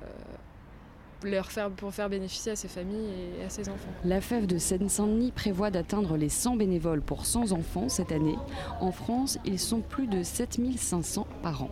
leur 1.23 1.51
faire, 1.51 1.69
pour 1.69 1.93
faire 1.93 2.09
bénéficier 2.09 2.53
à 2.53 2.55
ces 2.55 2.67
familles 2.67 3.09
et 3.39 3.43
à 3.43 3.49
ces 3.49 3.69
enfants. 3.69 3.89
La 4.03 4.21
FEV 4.21 4.47
de 4.47 4.57
Seine-Saint-Denis 4.57 5.31
prévoit 5.31 5.69
d'atteindre 5.69 6.17
les 6.17 6.29
100 6.29 6.55
bénévoles 6.55 7.01
pour 7.01 7.25
100 7.25 7.51
enfants 7.51 7.89
cette 7.89 8.11
année. 8.11 8.37
En 8.79 8.91
France, 8.91 9.37
ils 9.45 9.59
sont 9.59 9.81
plus 9.81 10.07
de 10.07 10.23
7500 10.23 11.27
par 11.43 11.63
an. 11.63 11.69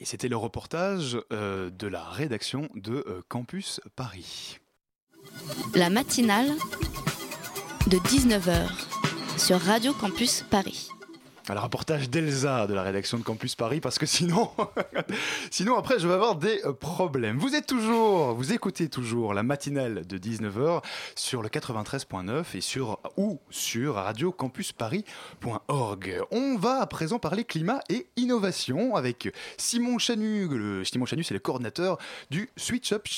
Et 0.00 0.04
c'était 0.04 0.28
le 0.28 0.36
reportage 0.36 1.16
euh, 1.32 1.70
de 1.70 1.86
la 1.86 2.02
rédaction 2.02 2.68
de 2.74 3.04
euh, 3.06 3.22
Campus 3.28 3.80
Paris. 3.94 4.58
La 5.76 5.90
matinale 5.90 6.50
de 7.88 7.98
19h 7.98 8.68
sur 9.38 9.60
Radio 9.60 9.92
Campus 9.92 10.44
Paris. 10.50 10.88
Un 11.48 11.58
reportage 11.58 12.08
d'Elsa 12.08 12.66
de 12.66 12.74
la 12.74 12.82
rédaction 12.82 13.18
de 13.18 13.24
Campus 13.24 13.56
Paris 13.56 13.80
parce 13.80 13.98
que 13.98 14.06
sinon, 14.06 14.48
sinon 15.50 15.76
après 15.76 15.98
je 15.98 16.06
vais 16.06 16.14
avoir 16.14 16.36
des 16.36 16.60
euh, 16.64 16.72
problèmes. 16.72 17.38
Vous 17.38 17.54
êtes 17.54 17.66
toujours, 17.66 18.34
vous 18.34 18.52
écoutez 18.52 18.88
toujours 18.88 19.34
la 19.34 19.42
matinale 19.42 20.06
de 20.06 20.18
19h 20.18 20.82
sur 21.16 21.42
le 21.42 21.48
93.9 21.48 22.44
et 22.54 22.60
sur 22.60 23.00
ou 23.16 23.40
sur 23.50 23.94
radiocampusparis.org. 23.94 26.20
On 26.30 26.56
va 26.56 26.80
à 26.80 26.86
présent 26.86 27.18
parler 27.18 27.44
climat 27.44 27.80
et 27.88 28.06
innovation 28.16 28.94
avec 28.94 29.34
Simon 29.56 29.98
Chanu. 29.98 30.46
Le, 30.46 30.84
Simon 30.84 31.06
Chanu 31.06 31.24
c'est 31.24 31.34
le 31.34 31.40
coordinateur 31.40 31.98
du 32.30 32.48
Switch 32.56 32.92
Up 32.92 33.08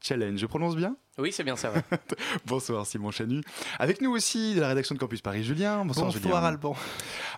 Challenge. 0.00 0.38
Je 0.38 0.46
prononce 0.46 0.76
bien? 0.76 0.96
Oui, 1.18 1.32
c'est 1.32 1.42
bien 1.42 1.56
ça. 1.56 1.72
ouais. 1.72 1.82
Bonsoir 2.46 2.86
Simon 2.86 3.10
Chanu. 3.10 3.40
Avec 3.80 4.00
nous 4.00 4.12
aussi 4.12 4.54
de 4.54 4.60
la 4.60 4.68
rédaction 4.68 4.94
de 4.94 5.00
Campus 5.00 5.20
Paris, 5.20 5.42
Julien. 5.42 5.84
Bonsoir, 5.84 6.06
Bonsoir, 6.06 6.22
Julien. 6.22 6.36
Alban. 6.36 6.76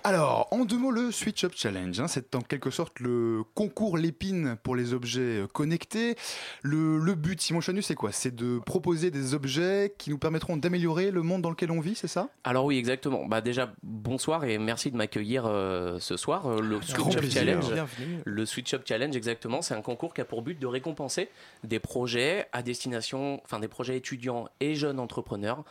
Alors, 0.04 0.48
en 0.50 0.66
deux 0.66 0.76
mots, 0.76 0.90
le 0.90 1.10
Switch 1.10 1.44
Up 1.44 1.52
Challenge, 1.56 1.98
hein, 1.98 2.06
c'est 2.06 2.34
en 2.34 2.42
quelque 2.42 2.70
sorte 2.70 3.00
le 3.00 3.42
concours 3.54 3.96
Lépine 3.96 4.56
pour 4.62 4.76
les 4.76 4.92
objets 4.92 5.40
euh, 5.40 5.46
connectés. 5.46 6.16
Le, 6.62 6.98
le 6.98 7.14
but, 7.14 7.40
Simon 7.40 7.62
Chanu, 7.62 7.80
c'est 7.80 7.94
quoi? 7.94 8.12
C'est 8.12 8.34
de 8.34 8.58
proposer 8.58 9.10
des 9.10 9.32
objets 9.32 9.94
qui 9.96 10.10
nous 10.10 10.18
permettront 10.18 10.58
d'améliorer 10.58 11.10
le 11.10 11.22
monde 11.22 11.40
dans 11.40 11.50
lequel 11.50 11.70
on 11.70 11.80
vit, 11.80 11.94
c'est 11.94 12.06
ça? 12.06 12.28
Alors 12.44 12.66
oui, 12.66 12.76
exactement. 12.76 13.24
Bah 13.24 13.40
déjà, 13.40 13.72
bonsoir 13.82 14.44
et 14.44 14.58
merci 14.58 14.90
de 14.90 14.96
m'accueillir 14.98 15.44
euh, 15.46 15.98
ce 16.00 16.18
soir. 16.18 16.46
Euh, 16.46 16.60
le 16.60 16.80
Grand 16.94 17.10
Switch 17.10 17.14
Up 17.16 17.20
plaisir. 17.20 17.42
Challenge. 17.44 17.72
Bienvenue. 17.72 18.18
Le 18.26 18.44
Switch 18.44 18.74
Up 18.74 18.82
Challenge, 18.86 19.16
exactement, 19.16 19.62
c'est 19.62 19.74
un 19.74 19.80
concours 19.82 20.12
qui 20.12 20.20
a 20.20 20.26
pour 20.26 20.42
but 20.42 20.58
de 20.58 20.66
récompenser 20.66 21.30
des 21.64 21.78
projets 21.78 22.46
à 22.52 22.62
destination, 22.62 23.40
enfin 23.44 23.58
des 23.58 23.69
projets 23.70 23.96
étudiants 23.96 24.48
et 24.60 24.74
jeunes 24.74 25.00
entrepreneurs, 25.00 25.64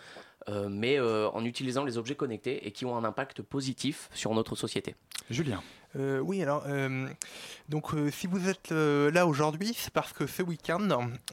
euh, 0.47 0.67
mais 0.69 0.97
euh, 0.99 1.29
en 1.29 1.45
utilisant 1.45 1.83
les 1.83 1.97
objets 1.97 2.15
connectés 2.15 2.65
et 2.65 2.71
qui 2.71 2.85
ont 2.85 2.97
un 2.97 3.03
impact 3.03 3.43
positif 3.43 4.09
sur 4.13 4.33
notre 4.33 4.55
société. 4.55 4.95
Julien. 5.29 5.61
Euh, 5.95 6.19
oui, 6.19 6.41
alors, 6.43 6.63
euh, 6.67 7.07
donc 7.67 7.93
euh, 7.93 8.11
si 8.11 8.27
vous 8.27 8.47
êtes 8.47 8.71
euh, 8.71 9.09
là 9.11 9.25
aujourd'hui, 9.25 9.73
c'est 9.75 9.91
parce 9.91 10.13
que 10.13 10.27
ce 10.27 10.43
week-end, 10.43 10.87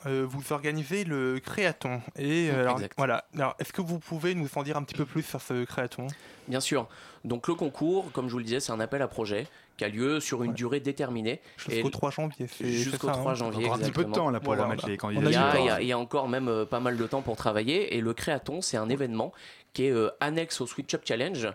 euh, 0.07 0.27
vous 0.27 0.53
organisez 0.53 1.05
le 1.05 1.39
Créaton. 1.41 2.01
Et 2.17 2.51
euh, 2.51 2.62
alors, 2.62 2.77
Exact. 2.77 2.95
voilà, 2.97 3.27
alors, 3.35 3.55
est-ce 3.59 3.73
que 3.73 3.83
vous 3.83 3.99
pouvez 3.99 4.35
nous 4.35 4.49
en 4.57 4.62
dire 4.62 4.77
un 4.79 4.83
petit 4.83 4.95
peu 4.95 5.05
plus 5.05 5.23
sur 5.23 5.43
ce 5.43 5.64
Créaton? 5.64 6.07
Bien 6.49 6.61
sûr. 6.61 6.89
Donc 7.25 7.49
le 7.49 7.55
concours, 7.55 8.11
comme 8.12 8.29
je 8.29 8.33
vous 8.33 8.39
le 8.39 8.45
disais, 8.45 8.61
c'est 8.61 8.73
un 8.73 8.81
appel 8.81 9.03
à 9.03 9.09
projet 9.09 9.47
qui 9.77 9.85
a 9.85 9.89
lieu 9.89 10.20
sur 10.20 10.43
une 10.43 10.53
durée 10.53 10.81
déterminée. 10.81 11.41
Jusqu'au 11.57 11.89
Et- 11.89 11.91
3 11.91 12.11
janvier. 12.11 12.47
Jusqu'au 12.61 13.09
c'est 13.09 13.12
ça, 13.14 13.20
3 13.20 13.33
hein 13.33 13.35
janvier. 13.35 13.64
Encore 13.66 13.77
un 13.77 13.81
petit 13.81 13.91
peu 13.93 14.05
de 14.05 14.12
temps, 14.12 14.31
là, 14.31 14.41
pour 14.41 14.55
Voilà, 14.55 14.74
les 14.74 14.83
a 14.83 15.11
Il 15.12 15.31
y, 15.33 15.37
a, 15.37 15.59
il 15.59 15.64
y 15.66 15.70
a- 15.70 15.81
il 15.83 15.87
y 15.89 15.93
a 15.93 15.99
encore 15.99 16.29
même 16.29 16.49
euh, 16.49 16.64
pas 16.64 16.81
mal 16.81 16.97
de 16.97 17.07
temps 17.07 17.22
pour 17.22 17.37
travailler. 17.37 17.97
Et 17.97 18.01
le 18.01 18.14
Créaton, 18.14 18.61
c'est 18.62 18.77
un 18.77 18.89
événement 18.89 19.33
qui 19.74 19.87
est 19.87 19.91
euh, 19.93 20.11
annexe 20.20 20.61
au 20.61 20.66
Switch 20.66 20.95
Up 20.95 21.03
Challenge, 21.05 21.49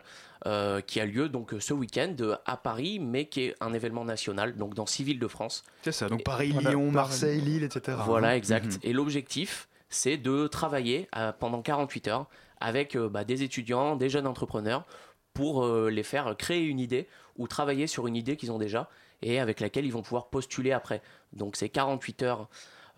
euh, 0.45 0.82
qui 0.82 0.99
a 0.99 1.05
lieu 1.05 1.30
donc 1.30 1.53
ce 1.59 1.74
week-end 1.74 2.15
à 2.45 2.57
Paris, 2.57 2.99
mais 2.99 3.26
qui 3.26 3.41
est 3.45 3.55
un 3.61 3.74
événement 3.74 4.05
national, 4.05 4.55
donc 4.57 4.74
dans 4.76 4.86
six 4.86 5.03
villes 5.03 5.19
de 5.19 5.28
France. 5.28 5.63
C'est 5.84 5.91
ça, 5.91 6.07
donc 6.07 6.24
Paris, 6.24 6.51
Voilà, 6.51 6.72
Lyon. 6.72 6.91
Marseille, 6.91 7.41
Lille, 7.41 7.63
etc. 7.63 7.97
Voilà, 8.05 8.30
hein. 8.30 8.36
exact. 8.36 8.65
Mhm. 8.65 8.80
Et 8.84 8.93
l'objectif, 8.93 9.67
c'est 9.89 10.17
de 10.17 10.47
travailler 10.47 11.07
euh, 11.17 11.32
pendant 11.38 11.61
48 11.61 12.07
heures 12.07 12.26
avec 12.59 12.95
euh, 12.95 13.09
bah, 13.09 13.24
des 13.24 13.41
étudiants, 13.43 13.95
des 13.95 14.09
jeunes 14.09 14.28
entrepreneurs, 14.28 14.86
pour 15.34 15.63
euh, 15.65 15.89
les 15.89 16.03
faire 16.03 16.36
créer 16.38 16.63
une 16.65 16.80
idée 16.80 17.07
ou 17.38 17.47
travailler 17.47 17.88
sur 17.88 18.07
une 18.07 18.15
idée 18.15 18.38
qu'ils 18.38 18.51
ont 18.51 18.59
déjà 18.59 18.89
et 19.21 19.39
avec 19.39 19.59
laquelle 19.59 19.86
ils 19.86 19.93
vont 19.93 20.01
pouvoir 20.01 20.27
postuler 20.27 20.71
après. 20.71 21.01
Donc 21.34 21.55
c'est 21.55 21.69
48 21.69 22.23
heures 22.23 22.49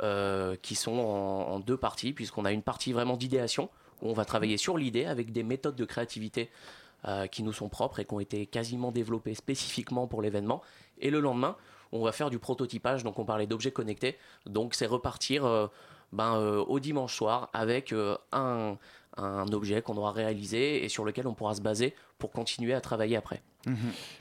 euh, 0.02 0.56
qui 0.62 0.76
sont 0.76 0.98
en, 0.98 1.60
deux 1.60 1.78
parties, 1.78 2.14
puisqu'on 2.14 2.46
a 2.46 2.52
une 2.52 2.64
partie 2.64 2.94
vraiment 2.94 3.18
d'idéation, 3.18 3.70
où 4.02 4.10
on 4.10 4.14
va 4.14 4.26
travailler 4.26 4.58
sur 4.58 4.78
l'idée 4.78 5.06
avec 5.06 5.32
des 5.32 5.44
méthodes 5.44 5.76
de 5.76 5.86
créativité 5.86 6.50
euh, 7.06 7.28
qui 7.28 7.44
nous 7.44 7.54
sont 7.54 7.70
propres 7.70 8.00
et 8.00 8.06
qui 8.06 8.14
ont 8.14 8.20
été 8.20 8.46
quasiment 8.46 8.92
développées 8.92 9.36
spécifiquement 9.36 10.08
pour 10.08 10.22
l'événement. 10.22 10.62
Et 11.00 11.10
le 11.10 11.20
lendemain, 11.20 11.58
on 11.92 12.04
va 12.04 12.12
faire 12.12 12.30
du 12.30 12.40
prototypage, 12.40 13.04
donc 13.04 13.20
on 13.20 13.26
parlait 13.26 13.46
d'objets 13.46 13.72
connectés, 13.72 14.18
donc 14.48 14.74
c'est 14.74 14.88
repartir 14.88 15.46
euh, 15.46 15.68
ben, 16.12 16.38
au 16.40 16.80
dimanche 16.80 17.16
soir 17.16 17.50
avec 17.54 17.94
un, 18.32 18.78
un 19.18 19.48
objet 19.54 19.82
qu'on 19.82 19.98
aura 19.98 20.12
réalisé 20.12 20.84
et 20.84 20.90
sur 20.90 21.06
lequel 21.06 21.28
on 21.28 21.34
pourra 21.34 21.54
se 21.56 21.62
baser 21.62 21.96
pour 22.20 22.32
continuer 22.32 22.74
à 22.74 22.82
travailler 22.82 23.16
après. 23.16 23.42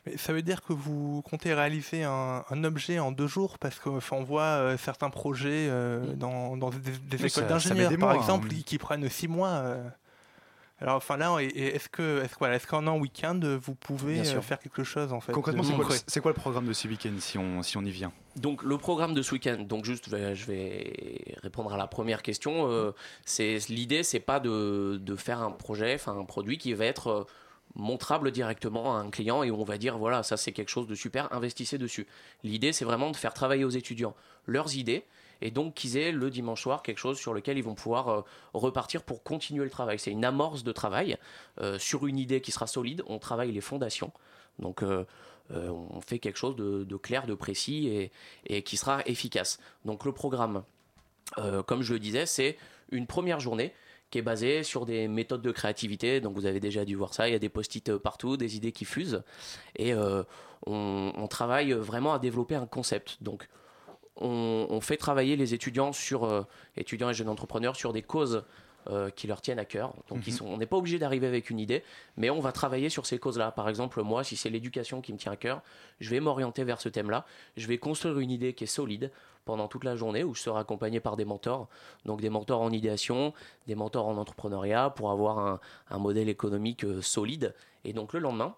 Mais 0.06 0.16
ça 0.16 0.32
veut 0.32 0.42
dire 0.42 0.62
que 0.62 0.72
vous 0.72 1.22
comptez 1.22 1.52
réaliser 1.52 2.04
un, 2.04 2.44
un 2.48 2.64
objet 2.64 2.98
en 3.00 3.10
deux 3.10 3.26
jours 3.26 3.58
parce 3.58 3.78
qu'on 3.80 4.22
voit 4.22 4.42
euh, 4.42 4.76
certains 4.78 5.10
projets 5.10 5.66
euh, 5.68 6.14
dans, 6.14 6.56
dans 6.56 6.70
des, 6.70 7.26
écoles 7.26 7.48
d'ingénieurs 7.48 7.90
par 7.98 8.10
mois, 8.10 8.16
exemple 8.16 8.46
hein. 8.46 8.54
qui, 8.54 8.64
qui 8.64 8.78
prennent 8.78 9.08
six 9.08 9.28
mois. 9.28 9.48
euh. 9.48 9.88
Alors 10.82 10.96
enfin 10.96 11.16
là, 11.16 11.38
est-ce 11.38 11.88
que 11.88 12.22
est-ce, 12.24 12.34
voilà, 12.40 12.56
est-ce 12.56 12.66
qu'en 12.66 12.86
un 12.88 12.98
week-end 12.98 13.38
vous 13.62 13.76
pouvez 13.76 14.18
euh, 14.18 14.40
faire 14.40 14.58
quelque 14.58 14.82
chose 14.82 15.12
en 15.12 15.20
fait 15.20 15.30
Concrètement, 15.32 15.62
c'est 15.62 15.74
quoi, 15.74 15.84
concret 15.84 16.00
c'est 16.08 16.20
quoi 16.20 16.32
le 16.32 16.36
programme 16.36 16.66
de 16.66 16.72
ce 16.72 16.88
week-end 16.88 17.12
si 17.20 17.38
on, 17.38 17.62
si 17.62 17.76
on 17.76 17.82
y 17.84 17.90
vient? 17.92 18.12
Donc 18.34 18.64
le 18.64 18.76
programme 18.78 19.14
de 19.14 19.22
ce 19.22 19.32
week-end, 19.32 19.58
donc 19.60 19.84
juste 19.84 20.06
je 20.06 20.16
vais, 20.16 20.34
je 20.34 20.44
vais 20.46 21.36
répondre 21.40 21.72
à 21.72 21.76
la 21.76 21.86
première 21.86 22.22
question. 22.22 22.68
euh, 22.68 22.90
c'est 23.24 23.58
l'idée, 23.68 24.02
c'est 24.02 24.18
pas 24.20 24.40
de, 24.40 24.98
de 25.00 25.14
faire 25.16 25.40
un 25.40 25.52
projet, 25.52 25.94
enfin 25.94 26.18
un 26.18 26.24
produit 26.24 26.58
qui 26.58 26.72
va 26.74 26.86
être 26.86 27.06
euh, 27.06 27.24
montrable 27.76 28.32
directement 28.32 28.96
à 28.96 29.00
un 29.00 29.10
client 29.10 29.44
et 29.44 29.50
où 29.52 29.60
on 29.60 29.64
va 29.64 29.78
dire 29.78 29.96
voilà 29.98 30.22
ça 30.22 30.36
c'est 30.36 30.52
quelque 30.52 30.70
chose 30.70 30.88
de 30.88 30.96
super, 30.96 31.32
investissez 31.32 31.78
dessus. 31.78 32.08
L'idée 32.42 32.72
c'est 32.72 32.84
vraiment 32.84 33.12
de 33.12 33.16
faire 33.16 33.34
travailler 33.34 33.64
aux 33.64 33.70
étudiants 33.70 34.16
leurs 34.46 34.74
idées 34.76 35.04
et 35.42 35.50
donc 35.50 35.74
qu'ils 35.74 35.96
aient 35.98 36.12
le 36.12 36.30
dimanche 36.30 36.62
soir 36.62 36.82
quelque 36.82 36.98
chose 36.98 37.18
sur 37.18 37.34
lequel 37.34 37.58
ils 37.58 37.64
vont 37.64 37.74
pouvoir 37.74 38.08
euh, 38.08 38.20
repartir 38.54 39.02
pour 39.02 39.22
continuer 39.22 39.64
le 39.64 39.70
travail. 39.70 39.98
C'est 39.98 40.12
une 40.12 40.24
amorce 40.24 40.62
de 40.62 40.72
travail 40.72 41.18
euh, 41.60 41.78
sur 41.78 42.06
une 42.06 42.18
idée 42.18 42.40
qui 42.40 42.52
sera 42.52 42.66
solide. 42.66 43.02
On 43.06 43.18
travaille 43.18 43.52
les 43.52 43.60
fondations, 43.60 44.12
donc 44.58 44.82
euh, 44.82 45.04
on 45.50 46.00
fait 46.00 46.18
quelque 46.18 46.38
chose 46.38 46.56
de, 46.56 46.96
clair, 46.96 47.26
de 47.26 47.34
précis 47.34 48.10
et, 48.46 48.62
qui 48.62 48.76
sera 48.78 49.02
efficace. 49.04 49.58
Donc 49.84 50.06
le 50.06 50.12
programme, 50.12 50.62
comme 51.66 51.82
je 51.82 51.92
le 51.92 51.98
disais, 51.98 52.24
c'est 52.24 52.56
une 52.90 53.06
première 53.06 53.38
journée 53.38 53.74
qui 54.10 54.18
est 54.18 54.22
basée 54.22 54.62
sur 54.62 54.86
des 54.86 55.08
méthodes 55.08 55.42
de 55.42 55.50
créativité. 55.50 56.22
Donc 56.22 56.36
vous 56.36 56.46
avez 56.46 56.60
déjà 56.60 56.86
dû 56.86 56.94
voir 56.94 57.12
ça, 57.12 57.28
il 57.28 57.32
y 57.32 57.34
a 57.34 57.38
des 57.38 57.50
post-it 57.50 57.98
partout, 57.98 58.38
des 58.38 58.56
idées 58.56 58.72
qui 58.72 58.86
fusent. 58.86 59.22
Et 59.76 59.92
on, 59.94 60.24
on 61.14 61.28
travaille 61.28 61.72
vraiment 61.72 62.14
à 62.14 62.18
développer 62.18 62.54
un 62.54 62.66
concept. 62.66 63.18
Donc 63.20 63.46
on, 64.16 64.66
on 64.68 64.80
fait 64.80 64.96
travailler 64.96 65.36
les 65.36 65.54
étudiants 65.54 65.92
sur 65.92 66.24
euh, 66.24 66.42
étudiants 66.76 67.10
et 67.10 67.14
jeunes 67.14 67.28
entrepreneurs 67.28 67.76
sur 67.76 67.92
des 67.92 68.02
causes 68.02 68.44
euh, 68.88 69.10
qui 69.10 69.26
leur 69.26 69.40
tiennent 69.40 69.60
à 69.60 69.64
cœur. 69.64 69.94
Donc 70.08 70.26
ils 70.26 70.32
sont, 70.32 70.46
on 70.46 70.58
n'est 70.58 70.66
pas 70.66 70.76
obligé 70.76 70.98
d'arriver 70.98 71.28
avec 71.28 71.50
une 71.50 71.60
idée, 71.60 71.84
mais 72.16 72.30
on 72.30 72.40
va 72.40 72.50
travailler 72.50 72.88
sur 72.88 73.06
ces 73.06 73.18
causes-là. 73.18 73.52
Par 73.52 73.68
exemple, 73.68 74.02
moi, 74.02 74.24
si 74.24 74.36
c'est 74.36 74.50
l'éducation 74.50 75.00
qui 75.00 75.12
me 75.12 75.18
tient 75.18 75.32
à 75.32 75.36
cœur, 75.36 75.62
je 76.00 76.10
vais 76.10 76.18
m'orienter 76.18 76.64
vers 76.64 76.80
ce 76.80 76.88
thème-là. 76.88 77.24
Je 77.56 77.66
vais 77.68 77.78
construire 77.78 78.18
une 78.18 78.30
idée 78.30 78.54
qui 78.54 78.64
est 78.64 78.66
solide 78.66 79.12
pendant 79.44 79.68
toute 79.68 79.84
la 79.84 79.94
journée 79.94 80.24
où 80.24 80.34
je 80.34 80.42
serai 80.42 80.58
accompagné 80.60 80.98
par 81.00 81.16
des 81.16 81.24
mentors. 81.24 81.68
Donc 82.04 82.20
des 82.20 82.30
mentors 82.30 82.60
en 82.60 82.70
idéation, 82.70 83.32
des 83.66 83.76
mentors 83.76 84.08
en 84.08 84.16
entrepreneuriat 84.16 84.90
pour 84.90 85.10
avoir 85.10 85.38
un, 85.38 85.60
un 85.90 85.98
modèle 85.98 86.28
économique 86.28 86.84
euh, 86.84 87.00
solide. 87.00 87.54
Et 87.84 87.92
donc 87.92 88.12
le 88.12 88.18
lendemain, 88.18 88.56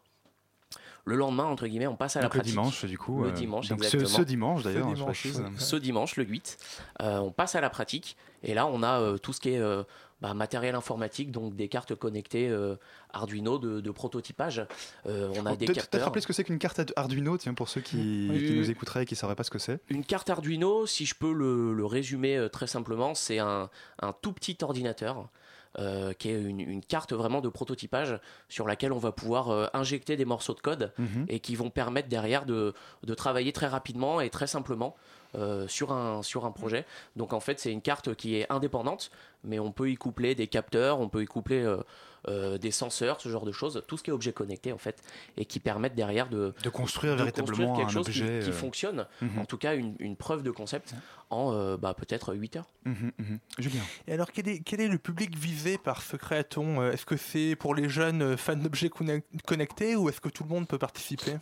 le 1.06 1.16
lendemain, 1.16 1.44
entre 1.44 1.66
guillemets, 1.66 1.86
on 1.86 1.96
passe 1.96 2.16
à 2.16 2.20
la 2.20 2.24
Donc 2.26 2.34
le 2.34 2.38
pratique. 2.40 2.52
dimanche, 2.54 2.84
du 2.86 2.96
coup, 2.98 3.22
Le 3.22 3.28
euh, 3.28 3.32
dimanche, 3.32 3.68
donc 3.68 3.80
ce- 3.84 3.96
exactement. 3.96 4.08
ce 4.18 4.22
dimanche, 4.22 4.62
d'ailleurs, 4.62 4.88
Ce 4.88 4.94
dimanche. 4.94 5.20
précise. 5.20 5.42
Ce 5.58 5.76
dimanche, 5.76 6.16
le 6.16 6.24
8, 6.24 6.56
euh, 7.02 7.18
on 7.18 7.30
passe 7.30 7.54
à 7.54 7.60
la 7.60 7.68
pratique. 7.70 8.16
Et 8.42 8.54
là, 8.54 8.66
on 8.66 8.82
a 8.82 9.00
euh, 9.00 9.18
tout 9.18 9.32
ce 9.32 9.40
qui 9.40 9.50
est 9.50 9.58
euh, 9.58 9.82
bah, 10.20 10.32
matériel 10.34 10.74
informatique, 10.74 11.30
donc 11.30 11.54
des 11.56 11.68
cartes 11.68 11.94
connectées 11.94 12.48
euh, 12.48 12.76
Arduino 13.12 13.58
de, 13.58 13.80
de 13.80 13.90
prototypage. 13.90 14.66
Euh, 15.06 15.28
on 15.36 15.44
a 15.46 15.56
des 15.56 15.66
Peut-être 15.66 15.66
peut-être 15.66 15.74
capteurs. 15.76 16.04
rappeler 16.04 16.20
ce 16.22 16.26
que 16.26 16.32
c'est 16.32 16.44
qu'une 16.44 16.58
carte 16.58 16.80
Arduino, 16.96 17.36
tiens, 17.36 17.54
pour 17.54 17.68
ceux 17.68 17.80
qui, 17.82 18.28
Oui. 18.30 18.46
qui 18.46 18.54
nous 18.56 18.70
écouteraient 18.70 19.02
et 19.02 19.06
qui 19.06 19.14
ne 19.14 19.18
sauraient 19.18 19.34
pas 19.36 19.44
ce 19.44 19.50
que 19.50 19.58
c'est. 19.58 19.80
Une 19.88 20.04
carte 20.04 20.30
Arduino, 20.30 20.86
si 20.86 21.04
je 21.06 21.14
peux 21.14 21.32
le, 21.32 21.74
le 21.74 21.84
résumer 21.86 22.36
euh, 22.36 22.48
très 22.48 22.66
simplement, 22.66 23.14
c'est 23.14 23.38
un, 23.38 23.68
un 24.00 24.12
tout 24.12 24.32
petit 24.32 24.56
ordinateur. 24.62 25.28
Euh, 25.78 26.12
qui 26.12 26.30
est 26.30 26.40
une, 26.40 26.60
une 26.60 26.82
carte 26.82 27.12
vraiment 27.12 27.40
de 27.40 27.48
prototypage 27.48 28.18
sur 28.48 28.66
laquelle 28.66 28.92
on 28.92 28.98
va 28.98 29.12
pouvoir 29.12 29.50
euh, 29.50 29.66
injecter 29.74 30.16
des 30.16 30.24
morceaux 30.24 30.54
de 30.54 30.60
code 30.60 30.92
Mhm. 30.98 31.26
et 31.28 31.40
qui 31.40 31.56
vont 31.56 31.70
permettre 31.70 32.08
derrière 32.08 32.44
de, 32.46 32.74
de 33.02 33.14
travailler 33.14 33.52
très 33.52 33.66
rapidement 33.66 34.20
et 34.20 34.30
très 34.30 34.46
simplement 34.46 34.94
euh, 35.36 35.66
sur, 35.66 35.92
un, 35.92 36.22
sur 36.22 36.44
un 36.44 36.52
projet. 36.52 36.84
Donc 37.16 37.32
en 37.32 37.40
fait 37.40 37.58
c'est 37.58 37.72
une 37.72 37.82
carte 37.82 38.14
qui 38.14 38.36
est 38.36 38.46
indépendante 38.52 39.10
mais 39.42 39.58
on 39.58 39.72
peut 39.72 39.90
y 39.90 39.96
coupler 39.96 40.34
des 40.34 40.46
capteurs, 40.46 41.00
on 41.00 41.08
peut 41.08 41.22
y 41.22 41.26
coupler 41.26 41.64
euh, 42.28 42.58
des 42.58 42.70
senseurs, 42.70 43.20
ce 43.20 43.28
genre 43.28 43.44
de 43.44 43.52
choses, 43.52 43.82
tout 43.88 43.96
ce 43.96 44.02
qui 44.02 44.10
est 44.10 44.12
objet 44.12 44.32
connecté 44.32 44.72
en 44.72 44.78
fait 44.78 45.02
et 45.36 45.44
qui 45.44 45.60
permettent 45.60 45.94
derrière 45.94 46.28
de, 46.28 46.54
De 46.62 46.68
construire 46.70 47.16
véritablement 47.16 47.76
quelque 47.76 47.88
un 47.88 47.92
chose 47.92 48.06
qui- 48.08 48.22
objet, 48.22 48.40
qui, 48.42 48.50
euh, 48.50 48.52
fonctionne, 48.52 49.06
mhm. 49.22 49.38
en 49.38 49.44
tout 49.44 49.58
cas 49.58 49.74
une, 49.74 49.94
une 49.98 50.16
preuve 50.16 50.42
de 50.42 50.50
concept 50.50 50.94
en 51.30 51.52
euh, 51.52 51.76
bah, 51.76 51.94
peut-être 51.94 52.34
8 52.34 52.56
heures. 52.56 52.68
Mhm, 52.84 53.12
mhm. 53.18 53.38
Julien. 53.58 53.82
Et 54.06 54.12
alors, 54.12 54.30
quel 54.32 54.48
est, 54.48 54.60
quel 54.60 54.80
est 54.80 54.88
le 54.88 54.98
public 54.98 55.36
visé 55.36 55.78
par 55.78 56.02
ce 56.02 56.16
créaton? 56.16 56.82
Est-ce 56.90 57.06
que 57.06 57.16
c'est 57.16 57.56
pour 57.56 57.74
les 57.74 57.88
jeunes 57.88 58.36
fans 58.36 58.56
d'objets 58.56 58.88
conne- 58.90 59.22
connectés 59.46 59.96
ou 59.96 60.08
est-ce 60.08 60.20
que 60.20 60.28
tout 60.28 60.44
le 60.44 60.50
monde 60.50 60.68
peut 60.68 60.78
participer? 60.78 61.32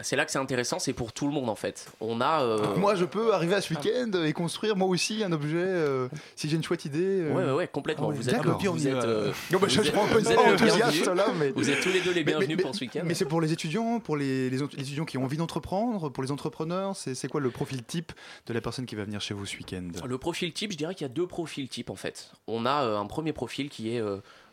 C'est 0.00 0.14
là 0.14 0.24
que 0.24 0.30
c'est 0.30 0.38
intéressant, 0.38 0.78
c'est 0.78 0.92
pour 0.92 1.12
tout 1.12 1.26
le 1.26 1.32
monde 1.32 1.48
en 1.48 1.56
fait. 1.56 1.86
On 2.00 2.20
a. 2.20 2.42
euh, 2.42 2.58
Donc 2.58 2.76
moi, 2.76 2.94
je 2.94 3.04
peux 3.04 3.34
arriver 3.34 3.54
à 3.56 3.60
ce 3.60 3.74
week-end 3.74 4.10
et 4.24 4.32
construire 4.32 4.76
moi 4.76 4.86
aussi 4.86 5.24
un 5.24 5.32
objet 5.32 5.56
euh, 5.58 6.08
si 6.36 6.48
j'ai 6.48 6.56
une 6.56 6.62
chouette 6.62 6.84
idée. 6.84 7.22
euh. 7.22 7.32
Ouais, 7.34 7.44
ouais, 7.44 7.52
ouais, 7.52 7.68
complètement. 7.68 8.06
Ah 8.06 8.10
ouais, 8.10 8.16
vous 8.16 8.28
êtes, 8.30 8.36
vous 8.44 8.86
êtes, 8.86 8.94
euh, 8.94 9.32
Non, 9.50 9.58
bah, 9.58 9.66
je, 9.68 9.76
vous 9.78 9.82
je 9.82 9.88
êtes- 9.88 9.94
prends 9.94 10.04
un 10.04 10.08
peu 10.08 10.18
vous 10.20 10.24
une 10.26 10.30
êtes 10.30 10.36
part 10.36 10.46
les 10.46 10.52
enthousiaste 10.54 11.06
là, 11.08 11.26
mais 11.38 11.50
Vous 11.50 11.68
êtes 11.68 11.80
tous 11.80 11.88
les 11.88 12.00
deux 12.00 12.12
les 12.12 12.22
bienvenus 12.22 12.56
mais- 12.56 12.62
pour 12.62 12.74
ce 12.74 12.80
week-end. 12.80 13.02
Mais 13.04 13.14
c'est 13.14 13.24
pour 13.24 13.40
les 13.40 13.52
étudiants, 13.52 13.98
pour 13.98 14.16
les, 14.16 14.50
les, 14.50 14.58
les 14.58 14.62
étudiants 14.62 15.04
qui 15.04 15.18
ont 15.18 15.24
envie 15.24 15.36
d'entreprendre, 15.36 16.10
pour 16.10 16.22
les 16.22 16.30
entrepreneurs. 16.30 16.94
C'est 16.96 17.28
quoi 17.28 17.40
le 17.40 17.50
profil 17.50 17.82
type 17.82 18.12
de 18.46 18.52
la 18.54 18.60
personne 18.60 18.86
qui 18.86 18.94
va 18.94 19.02
venir 19.04 19.20
chez 19.20 19.34
vous 19.34 19.46
ce 19.46 19.56
week-end? 19.56 19.88
Le 20.06 20.18
profil 20.18 20.52
type, 20.52 20.70
je 20.72 20.76
dirais 20.76 20.94
qu'il 20.94 21.06
y 21.06 21.10
a 21.10 21.12
deux 21.12 21.26
profils 21.26 21.68
types 21.68 21.90
en 21.90 21.96
fait. 21.96 22.30
On 22.46 22.66
a 22.66 22.84
euh, 22.84 22.98
un 22.98 23.06
premier 23.06 23.32
profil 23.32 23.68
qui 23.68 23.96
est 23.96 24.00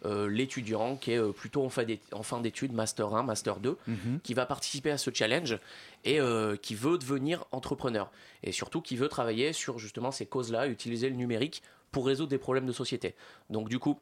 euh, 0.05 0.27
l'étudiant 0.27 0.95
qui 0.95 1.11
est 1.11 1.17
euh, 1.17 1.31
plutôt 1.31 1.65
en 1.65 1.69
fin 1.69 1.83
d'é- 1.83 1.99
en 2.13 2.23
fin 2.23 2.39
d'études, 2.39 2.71
Master 2.73 3.13
1, 3.13 3.23
Master 3.23 3.57
2, 3.57 3.77
Mhm. 3.87 4.19
qui 4.23 4.33
va 4.33 4.45
participer 4.45 4.91
à 4.91 4.97
ce 4.97 5.09
challenge 5.13 5.57
et 6.03 6.19
euh, 6.21 6.55
qui 6.55 6.75
veut 6.75 6.97
devenir 6.97 7.43
entrepreneur. 7.51 8.11
Et 8.43 8.51
surtout 8.51 8.81
qui 8.81 8.95
veut 8.95 9.09
travailler 9.09 9.51
sur 9.53 9.79
justement 9.79 10.11
ces 10.11 10.25
causes-là, 10.25 10.67
utiliser 10.67 11.09
le 11.09 11.15
numérique 11.15 11.63
pour 11.91 12.05
résoudre 12.05 12.29
des 12.29 12.37
problèmes 12.37 12.65
de 12.67 12.71
société. 12.73 13.15
Donc 13.49 13.67
du 13.69 13.79
coup, 13.79 13.99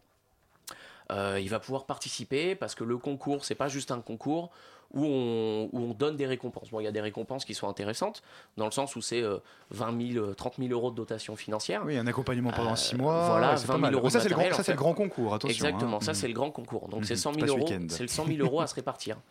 euh, 1.11 1.39
il 1.41 1.49
va 1.49 1.59
pouvoir 1.59 1.85
participer 1.85 2.55
parce 2.55 2.75
que 2.75 2.83
le 2.83 2.97
concours, 2.97 3.45
c'est 3.45 3.55
pas 3.55 3.67
juste 3.67 3.91
un 3.91 3.99
concours 4.01 4.51
où 4.93 5.03
on, 5.05 5.69
où 5.71 5.79
on 5.79 5.93
donne 5.93 6.15
des 6.15 6.25
récompenses. 6.27 6.69
Bon, 6.69 6.79
il 6.79 6.83
y 6.83 6.87
a 6.87 6.91
des 6.91 7.01
récompenses 7.01 7.45
qui 7.45 7.53
sont 7.53 7.67
intéressantes, 7.67 8.21
dans 8.57 8.65
le 8.65 8.71
sens 8.71 8.95
où 8.95 9.01
c'est 9.01 9.21
euh, 9.21 9.39
20 9.71 10.13
000, 10.13 10.25
euh, 10.25 10.33
30 10.33 10.55
000 10.59 10.69
euros 10.71 10.91
de 10.91 10.95
dotation 10.95 11.35
financière. 11.35 11.83
Oui, 11.85 11.97
un 11.97 12.05
accompagnement 12.07 12.51
pendant 12.51 12.73
Euh, 12.73 12.75
6 12.75 12.95
mois. 12.95 13.27
Voilà, 13.27 13.51
ouais, 13.51 13.57
c'est 13.57 13.65
pas 13.67 13.73
20 13.73 13.79
000 13.79 13.81
mal. 13.81 13.93
euros. 13.95 14.09
Ça, 14.09 14.19
c'est 14.19 14.29
le, 14.29 14.35
grand- 14.35 14.53
ça, 14.53 14.63
c'est 14.63 14.71
le 14.73 14.77
concours, 14.77 15.33
attention. 15.33 15.49
Exactement, 15.49 15.97
hein. 15.97 16.01
ça 16.01 16.11
Mhm. 16.11 16.15
c'est 16.15 16.27
le 16.27 16.33
grand 16.33 16.51
concours. 16.51 16.89
Donc 16.89 17.05
c'est 17.05 17.13
Mhm, 17.15 17.17
100 17.19 17.33
c'est 17.33 17.39
000 17.39 17.57
pas 17.57 17.65
ce 17.67 17.73
euros, 17.73 17.83
c'est 17.89 18.03
le 18.03 18.07
100 18.07 18.25
000 18.27 18.37
euros 18.39 18.61
à 18.61 18.67
se 18.67 18.75
répartir. 18.75 19.17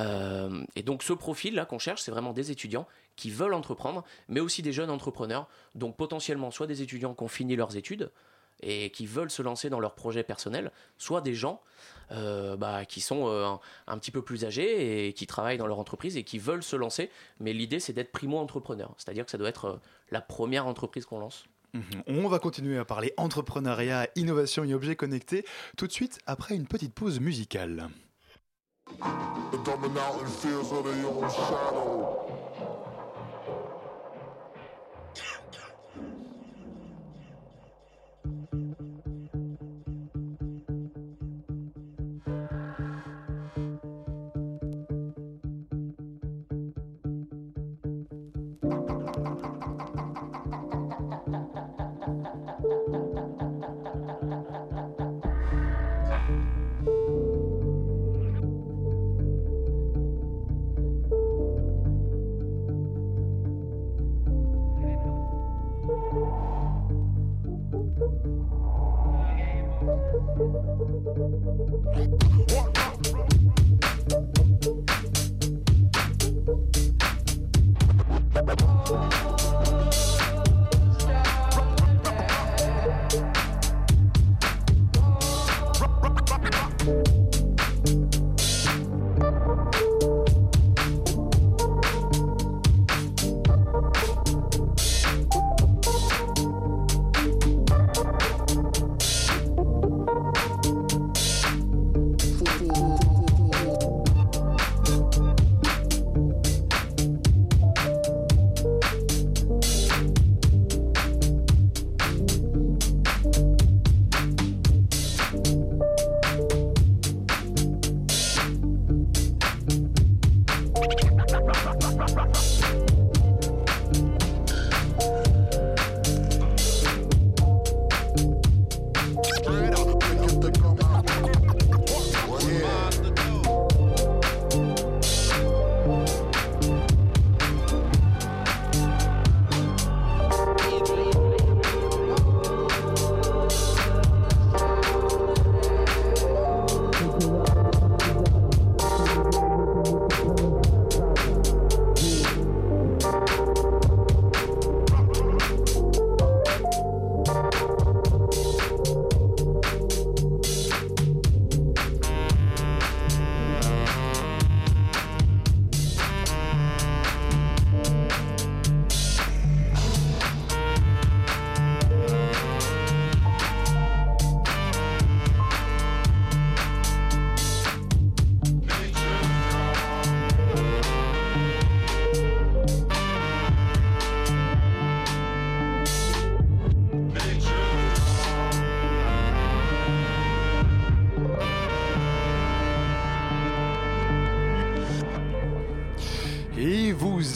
Euh, 0.00 0.62
et 0.76 0.82
donc 0.82 1.02
ce 1.02 1.14
profil 1.14 1.54
là 1.54 1.64
qu'on 1.64 1.78
cherche, 1.78 2.02
c'est 2.02 2.10
vraiment 2.10 2.34
des 2.34 2.50
étudiants 2.50 2.86
qui 3.16 3.30
veulent 3.30 3.54
entreprendre, 3.54 4.04
mais 4.28 4.38
aussi 4.38 4.60
des 4.60 4.70
jeunes 4.72 4.90
entrepreneurs. 4.90 5.48
Donc 5.74 5.96
potentiellement 5.96 6.50
soit 6.50 6.66
des 6.66 6.82
étudiants 6.82 7.14
qui 7.14 7.22
ont 7.22 7.28
fini 7.28 7.56
leurs 7.56 7.74
études 7.74 8.10
et 8.60 8.90
qui 8.90 9.06
veulent 9.06 9.30
se 9.30 9.40
lancer 9.40 9.70
dans 9.70 9.80
leur 9.80 9.94
projet 9.94 10.22
personnel, 10.22 10.72
soit 10.98 11.22
des 11.22 11.34
gens 11.34 11.62
euh, 12.12 12.56
bah, 12.56 12.84
qui 12.84 13.00
sont 13.00 13.26
euh, 13.26 13.46
un, 13.46 13.60
un 13.86 13.98
petit 13.98 14.10
peu 14.10 14.22
plus 14.22 14.44
âgés 14.44 15.08
et 15.08 15.12
qui 15.12 15.26
travaillent 15.26 15.58
dans 15.58 15.66
leur 15.66 15.78
entreprise 15.78 16.16
et 16.16 16.24
qui 16.24 16.38
veulent 16.38 16.62
se 16.62 16.76
lancer. 16.76 17.10
Mais 17.40 17.52
l'idée 17.52 17.80
c'est 17.80 17.92
d'être 17.92 18.12
primo-entrepreneur, 18.12 18.94
c'est-à-dire 18.96 19.24
que 19.24 19.30
ça 19.30 19.38
doit 19.38 19.48
être 19.48 19.64
euh, 19.66 19.76
la 20.10 20.20
première 20.20 20.66
entreprise 20.66 21.04
qu'on 21.04 21.18
lance. 21.18 21.44
Mhm. 21.74 21.82
On 22.06 22.28
va 22.28 22.38
continuer 22.38 22.78
à 22.78 22.84
parler 22.84 23.12
entrepreneuriat, 23.16 24.08
innovation 24.16 24.64
et 24.64 24.72
objets 24.72 24.96
connectés 24.96 25.44
tout 25.76 25.86
de 25.86 25.92
suite 25.92 26.18
après 26.26 26.54
une 26.54 26.66
petite 26.66 26.94
pause 26.94 27.20
musicale. 27.20 27.88
The 29.50 29.58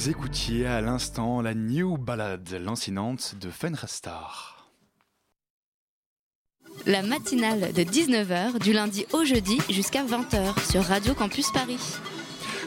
vous 0.02 0.10
écoutiez 0.10 0.66
à 0.66 0.80
l'instant 0.80 1.40
la 1.42 1.54
New 1.54 1.96
Ballad, 1.96 2.52
lancinante 2.64 3.36
de 3.40 3.50
Fenrestar. 3.50 4.66
La 6.86 7.02
matinale 7.02 7.72
de 7.72 7.82
19h 7.82 8.58
du 8.58 8.72
lundi 8.72 9.06
au 9.12 9.24
jeudi 9.24 9.58
jusqu'à 9.70 10.04
20h 10.04 10.72
sur 10.72 10.82
Radio 10.82 11.14
Campus 11.14 11.52
Paris. 11.52 11.78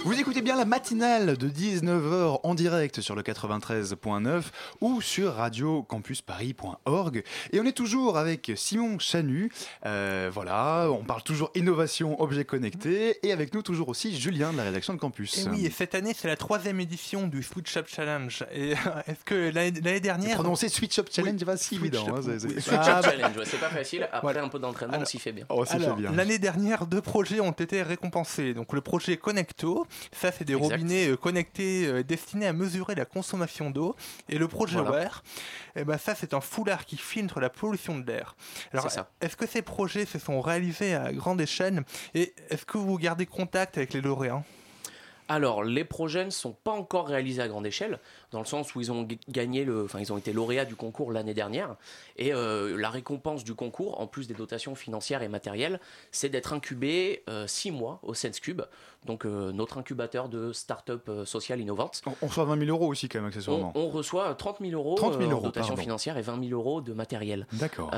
Vous 0.06 0.20
écoutez 0.20 0.43
bien 0.43 0.56
la 0.56 0.66
matinale 0.66 1.36
de 1.36 1.49
19h 1.49 2.39
en 2.43 2.53
direct 2.53 3.01
sur 3.01 3.16
le 3.16 3.24
93.9 3.24 4.43
ou 4.80 5.01
sur 5.01 5.34
radiocampusparis.org. 5.34 7.24
Et 7.51 7.60
on 7.60 7.66
est 7.66 7.72
toujours 7.72 8.20
avec 8.20 8.51
Simon 8.56 8.99
Chanu. 8.99 9.51
Euh, 9.88 10.30
voilà, 10.32 10.89
on 10.91 11.03
parle 11.03 11.24
toujours 11.24 11.49
innovation, 11.56 12.22
objets 12.22 12.45
connectés. 12.45 13.18
Et 13.28 13.32
avec 13.32 13.51
nous 13.56 13.64
toujours 13.64 13.89
aussi 13.89 14.16
Julien 14.16 14.51
de 14.53 14.58
la 14.58 14.64
rédaction 14.66 14.93
de 14.93 14.99
Campus. 14.99 15.39
Et 15.39 15.49
oui, 15.49 15.66
et 15.66 15.72
cette 15.72 15.95
année, 15.95 16.14
c'est 16.16 16.28
la 16.28 16.36
troisième 16.38 16.80
édition 16.80 17.26
du 17.26 17.41
Switch 17.41 17.76
Up 17.76 17.88
Challenge. 17.89 18.45
Et 18.53 18.74
est-ce 19.08 19.26
que 19.26 19.49
l'année 19.51 19.99
dernière. 19.99 20.36
Prononcer 20.36 20.70
Switch 20.70 20.99
Up 20.99 21.08
Challenge, 21.12 21.34
Oui, 21.34 21.39
c'est 21.39 21.45
pas 21.45 21.58
si 21.58 21.76
Switch 21.78 21.93
évident. 21.95 22.10
Up, 22.10 22.16
hein, 22.20 22.22
c'est- 22.24 22.39
c'est- 22.41 22.47
oui. 22.56 22.62
Switch 22.62 22.76
Ah, 22.80 22.99
Up 22.99 23.06
bah- 23.06 23.12
Challenge, 23.12 23.38
ouais, 23.38 23.45
c'est 23.45 23.60
pas 23.60 23.70
facile. 23.70 24.03
Après 24.03 24.22
Voilà. 24.22 24.43
un 24.43 24.49
peu 24.49 24.60
d'entraînement, 24.60 24.97
on 25.01 25.06
s'y 25.06 25.18
fait 25.18 25.32
bien. 25.32 25.45
Oh, 25.49 25.64
Alors, 25.68 25.97
l'année 25.97 26.38
dernière, 26.38 26.86
deux 26.86 27.01
projets 27.01 27.39
ont 27.39 27.51
été 27.53 27.82
récompensés. 27.82 28.53
Donc, 28.53 28.72
le 28.72 28.82
projet 28.82 29.18
Connecto, 29.18 29.88
ça, 30.12 30.32
c'est 30.32 30.46
des 30.46 30.54
Exact. 30.54 30.72
robinets 30.72 31.10
euh, 31.10 31.18
connectés 31.18 31.88
euh, 31.88 32.04
destinés 32.04 32.48
à 32.48 32.54
mesurer 32.54 32.96
la 32.96 33.06
consommation 33.06 33.70
d'eau. 33.70 33.96
Et 34.30 34.38
le 34.38 34.48
projet 34.48 34.80
Voilà. 34.82 35.10
Eh 35.76 35.84
ben, 35.84 35.98
ça, 35.98 36.16
c'est 36.16 36.34
un 36.34 36.41
foulard 36.41 36.86
qui 36.86 36.98
filtre 36.98 37.39
la 37.39 37.50
pollution 37.50 37.98
de 37.98 38.06
l'air. 38.06 38.36
Alors, 38.74 38.88
est-ce 39.22 39.36
que 39.36 39.46
ces 39.48 39.62
projets 39.62 40.06
se 40.06 40.20
sont 40.20 40.41
réalisés 40.41 40.96
à 40.96 41.12
grande 41.12 41.41
échelle? 41.41 41.84
Et 42.14 42.34
est-ce 42.50 42.66
que 42.66 42.78
vous 42.78 42.98
gardez 42.98 43.26
contact 43.26 43.78
avec 43.78 43.93
les 43.93 44.02
lauréats? 44.02 44.43
Alors, 45.28 45.63
les 45.63 45.84
projets 45.84 46.26
ne 46.26 46.30
sont 46.30 46.53
pas 46.53 46.71
encore 46.71 47.07
réalisés 47.07 47.41
à 47.41 47.47
grande 47.47 47.65
échelle, 47.65 47.99
dans 48.32 48.39
le 48.39 48.45
sens 48.45 48.76
où 48.76 48.82
ils 48.82 48.91
ont 48.91 49.07
gagné 49.30 49.65
le, 49.65 49.84
enfin, 49.84 49.99
ils 49.99 50.13
ont 50.13 50.17
été 50.17 50.34
lauréats 50.34 50.65
du 50.65 50.76
concours 50.76 51.11
l'année 51.11 51.34
dernière. 51.34 51.76
Et 52.17 52.34
euh, 52.34 52.78
la 52.78 52.89
récompense 52.89 53.43
du 53.43 53.55
concours, 53.55 53.99
en 53.99 54.07
plus 54.07 54.28
des 54.28 54.34
dotations 54.34 54.76
financières 54.76 55.23
et 55.23 55.28
matérielles, 55.28 55.80
c'est 56.11 56.30
d'être 56.30 56.53
incubé 56.53 57.23
euh, 57.30 57.47
six 57.47 57.71
mois 57.71 57.99
au 58.03 58.13
SenseCube, 58.13 58.61
donc 59.05 59.26
euh, 59.26 59.51
notre 59.51 59.78
incubateur 59.78 60.30
de 60.30 60.51
start-up 60.51 61.07
euh, 61.09 61.26
sociale 61.26 61.61
innovante. 61.61 62.01
On, 62.21 62.28
reçoit 62.28 62.45
20 62.45 62.59
000 62.65 62.69
euros 62.71 62.88
aussi, 62.88 63.07
quand 63.07 63.19
même, 63.19 63.28
accessoirement. 63.28 63.71
on 63.76 63.89
reçoit 63.89 64.34
30 64.34 64.57
000 64.61 64.71
euros 64.73 64.95
30 64.95 65.13
000 65.13 65.23
euh, 65.23 65.28
en 65.28 65.32
euros, 65.32 65.41
dotation 65.43 65.69
pardon. 65.76 65.82
financière 65.84 66.17
et 66.17 66.21
20 66.21 66.43
000 66.47 66.59
euros 66.59 66.82
de 66.82 66.93
matériel. 66.93 67.47
D'accord. 67.53 67.91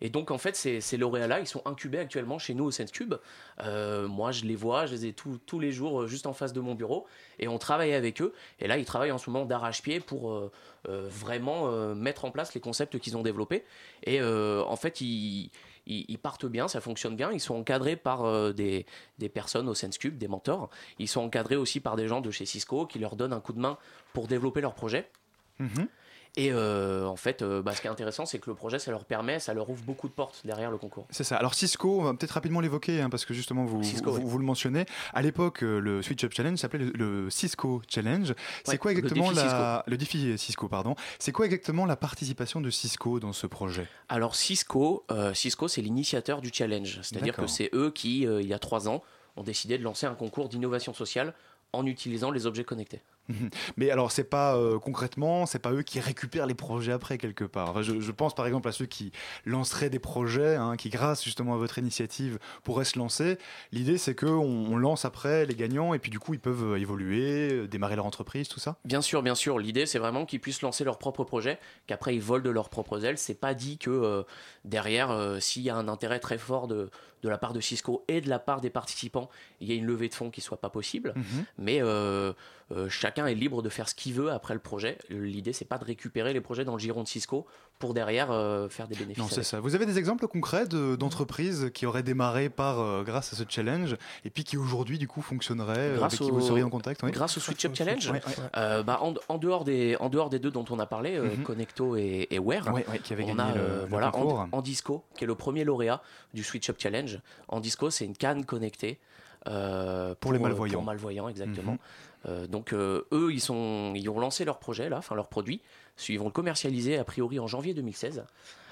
Et 0.00 0.10
donc, 0.10 0.30
en 0.30 0.38
fait, 0.38 0.54
ces, 0.54 0.80
ces 0.80 0.96
lauréats-là, 0.96 1.40
ils 1.40 1.46
sont 1.46 1.62
incubés 1.66 1.98
actuellement 1.98 2.38
chez 2.38 2.54
nous 2.54 2.64
au 2.64 2.70
SenseCube. 2.70 3.14
Euh, 3.62 4.06
moi, 4.06 4.30
je 4.30 4.44
les 4.44 4.54
vois, 4.54 4.86
je 4.86 4.92
les 4.94 5.06
ai 5.06 5.12
tous- 5.12 5.38
tous 5.44 5.58
les 5.58 5.72
jours 5.72 6.02
euh, 6.02 6.06
juste 6.06 6.26
en 6.26 6.32
face 6.32 6.52
de 6.52 6.60
mon 6.60 6.74
bureau. 6.74 7.06
Et 7.40 7.48
on 7.48 7.58
travaille 7.58 7.94
avec 7.94 8.22
eux. 8.22 8.32
Et 8.60 8.68
là, 8.68 8.78
ils 8.78 8.84
travaillent 8.84 9.10
en 9.12 9.18
ce 9.18 9.28
moment 9.30 9.44
d'arrache-pied 9.44 9.98
pour 10.00 10.32
euh, 10.32 10.50
vraiment 10.86 11.70
mettre 11.94 12.24
en 12.24 12.30
place 12.30 12.54
les 12.54 12.60
concepts 12.60 12.98
qu'ils 12.98 13.16
ont 13.16 13.22
développés. 13.22 13.64
Et 14.04 14.22
en 14.22 14.76
fait, 14.76 15.00
ils, 15.00 15.50
ils- 15.86 16.18
partent 16.18 16.46
bien, 16.46 16.68
ça 16.68 16.80
fonctionne 16.80 17.16
bien. 17.16 17.32
Ils 17.32 17.40
sont 17.40 17.56
encadrés 17.56 17.96
par 17.96 18.52
des, 18.54 18.86
des 19.18 19.28
personnes 19.28 19.68
au 19.68 19.74
SenseCube, 19.74 20.16
des 20.18 20.28
mentors. 20.28 20.70
Ils 20.98 21.08
sont 21.08 21.22
encadrés 21.22 21.56
aussi 21.56 21.80
par 21.80 21.96
des 21.96 22.06
gens 22.08 22.20
de 22.20 22.30
chez 22.30 22.46
Cisco 22.46 22.86
qui 22.86 22.98
leur 22.98 23.16
donnent 23.16 23.32
un 23.32 23.40
coup 23.40 23.52
de 23.52 23.60
main 23.60 23.78
pour 24.12 24.28
développer 24.28 24.60
leur 24.60 24.74
projet. 24.74 25.10
Mhm. 25.58 25.88
Et 26.36 26.52
euh, 26.52 27.06
en 27.06 27.16
fait, 27.16 27.42
euh, 27.42 27.62
bah, 27.62 27.74
ce 27.74 27.80
qui 27.80 27.86
est 27.86 27.90
intéressant, 27.90 28.26
c'est 28.26 28.38
que 28.38 28.48
le 28.50 28.54
projet, 28.54 28.78
ça 28.78 28.90
leur 28.90 29.04
permet, 29.04 29.40
ça 29.40 29.54
leur 29.54 29.68
ouvre 29.70 29.82
beaucoup 29.82 30.08
de 30.08 30.12
portes 30.12 30.42
derrière 30.44 30.70
le 30.70 30.78
concours. 30.78 31.06
C'est 31.10 31.24
ça. 31.24 31.36
Alors 31.36 31.54
Cisco, 31.54 32.00
on 32.00 32.04
va 32.04 32.14
peut-être 32.14 32.30
rapidement 32.32 32.60
l'évoquer 32.60 33.00
hein, 33.00 33.10
parce 33.10 33.24
que 33.24 33.34
justement 33.34 33.64
vous, 33.64 33.82
Cisco, 33.82 34.10
vous, 34.12 34.18
oui. 34.18 34.22
vous 34.24 34.38
le 34.38 34.44
mentionnez. 34.44 34.84
À 35.14 35.22
l'époque, 35.22 35.62
euh, 35.64 35.78
le 35.80 36.02
Switch 36.02 36.22
Up 36.24 36.32
Challenge 36.34 36.56
s'appelait 36.58 36.84
le, 36.84 36.92
le 36.92 37.30
Cisco 37.30 37.82
Challenge. 37.88 38.34
C'est 38.64 38.72
Ouais, 38.72 38.78
quoi 38.78 38.92
le 38.92 38.98
exactement 38.98 39.30
défi 39.32 39.44
la 39.44 39.84
le 39.86 39.96
défi 39.96 40.38
Cisco 40.38 40.68
pardon 40.68 40.94
C'est 41.18 41.32
quoi 41.32 41.46
exactement 41.46 41.86
la 41.86 41.96
participation 41.96 42.60
de 42.60 42.70
Cisco 42.70 43.18
dans 43.20 43.32
ce 43.32 43.46
projet? 43.46 43.86
Alors 44.08 44.34
Cisco, 44.34 45.04
euh, 45.10 45.34
Cisco, 45.34 45.68
c'est 45.68 45.82
l'initiateur 45.82 46.40
du 46.40 46.50
challenge. 46.52 47.00
C'est-à-dire 47.02 47.34
que 47.36 47.46
c'est 47.46 47.70
eux 47.74 47.90
qui, 47.90 48.20
il 48.22 48.46
y 48.46 48.52
a 48.54 48.58
trois 48.58 48.88
ans, 48.88 49.02
ont 49.36 49.42
décidé 49.42 49.78
de 49.78 49.82
lancer 49.84 50.06
un 50.06 50.14
concours 50.14 50.48
d'innovation 50.48 50.92
sociale 50.94 51.34
en 51.72 51.86
utilisant 51.86 52.30
les 52.30 52.46
objets 52.46 52.64
connectés. 52.64 53.02
Mais 53.76 53.90
alors, 53.90 54.10
c'est 54.10 54.24
pas 54.24 54.56
euh, 54.56 54.78
concrètement, 54.78 55.46
c'est 55.46 55.58
pas 55.58 55.72
eux 55.72 55.82
qui 55.82 56.00
récupèrent 56.00 56.46
les 56.46 56.54
projets 56.54 56.92
après 56.92 57.18
quelque 57.18 57.44
part. 57.44 57.70
Enfin, 57.70 57.82
je, 57.82 58.10
pense 58.12 58.34
par 58.34 58.46
exemple 58.46 58.68
à 58.68 58.72
ceux 58.72 58.86
qui 58.86 59.12
lanceraient 59.44 59.90
des 59.90 59.98
projets, 59.98 60.56
hein, 60.56 60.76
qui 60.76 60.88
grâce 60.88 61.22
justement 61.22 61.54
à 61.54 61.56
votre 61.56 61.78
initiative 61.78 62.38
pourraient 62.64 62.84
se 62.84 62.98
lancer. 62.98 63.38
L'idée, 63.72 63.98
c'est 63.98 64.14
que 64.14 64.26
on, 64.26 64.76
lance 64.78 65.04
après 65.04 65.44
les 65.44 65.56
gagnants 65.56 65.92
et 65.92 65.98
puis 65.98 66.10
du 66.10 66.20
coup 66.20 66.34
ils 66.34 66.40
peuvent 66.40 66.74
euh, 66.74 66.80
évoluer, 66.80 67.52
euh, 67.52 67.66
démarrer 67.66 67.96
leur 67.96 68.06
entreprise, 68.06 68.48
tout 68.48 68.60
ça? 68.60 68.76
Bien 68.84 69.02
sûr, 69.02 69.22
bien 69.22 69.34
sûr. 69.34 69.58
L'idée, 69.58 69.86
c'est 69.86 69.98
vraiment 69.98 70.24
qu'ils 70.24 70.40
puissent 70.40 70.62
lancer 70.62 70.84
leur 70.84 70.98
propre 70.98 71.24
projet, 71.24 71.58
qu'après 71.86 72.14
ils 72.14 72.22
volent 72.22 72.44
de 72.44 72.50
leurs 72.50 72.70
propres 72.70 73.04
ailes. 73.04 73.18
C'est 73.18 73.34
pas 73.34 73.54
dit 73.54 73.78
que 73.78 73.90
euh, 73.90 74.22
derrière, 74.64 75.36
s'il 75.40 75.62
y 75.62 75.70
a 75.70 75.76
un 75.76 75.88
intérêt 75.88 76.20
très 76.20 76.38
fort 76.38 76.68
de, 76.68 76.90
de 77.22 77.28
la 77.28 77.38
part 77.38 77.52
de 77.52 77.60
Cisco 77.60 78.04
et 78.08 78.20
de 78.20 78.28
la 78.28 78.38
part 78.38 78.60
des 78.60 78.70
participants, 78.70 79.28
il 79.60 79.68
y 79.68 79.72
a 79.72 79.74
une 79.74 79.86
levée 79.86 80.08
de 80.08 80.14
fonds 80.14 80.30
qui 80.30 80.40
soit 80.40 80.60
pas 80.60 80.70
possible. 80.70 81.12
Mhm. 81.16 81.44
Mais 81.58 81.78
euh, 81.82 82.32
euh, 82.72 82.88
chacun 82.88 83.26
est 83.26 83.34
libre 83.34 83.62
de 83.62 83.68
faire 83.68 83.88
ce 83.88 83.94
qu'il 83.94 84.12
veut 84.14 84.30
après 84.30 84.54
le 84.54 84.60
projet. 84.60 84.98
L'idée, 85.10 85.52
c'est 85.52 85.64
pas 85.64 85.78
de 85.78 85.84
récupérer 85.84 86.32
les 86.32 86.40
projets 86.40 86.64
dans 86.64 86.74
le 86.74 86.78
giron 86.78 87.02
de 87.02 87.08
Cisco 87.08 87.46
pour 87.78 87.94
derrière 87.94 88.30
euh, 88.30 88.68
faire 88.68 88.88
des 88.88 88.96
bénéfices. 88.96 89.22
Non, 89.22 89.28
c'est 89.30 89.44
ça. 89.44 89.60
Vous 89.60 89.74
avez 89.74 89.86
des 89.86 89.98
exemples 89.98 90.26
concrets 90.26 90.66
de- 90.66 90.96
d'entreprises 90.96 91.70
qui 91.72 91.86
auraient 91.86 92.02
démarré 92.02 92.48
par 92.50 92.80
euh, 92.80 93.02
grâce 93.04 93.32
à 93.32 93.36
ce 93.36 93.44
challenge 93.48 93.96
et 94.24 94.30
puis 94.30 94.42
qui 94.44 94.56
aujourd'hui 94.56 94.98
du 94.98 95.06
coup 95.08 95.22
fonctionneraient, 95.22 95.92
Grâce 95.94 96.14
avec 96.14 96.26
qui 96.26 96.30
au- 96.30 96.34
vous 96.34 96.40
seriez 96.46 96.62
en 96.64 96.70
contact 96.70 97.02
oui 97.04 97.12
Grâce 97.12 97.36
au 97.36 97.40
Switch 97.40 97.64
Up 97.64 97.72
Challenge, 97.74 98.08
Ouais, 98.10 98.14
ouais. 98.26 98.32
euh, 98.56 98.82
bah, 98.82 98.98
en, 99.02 99.14
en 99.28 99.38
dehors 99.38 99.64
des, 99.64 99.96
en 100.00 100.08
dehors 100.08 100.28
des 100.28 100.38
deux 100.40 100.50
dont 100.50 100.64
on 100.70 100.78
a 100.80 100.86
parlé, 100.86 101.16
euh, 101.16 101.28
Mhm. 101.36 101.42
Connecto 101.44 101.96
et, 101.96 102.26
et 102.30 102.38
Wear, 102.40 102.66
Ouais, 102.74 102.84
ouais, 102.88 102.98
qui 102.98 103.12
avaient 103.12 103.22
on 103.24 103.34
gagné 103.34 103.40
a 103.52 103.54
le- 103.54 103.60
euh, 103.60 103.82
le 103.82 103.88
voilà, 103.88 104.10
concours. 104.10 104.46
en, 104.52 104.60
Disco, 104.60 105.04
qui 105.16 105.22
est 105.24 105.26
le 105.28 105.34
premier 105.36 105.62
lauréat 105.64 106.02
du 106.34 106.42
Switch 106.42 106.68
Up 106.68 106.76
Challenge. 106.78 107.07
En 107.48 107.60
Disco, 107.60 107.90
c'est 107.90 108.04
une 108.04 108.16
canne 108.16 108.44
connectée. 108.44 108.98
euh, 109.46 110.14
Pour 110.20 110.32
les 110.32 110.38
euh, 110.38 110.42
malvoyants. 110.42 110.74
Pour 110.74 110.82
malvoyants, 110.84 111.28
exactement. 111.28 111.72
Mhm. 111.72 111.78
Euh, 112.26 112.46
donc 112.46 112.72
euh, 112.72 113.06
eux, 113.12 113.32
ils, 113.32 113.40
sont, 113.40 113.92
ils 113.94 114.08
ont 114.10 114.18
lancé 114.18 114.44
leur 114.44 114.58
projet, 114.58 114.88
là, 114.88 114.98
enfin 114.98 115.14
leur 115.14 115.28
produit. 115.28 115.62
Ils 116.08 116.18
vont 116.18 116.26
le 116.26 116.30
commercialiser 116.32 116.98
a 116.98 117.04
priori 117.04 117.38
en 117.38 117.46
janvier 117.46 117.74
2016. 117.74 118.24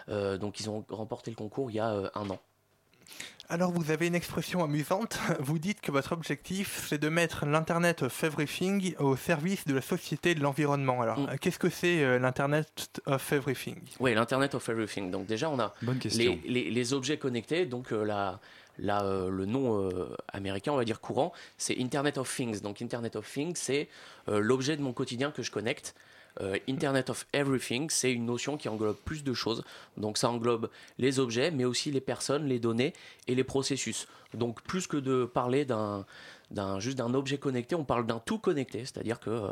Euh, 0.08 0.38
donc 0.38 0.60
ils 0.60 0.70
ont 0.70 0.84
remporté 0.88 1.30
le 1.30 1.36
concours 1.36 1.70
il 1.70 1.74
y 1.74 1.80
a 1.80 1.90
euh, 1.92 2.08
un 2.14 2.28
an. 2.30 2.38
Alors 3.48 3.70
vous 3.70 3.92
avez 3.92 4.08
une 4.08 4.16
expression 4.16 4.64
amusante, 4.64 5.18
vous 5.40 5.58
dites 5.60 5.80
que 5.80 5.92
votre 5.92 6.10
objectif 6.12 6.84
c'est 6.88 6.98
de 6.98 7.08
mettre 7.08 7.46
l'Internet 7.46 8.02
of 8.02 8.24
Everything 8.24 8.96
au 8.98 9.14
service 9.14 9.64
de 9.66 9.74
la 9.74 9.82
société 9.82 10.32
et 10.32 10.34
de 10.34 10.40
l'environnement. 10.42 11.00
Alors 11.00 11.20
Mm. 11.20 11.38
qu'est-ce 11.40 11.58
que 11.60 11.70
c'est 11.70 12.02
euh, 12.02 12.18
l'Internet 12.18 13.00
of 13.06 13.32
Everything 13.32 13.76
Oui, 14.00 14.14
l'Internet 14.14 14.54
of 14.56 14.68
Everything. 14.68 15.10
Donc 15.12 15.26
déjà, 15.26 15.48
on 15.48 15.60
a 15.60 15.72
Bonne 15.82 15.98
question. 15.98 16.38
les, 16.44 16.50
les- 16.64 16.70
les 16.70 16.92
objets 16.92 17.18
connectés. 17.18 17.66
Donc 17.66 17.92
euh, 17.92 18.04
la, 18.04 18.40
la, 18.78 19.04
euh, 19.04 19.30
le 19.30 19.46
nom 19.46 19.80
euh, 19.80 20.08
américain, 20.32 20.72
on 20.72 20.76
va 20.76 20.84
dire 20.84 21.00
courant, 21.00 21.32
c'est 21.56 21.78
Internet 21.80 22.18
of 22.18 22.34
Things. 22.34 22.60
Donc 22.62 22.82
Internet 22.82 23.14
of 23.14 23.32
Things, 23.32 23.54
c'est 23.54 23.88
euh, 24.28 24.40
l'objet 24.40 24.76
de 24.76 24.82
mon 24.82 24.92
quotidien 24.92 25.30
que 25.30 25.42
je 25.44 25.52
connecte. 25.52 25.94
Euh, 26.40 26.58
Internet 26.68 27.10
of 27.10 27.26
Everything, 27.32 27.88
c'est 27.90 28.12
une 28.12 28.26
notion 28.26 28.56
qui 28.56 28.68
englobe 28.68 28.96
plus 29.04 29.24
de 29.24 29.32
choses. 29.32 29.62
Donc 29.96 30.18
ça 30.18 30.30
englobe 30.30 30.70
les 30.98 31.18
objets, 31.18 31.50
mais 31.50 31.64
aussi 31.64 31.90
les 31.90 32.00
personnes, 32.00 32.46
les 32.46 32.58
données 32.58 32.92
et 33.26 33.34
les 33.34 33.44
processus. 33.44 34.06
Donc 34.34 34.62
plus 34.62 34.86
que 34.86 34.96
de 34.96 35.24
parler 35.24 35.64
d'un 35.64 36.04
juste 36.78 36.98
d'un 36.98 37.14
objet 37.14 37.38
connecté, 37.38 37.74
on 37.74 37.84
parle 37.84 38.06
d'un 38.06 38.18
tout 38.18 38.38
connecté, 38.38 38.80
c'est-à-dire 38.80 39.18
que 39.20 39.30
euh, 39.30 39.48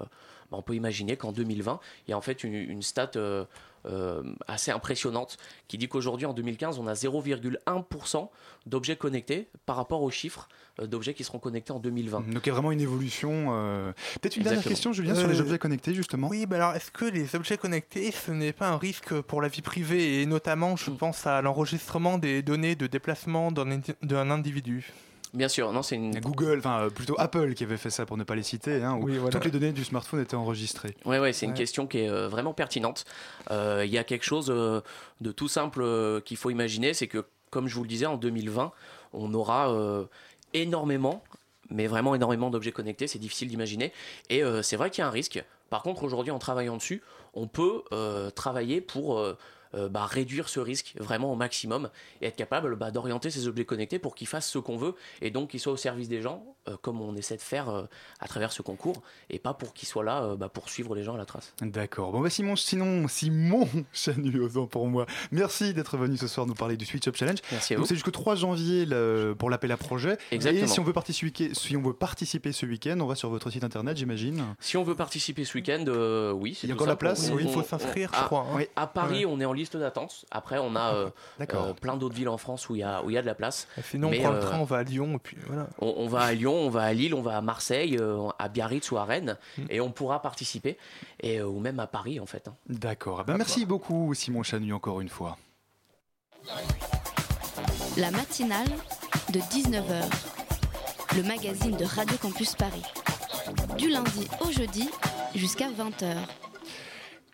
bah, 0.51 0.59
on 0.59 0.63
peut 0.63 0.75
imaginer 0.75 1.17
qu'en 1.17 1.33
2020, 1.33 1.81
il 2.07 2.11
y 2.11 2.15
a 2.15 2.19
en 2.19 2.21
fait 2.21 2.45
une, 2.45 2.55
une 2.55 2.83
stat 2.83 3.13
euh, 3.17 3.45
euh, 3.87 4.23
assez 4.49 4.71
impressionnante 4.71 5.37
qui 5.69 5.79
dit 5.79 5.89
qu'aujourd'hui 5.89 6.27
en 6.27 6.33
2015, 6.33 6.79
on 6.79 6.87
a 6.87 6.95
0,1% 6.95 8.29
d'objets 8.67 8.97
connectés 8.97 9.49
par 9.67 9.77
rapport 9.77 10.03
aux 10.03 10.11
chiffres 10.11 10.49
euh, 10.81 10.87
d'objets 10.87 11.15
qui 11.15 11.25
seront 11.25 11.39
connectés 11.39 11.73
en 11.73 11.79
2020. 11.81 12.31
Donc 12.33 12.47
il 12.47 12.49
y 12.49 12.51
a 12.51 12.55
vraiment 12.55 12.73
une 12.73 12.81
évolution. 12.81 13.49
euh, 13.53 13.93
Peut-être 14.21 14.37
une 14.37 14.43
dernière 14.45 14.63
question, 14.65 14.93
Julien, 14.93 15.15
sur 15.15 15.29
les 15.29 15.41
objets 15.41 15.59
connectés 15.59 15.95
justement. 15.95 16.29
Oui, 16.29 16.47
bah 16.47 16.57
alors 16.57 16.75
est-ce 16.75 16.91
que 16.91 17.05
les 17.05 17.35
objets 17.37 17.59
connectés, 17.59 18.11
ce 18.11 18.31
n'est 18.31 18.53
pas 18.53 18.69
un 18.69 18.79
risque 18.79 19.21
pour 19.21 19.43
la 19.43 19.49
vie 19.49 19.63
privée 19.63 20.21
et 20.23 20.27
notamment, 20.27 20.75
Mm. 20.75 20.79
je 20.79 20.91
pense 20.91 21.27
à 21.27 21.43
l'enregistrement 21.43 22.19
des 22.19 22.43
données 22.43 22.75
de 22.75 22.87
déplacement 22.87 23.53
d'un 23.53 23.71
indi- 23.71 23.95
d'un 24.03 24.31
individu? 24.31 24.91
Bien 25.35 25.49
sûr, 25.49 25.73
non, 25.73 25.83
c'est 25.83 25.97
une. 25.97 26.19
Google, 26.21 26.59
enfin 26.59 26.83
euh, 26.85 26.91
plutôt 26.91 27.17
Apple 27.19 27.55
qui 27.55 27.65
avait 27.65 27.77
fait 27.77 27.91
ça 27.91 28.07
pour 28.07 28.17
ne 28.17 28.23
pas 28.25 28.37
les 28.37 28.43
citer, 28.45 28.83
hein, 28.83 28.95
où 28.95 29.05
Oui, 29.05 29.17
voilà. 29.19 29.31
toutes 29.33 29.45
les 29.45 29.51
données 29.51 29.73
du 29.73 29.85
smartphone 29.85 30.21
étaient 30.21 30.37
enregistrées. 30.37 30.97
Ouais, 31.05 31.19
ouais, 31.19 31.33
c'est 31.33 31.45
une 31.47 31.55
question 31.55 31.87
qui 31.89 31.99
est 31.99 32.09
euh, 32.09 32.29
vraiment 32.29 32.55
pertinente. 32.55 33.05
Euh, 33.51 33.83
Il 33.85 33.93
y 33.93 33.99
a 33.99 34.05
quelque 34.05 34.25
chose 34.25 34.47
euh, 34.49 34.81
de 35.21 35.33
tout 35.33 35.49
simple 35.49 35.83
euh, 35.83 36.21
qu'il 36.21 36.37
faut 36.37 36.51
imaginer, 36.51 36.95
c'est 36.95 37.09
que, 37.09 37.25
comme 37.51 37.67
je 37.69 37.75
vous 37.75 37.83
le 37.83 37.89
disais, 37.89 38.07
en 38.07 38.17
2020, 38.17 38.71
on 39.13 39.35
aura 39.35 39.71
euh, 39.73 40.05
énormément, 40.55 41.23
mais 41.69 41.87
vraiment 41.87 42.15
énormément 42.15 42.51
d'objets 42.51 42.73
connectés, 42.73 43.07
c'est 43.09 43.19
difficile 43.19 43.49
d'imaginer. 43.49 43.93
Et 44.31 44.43
euh, 44.45 44.63
c'est 44.63 44.77
vrai 44.77 44.91
qu'il 44.91 45.03
y 45.03 45.05
a 45.05 45.09
un 45.09 45.11
risque. 45.11 45.43
Par 45.71 45.83
contre, 45.83 46.05
aujourd'hui, 46.05 46.31
en 46.31 46.39
travaillant 46.39 46.77
dessus, 46.77 47.03
on 47.35 47.49
peut 47.49 47.83
euh, 47.93 48.31
travailler 48.31 48.81
pour 48.81 49.21
euh, 49.75 49.89
bah, 49.89 50.07
réduire 50.07 50.49
ce 50.49 50.61
risque 50.61 50.95
vraiment 50.99 51.33
au 51.33 51.37
maximum 51.37 51.91
et 52.21 52.27
être 52.27 52.37
capable 52.37 52.77
bah, 52.77 52.91
d'orienter 52.91 53.31
ces 53.31 53.49
objets 53.49 53.65
connectés 53.65 53.99
pour 53.99 54.15
qu'ils 54.15 54.27
fassent 54.27 54.51
ce 54.51 54.59
qu'on 54.59 54.77
veut 54.77 54.95
et 55.21 55.31
donc 55.31 55.51
qu'ils 55.51 55.61
soient 55.61 55.73
au 55.73 55.77
service 55.77 56.09
des 56.09 56.23
gens, 56.23 56.57
euh, 56.69 56.77
comme 56.81 57.01
on 57.01 57.15
essaie 57.17 57.37
de 57.37 57.43
faire 57.43 57.69
euh, 57.69 57.85
à 58.21 58.29
travers 58.29 58.53
ce 58.53 58.63
concours, 58.63 59.03
et 59.31 59.39
pas 59.39 59.55
pour 59.55 59.75
qu'ils 59.75 59.89
soient 59.89 60.05
là 60.05 60.23
euh, 60.23 60.37
bah, 60.37 60.49
pour 60.49 60.69
suivre 60.69 60.95
les 60.95 61.03
gens 61.03 61.15
à 61.15 61.19
la 61.19 61.25
trace. 61.27 61.53
D'accord. 61.61 62.13
Bon, 62.13 62.21
bah 62.21 62.31
Simon, 62.31 62.57
sinon, 62.57 63.07
Simon 63.09 63.69
Chanu, 63.93 64.41
autant 64.41 64.67
pour 64.67 64.87
moi. 64.89 65.07
Merci 65.31 65.75
d'être 65.75 65.97
venu 65.97 66.17
ce 66.17 66.27
soir 66.27 66.47
nous 66.47 66.55
parler 66.55 66.77
du 66.77 66.85
Switch 66.85 67.07
Up 67.09 67.17
Challenge. 67.17 67.39
Merci 67.53 67.75
à 67.75 67.79
vous. 67.79 67.87
c'est 67.87 67.95
jusqu'au 67.95 68.11
3 68.11 68.35
janvier 68.37 68.87
le- 68.87 69.35
pour 69.39 69.51
l'appel 69.51 69.73
à 69.73 69.77
projet. 69.77 70.17
Exactement. 70.31 70.65
Et 70.65 70.69
si 70.69 70.81
on 70.81 70.85
veut 70.85 70.93
participer, 70.93 71.53
si 71.55 71.77
on 71.77 71.83
veut 71.83 71.93
participer 71.93 72.53
ce 72.53 72.67
week-end, 72.67 72.99
on 73.01 73.07
va 73.07 73.15
sur 73.15 73.29
votre 73.31 73.51
site 73.51 73.65
internet, 73.65 73.97
j'imagine. 73.97 74.43
Si 74.61 74.77
on 74.77 74.85
veut 74.85 74.95
participer 74.95 75.45
ce 75.45 75.55
week-end, 75.59 75.85
oui, 76.35 76.59
Il 76.63 76.69
y 76.69 76.73
a 76.73 76.75
encore 76.75 76.87
la 76.87 76.97
place 76.97 77.31
On- 77.31 77.35
Oui, 77.37 77.45
il 77.47 77.53
faut 77.53 77.63
s'inscrire, 77.63 78.11
je 78.15 78.19
à- 78.21 78.25
crois, 78.25 78.41
hein. 78.51 78.55
Oui. 78.57 78.67
À 78.77 78.87
Paris, 78.87 79.25
Ouais. 79.27 79.33
on 79.33 79.41
est 79.41 79.45
en 79.45 79.53
liste 79.53 79.77
d'attente. 79.77 80.25
Après, 80.31 80.59
on 80.59 80.75
a 80.77 80.95
euh, 80.95 81.73
plein 81.81 81.97
d'autres 81.97 82.15
villes 82.15 82.29
en 82.29 82.39
France 82.39 82.69
où 82.69 82.75
il 82.77 82.81
y 82.81 82.83
a, 82.83 83.03
où 83.03 83.11
il 83.11 83.15
y 83.15 83.19
a 83.19 83.23
de 83.23 83.27
la 83.27 83.35
place. 83.35 83.69
Sinon, 83.91 84.11
Mais, 84.11 84.19
on 84.21 84.23
prend 84.23 84.33
le 84.33 84.41
train, 84.41 84.59
on 84.61 84.65
va 84.65 84.79
à 84.79 84.83
Lyon 84.83 85.15
et 85.17 85.19
puis 85.19 85.37
voilà. 85.47 85.69
On, 85.81 85.95
on 85.99 86.09
va 86.09 86.21
à 86.21 86.33
Lyon, 86.33 86.54
on 86.57 86.71
va 86.71 86.83
à 86.85 86.93
Lille, 86.93 87.15
on 87.15 87.23
va 87.23 87.37
à 87.37 87.41
Marseille, 87.41 87.97
euh, 88.01 88.29
à 88.39 88.49
Biarritz 88.49 88.91
ou 88.91 88.97
à 88.97 89.05
Rennes, 89.05 89.37
Mm. 89.59 89.63
et 89.71 89.81
on 89.81 89.91
pourra 89.91 90.21
participer, 90.23 90.77
et, 91.21 91.39
euh, 91.39 91.47
ou 91.47 91.61
même 91.61 91.81
à 91.81 91.87
Paris 91.87 92.21
en 92.21 92.27
fait. 92.27 92.49
hein. 92.49 92.55
D'accord. 92.69 93.25
Ben, 93.25 93.37
merci 93.37 93.65
beaucoup, 93.67 94.13
Simon 94.15 94.43
Chanu, 94.43 94.73
encore 94.73 95.01
une 95.01 95.09
fois. 95.09 95.37
La 97.97 98.11
matinale 98.11 98.69
de 99.33 99.39
19h, 99.41 100.05
le 101.17 101.23
magazine 101.23 101.77
de 101.77 101.85
Radio 101.85 102.17
Campus 102.19 102.55
Paris. 102.55 102.83
Du 103.79 103.89
lundi 103.89 104.27
au 104.41 104.51
jeudi 104.51 104.91
jusqu'à 105.35 105.69
20h. 105.71 106.17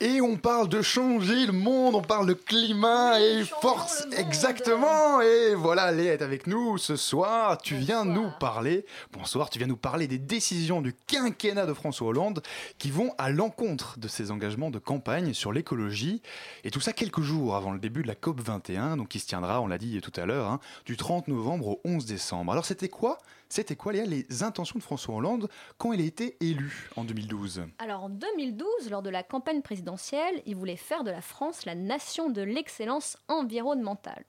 Et 0.03 0.23
on 0.23 0.39
parle 0.39 0.71
de 0.71 0.81
changer 0.81 1.45
le 1.45 1.53
monde, 1.53 1.95
on 1.95 2.01
parle 2.01 2.27
de 2.27 2.33
climat 2.33 3.21
et 3.21 3.45
force. 3.45 4.07
Exactement. 4.17 5.21
Et 5.21 5.55
voilà, 5.55 5.93
Léa 5.93 6.15
est 6.15 6.23
avec 6.23 6.47
nous 6.47 6.79
ce 6.79 6.97
soir. 6.97 7.59
Tu 7.59 7.75
viens 7.75 8.07
nous 8.07 8.31
parler. 8.41 8.87
Bonsoir, 9.13 9.51
tu 9.51 9.59
viens 9.59 9.69
nous 9.69 9.77
parler 9.77 10.09
des 10.09 10.17
décisions 10.17 10.81
du 10.81 10.95
quinquennat 11.07 11.67
de 11.67 11.75
François 11.75 12.09
Hollande 12.09 12.43
qui 12.79 12.91
vont 12.91 13.13
à 13.19 13.29
l'encontre 13.29 13.99
de 13.99 14.09
ses 14.09 14.31
engagements 14.31 14.71
de 14.71 14.79
campagne 14.79 15.35
sur 15.35 15.53
l'écologie. 15.53 16.23
Et 16.65 16.71
tout 16.71 16.81
ça 16.81 16.95
quelques 16.95 17.21
jours 17.21 17.55
avant 17.55 17.71
le 17.71 17.79
début 17.79 18.01
de 18.01 18.09
la 18.09 18.15
COP 18.15 18.41
21, 18.41 18.97
donc 18.97 19.09
qui 19.09 19.19
se 19.19 19.27
tiendra, 19.27 19.61
on 19.61 19.67
l'a 19.67 19.77
dit 19.77 20.01
tout 20.01 20.19
à 20.19 20.25
l'heure, 20.25 20.49
hein, 20.49 20.61
du 20.87 20.97
30 20.97 21.29
novembre 21.29 21.69
au 21.69 21.81
11 21.85 22.07
décembre. 22.07 22.53
Alors 22.53 22.65
c'était 22.65 22.89
quoi 22.89 23.19
C'était 23.53 23.75
quoi, 23.75 23.93
Léa, 23.93 24.05
les 24.05 24.45
intentions 24.45 24.79
de 24.79 24.85
François 24.85 25.17
Hollande 25.17 25.49
quand 25.77 25.93
il 25.93 26.01
a 26.01 26.05
été 26.05 26.37
élu 26.41 26.89
en 26.95 27.03
2012 27.03 27.65
Alors 27.81 28.05
en 28.05 28.09
2012, 28.09 28.91
lors 28.91 29.03
de 29.03 29.11
la 29.11 29.25
campagne 29.25 29.61
présidentielle, 29.61 30.41
il 30.47 30.55
voulait 30.55 30.77
faire 30.77 31.03
de 31.03 31.11
la 31.11 31.21
France 31.21 31.65
la 31.65 31.75
nation 31.75 32.31
de 32.31 32.43
l'excellence 32.43 33.19
environnementale. 33.27 34.25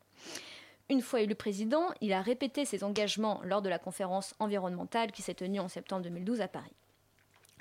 Une 0.90 1.02
fois 1.02 1.22
élu 1.22 1.36
président, 1.36 1.86
il 2.02 2.14
a 2.14 2.22
répété 2.24 2.66
ses 2.66 2.84
engagements 2.84 3.42
lors 3.44 3.62
de 3.62 3.70
la 3.70 3.78
conférence 3.78 4.34
environnementale 4.40 5.12
qui 5.12 5.22
s'est 5.22 5.36
tenue 5.36 5.60
en 5.60 5.68
septembre 5.68 6.02
2012 6.02 6.42
à 6.42 6.48
Paris. 6.48 6.74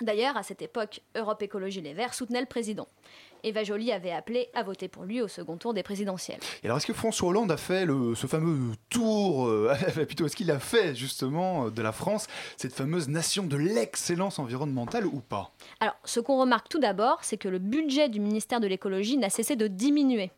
D'ailleurs, 0.01 0.39
à 0.39 0.43
cette 0.43 0.63
époque, 0.63 1.03
Europe 1.15 1.43
Écologie 1.43 1.83
Les 1.83 1.93
Verts 1.93 2.15
soutenait 2.15 2.41
le 2.41 2.47
président. 2.47 2.89
Eva 3.45 3.64
Joly 3.64 3.93
avait 3.93 4.12
appelé 4.12 4.49
à 4.55 4.62
voter 4.62 4.88
pour 4.88 5.05
lui 5.05 5.20
au 5.20 5.28
second 5.28 5.57
tour 5.57 5.74
des 5.74 5.82
présidentielles. 5.82 6.41
Et 6.62 6.66
alors, 6.66 6.78
est-ce 6.78 6.86
que 6.86 6.93
François 6.93 7.28
Hollande 7.28 7.51
a 7.51 7.57
fait 7.57 7.84
le, 7.84 8.14
ce 8.14 8.26
fameux 8.26 8.74
tour, 8.88 9.47
euh, 9.47 9.74
plutôt, 10.07 10.26
est-ce 10.26 10.36
qu'il 10.36 10.51
a 10.51 10.59
fait 10.59 10.95
justement 10.95 11.66
euh, 11.66 11.70
de 11.70 11.82
la 11.82 11.93
France 11.93 12.26
cette 12.57 12.72
fameuse 12.72 13.09
nation 13.09 13.45
de 13.45 13.57
l'excellence 13.57 14.38
environnementale 14.38 15.07
ou 15.07 15.20
pas? 15.20 15.53
Alors, 15.80 15.97
ce 16.05 16.20
qu'on 16.20 16.38
remarque 16.38 16.68
tout 16.68 16.80
d'abord, 16.80 17.18
c'est 17.22 17.36
que 17.36 17.49
le 17.49 17.59
budget 17.59 18.09
du 18.09 18.20
ministère 18.20 18.61
de 18.61 18.66
l'écologie 18.66 19.16
n'a 19.16 19.30
cessé 19.30 19.57
de 19.57 19.66
diminuer. 19.66 20.30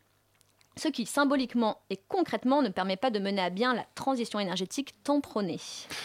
Ce 0.76 0.88
qui, 0.88 1.04
symboliquement 1.04 1.78
et 1.90 1.98
concrètement, 2.08 2.62
ne 2.62 2.70
permet 2.70 2.96
pas 2.96 3.10
de 3.10 3.18
mener 3.18 3.42
à 3.42 3.50
bien 3.50 3.74
la 3.74 3.84
transition 3.94 4.40
énergétique 4.40 4.94
tant 5.04 5.20
prônée. 5.20 5.60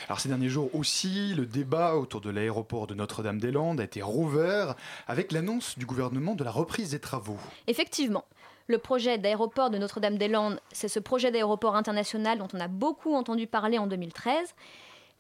Alors 0.07 0.19
ces 0.19 0.29
derniers 0.29 0.49
jours 0.49 0.69
aussi, 0.75 1.33
le 1.35 1.45
débat 1.45 1.95
autour 1.95 2.21
de 2.21 2.29
l'aéroport 2.29 2.85
de 2.87 2.93
Notre-Dame-des-Landes 2.93 3.79
a 3.79 3.83
été 3.85 4.01
rouvert 4.01 4.75
avec 5.07 5.31
l'annonce 5.31 5.77
du 5.77 5.85
gouvernement 5.85 6.35
de 6.35 6.43
la 6.43 6.51
reprise 6.51 6.91
des 6.91 6.99
travaux. 6.99 7.37
Effectivement, 7.67 8.25
le 8.67 8.77
projet 8.77 9.17
d'aéroport 9.17 9.69
de 9.69 9.77
Notre-Dame-des-Landes, 9.77 10.59
c'est 10.73 10.89
ce 10.89 10.99
projet 10.99 11.31
d'aéroport 11.31 11.77
international 11.77 12.37
dont 12.37 12.49
on 12.53 12.59
a 12.59 12.67
beaucoup 12.67 13.15
entendu 13.15 13.47
parler 13.47 13.77
en 13.77 13.87
2013. 13.87 14.53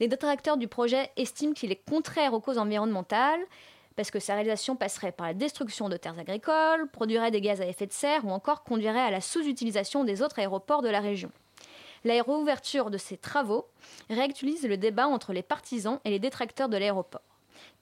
Les 0.01 0.09
détracteurs 0.09 0.57
du 0.57 0.67
projet 0.67 1.09
estiment 1.15 1.53
qu'il 1.53 1.71
est 1.71 1.81
contraire 1.89 2.33
aux 2.33 2.41
causes 2.41 2.57
environnementales 2.57 3.39
parce 3.97 4.11
que 4.11 4.19
sa 4.19 4.35
réalisation 4.35 4.77
passerait 4.77 5.11
par 5.11 5.27
la 5.27 5.33
destruction 5.33 5.89
de 5.89 5.97
terres 5.97 6.17
agricoles, 6.17 6.87
produirait 6.93 7.31
des 7.31 7.41
gaz 7.41 7.59
à 7.59 7.67
effet 7.67 7.87
de 7.87 7.91
serre 7.91 8.25
ou 8.25 8.29
encore 8.29 8.63
conduirait 8.63 9.01
à 9.01 9.11
la 9.11 9.19
sous-utilisation 9.19 10.05
des 10.05 10.21
autres 10.21 10.39
aéroports 10.39 10.81
de 10.81 10.89
la 10.89 11.01
région. 11.01 11.31
La 12.05 12.13
réouverture 12.13 12.89
de 12.91 12.97
ces 12.97 13.17
travaux 13.17 13.67
réactualise 14.09 14.65
le 14.65 14.77
débat 14.77 15.07
entre 15.07 15.33
les 15.33 15.41
partisans 15.41 15.99
et 16.05 16.11
les 16.11 16.19
détracteurs 16.19 16.69
de 16.69 16.77
l'aéroport 16.77 17.21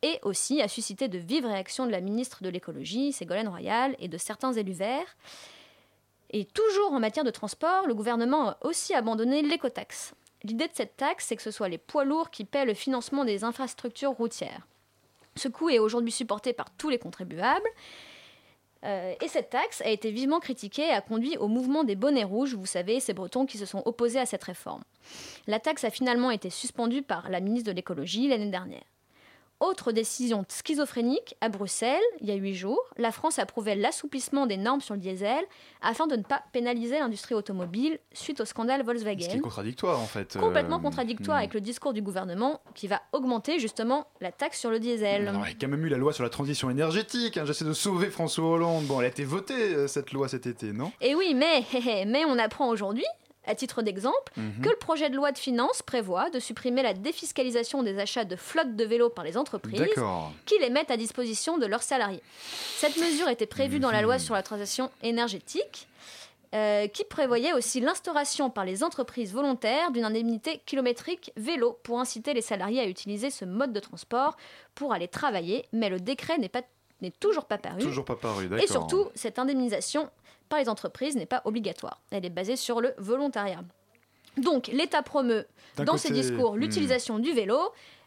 et 0.01 0.19
aussi 0.23 0.61
a 0.61 0.67
suscité 0.67 1.07
de 1.07 1.17
vives 1.17 1.45
réactions 1.45 1.85
de 1.85 1.91
la 1.91 2.01
ministre 2.01 2.43
de 2.43 2.49
l'écologie, 2.49 3.11
Ségolène 3.11 3.47
Royal, 3.47 3.95
et 3.99 4.07
de 4.07 4.17
certains 4.17 4.53
élus 4.53 4.73
verts. 4.73 5.15
Et 6.29 6.45
toujours 6.45 6.91
en 6.91 6.99
matière 6.99 7.25
de 7.25 7.31
transport, 7.31 7.87
le 7.87 7.95
gouvernement 7.95 8.49
a 8.49 8.57
aussi 8.61 8.93
abandonné 8.93 9.41
l'écotaxe. 9.41 10.13
L'idée 10.43 10.67
de 10.67 10.73
cette 10.75 10.97
taxe, 10.97 11.25
c'est 11.27 11.35
que 11.35 11.41
ce 11.41 11.51
soit 11.51 11.69
les 11.69 11.77
poids 11.77 12.05
lourds 12.05 12.29
qui 12.29 12.45
paient 12.45 12.65
le 12.65 12.73
financement 12.73 13.25
des 13.25 13.43
infrastructures 13.43 14.11
routières. 14.11 14.67
Ce 15.37 15.47
coût 15.47 15.69
est 15.69 15.79
aujourd'hui 15.79 16.11
supporté 16.11 16.53
par 16.53 16.69
tous 16.77 16.89
les 16.89 16.97
contribuables. 16.97 17.67
Euh, 18.83 19.13
et 19.21 19.27
cette 19.27 19.49
taxe 19.49 19.81
a 19.81 19.89
été 19.89 20.11
vivement 20.11 20.39
critiquée 20.39 20.83
et 20.83 20.91
a 20.91 21.01
conduit 21.01 21.37
au 21.37 21.47
mouvement 21.47 21.83
des 21.83 21.95
bonnets 21.95 22.23
rouges, 22.23 22.53
vous 22.53 22.65
savez, 22.65 22.99
ces 22.99 23.13
Bretons 23.13 23.45
qui 23.45 23.57
se 23.57 23.65
sont 23.65 23.81
opposés 23.85 24.19
à 24.19 24.25
cette 24.25 24.43
réforme. 24.43 24.83
La 25.47 25.59
taxe 25.59 25.83
a 25.83 25.89
finalement 25.89 26.31
été 26.31 26.49
suspendue 26.49 27.01
par 27.01 27.29
la 27.29 27.39
ministre 27.39 27.71
de 27.71 27.75
l'écologie 27.75 28.27
l'année 28.27 28.51
dernière. 28.51 28.83
Autre 29.61 29.93
décision 29.93 30.43
schizophrénique, 30.49 31.35
à 31.39 31.47
Bruxelles, 31.47 32.01
il 32.19 32.27
y 32.27 32.31
a 32.31 32.35
huit 32.35 32.55
jours, 32.55 32.81
la 32.97 33.11
France 33.13 33.39
approuvait 33.39 33.75
l'assouplissement 33.75 34.47
des 34.47 34.57
normes 34.57 34.81
sur 34.81 34.95
le 34.95 34.99
diesel 34.99 35.43
afin 35.81 36.07
de 36.07 36.17
ne 36.17 36.23
pas 36.23 36.43
pénaliser 36.51 36.99
l'industrie 36.99 37.35
automobile 37.35 37.99
suite 38.11 38.41
au 38.41 38.45
scandale 38.45 38.81
Ce 38.81 38.83
qui 38.83 38.89
est 38.91 39.05
Volkswagen. 39.05 39.39
contradictoire 39.41 39.99
en 40.01 40.05
fait. 40.05 40.37
Complètement 40.37 40.77
Euh, 40.79 40.81
contradictoire 40.81 41.37
hmm. 41.37 41.39
avec 41.39 41.53
le 41.53 41.61
discours 41.61 41.93
du 41.93 42.01
gouvernement 42.01 42.59
qui 42.73 42.87
va 42.87 43.01
augmenter 43.13 43.59
justement 43.59 44.07
la 44.19 44.33
taxe 44.33 44.59
sur 44.59 44.69
le 44.69 44.79
diesel. 44.79 45.29
Alors, 45.29 45.47
il 45.47 45.53
y 45.53 45.55
a 45.55 45.57
quand 45.59 45.69
même 45.69 45.85
eu 45.85 45.89
la 45.89 45.97
loi 45.97 46.11
sur 46.11 46.23
la 46.23 46.29
transition 46.29 46.69
énergétique. 46.69 47.37
hein. 47.37 47.45
J'essaie 47.45 47.65
de 47.65 47.71
sauver 47.73 48.09
François 48.09 48.45
Hollande. 48.45 48.85
Bon, 48.87 48.99
elle 48.99 49.05
a 49.05 49.09
été 49.09 49.23
votée 49.23 49.53
euh, 49.53 49.87
cette 49.87 50.11
loi 50.11 50.27
cet 50.27 50.47
été, 50.47 50.73
non? 50.73 50.91
Et 50.99 51.15
oui, 51.15 51.33
mais, 51.33 51.63
mais 52.05 52.25
on 52.25 52.37
apprend 52.37 52.67
aujourd'hui, 52.67 53.05
à 53.47 53.55
titre 53.55 53.81
d'exemple, 53.81 54.31
Mhm. 54.37 54.61
que 54.63 54.69
le 54.69 54.75
projet 54.75 55.09
de 55.09 55.15
loi 55.15 55.31
de 55.31 55.37
finances 55.37 55.81
prévoit 55.81 56.29
de 56.29 56.39
supprimer 56.39 56.83
la 56.83 56.93
défiscalisation 56.93 57.83
des 57.83 57.99
achats 57.99 58.25
de 58.25 58.35
flottes 58.35 58.75
de 58.75 58.83
vélos 58.83 59.09
par 59.09 59.23
les 59.25 59.37
entreprises 59.37 59.81
qui 60.45 60.55
les 60.59 60.69
mettent 60.69 60.91
à 60.91 60.97
disposition 60.97 61.57
de 61.57 61.65
leurs 61.65 61.83
salariés. 61.83 62.21
Cette 62.77 62.97
mesure 62.97 63.29
était 63.29 63.45
prévue 63.45 63.79
dans 63.79 63.91
la 63.91 64.01
loi 64.01 64.19
sur 64.19 64.33
la 64.33 64.43
transition 64.43 64.89
énergétique. 65.03 65.87
euh, 66.53 66.87
qui 66.87 67.03
prévoyait 67.03 67.51
aussi 67.51 67.81
l'instauration 67.81 68.49
par 68.49 68.63
les 68.63 68.81
entreprises 68.81 69.33
volontaires 69.33 69.91
d'une 69.91 70.05
indemnité 70.05 70.61
kilométrique 70.65 71.33
vélo 71.35 71.77
pour 71.83 71.99
inciter 71.99 72.33
les 72.33 72.41
salariés 72.41 72.79
à 72.79 72.85
utiliser 72.87 73.29
ce 73.29 73.43
mode 73.43 73.73
de 73.73 73.79
transport 73.81 74.37
pour 74.73 74.93
aller 74.93 75.09
travailler, 75.09 75.65
mais 75.73 75.89
le 75.89 75.99
décret 75.99 76.37
n'est 76.37 76.47
pas 76.47 76.61
n'est 77.01 77.11
toujours 77.11 77.43
pas 77.43 77.57
paru. 77.57 77.79
Toujours 77.81 78.05
pas 78.05 78.15
paru, 78.15 78.47
d'accord. 78.47 78.63
Et 78.63 78.67
surtout, 78.67 79.09
cette 79.15 79.37
indemnisation 79.37 80.09
par 80.49 80.59
les 80.59 80.69
entreprises 80.69 81.15
n'est 81.15 81.25
pas 81.25 81.41
obligatoire. 81.45 82.01
Elle 82.11 82.25
est 82.25 82.29
basée 82.29 82.55
sur 82.55 82.81
le 82.81 82.93
volontariat. 82.97 83.63
Donc, 84.37 84.67
l'État 84.67 85.01
promeut 85.01 85.47
dans 85.77 85.85
côté, 85.85 85.97
ses 85.99 86.13
discours 86.13 86.55
hmm. 86.55 86.59
l'utilisation 86.59 87.19
du 87.19 87.31
vélo, 87.31 87.59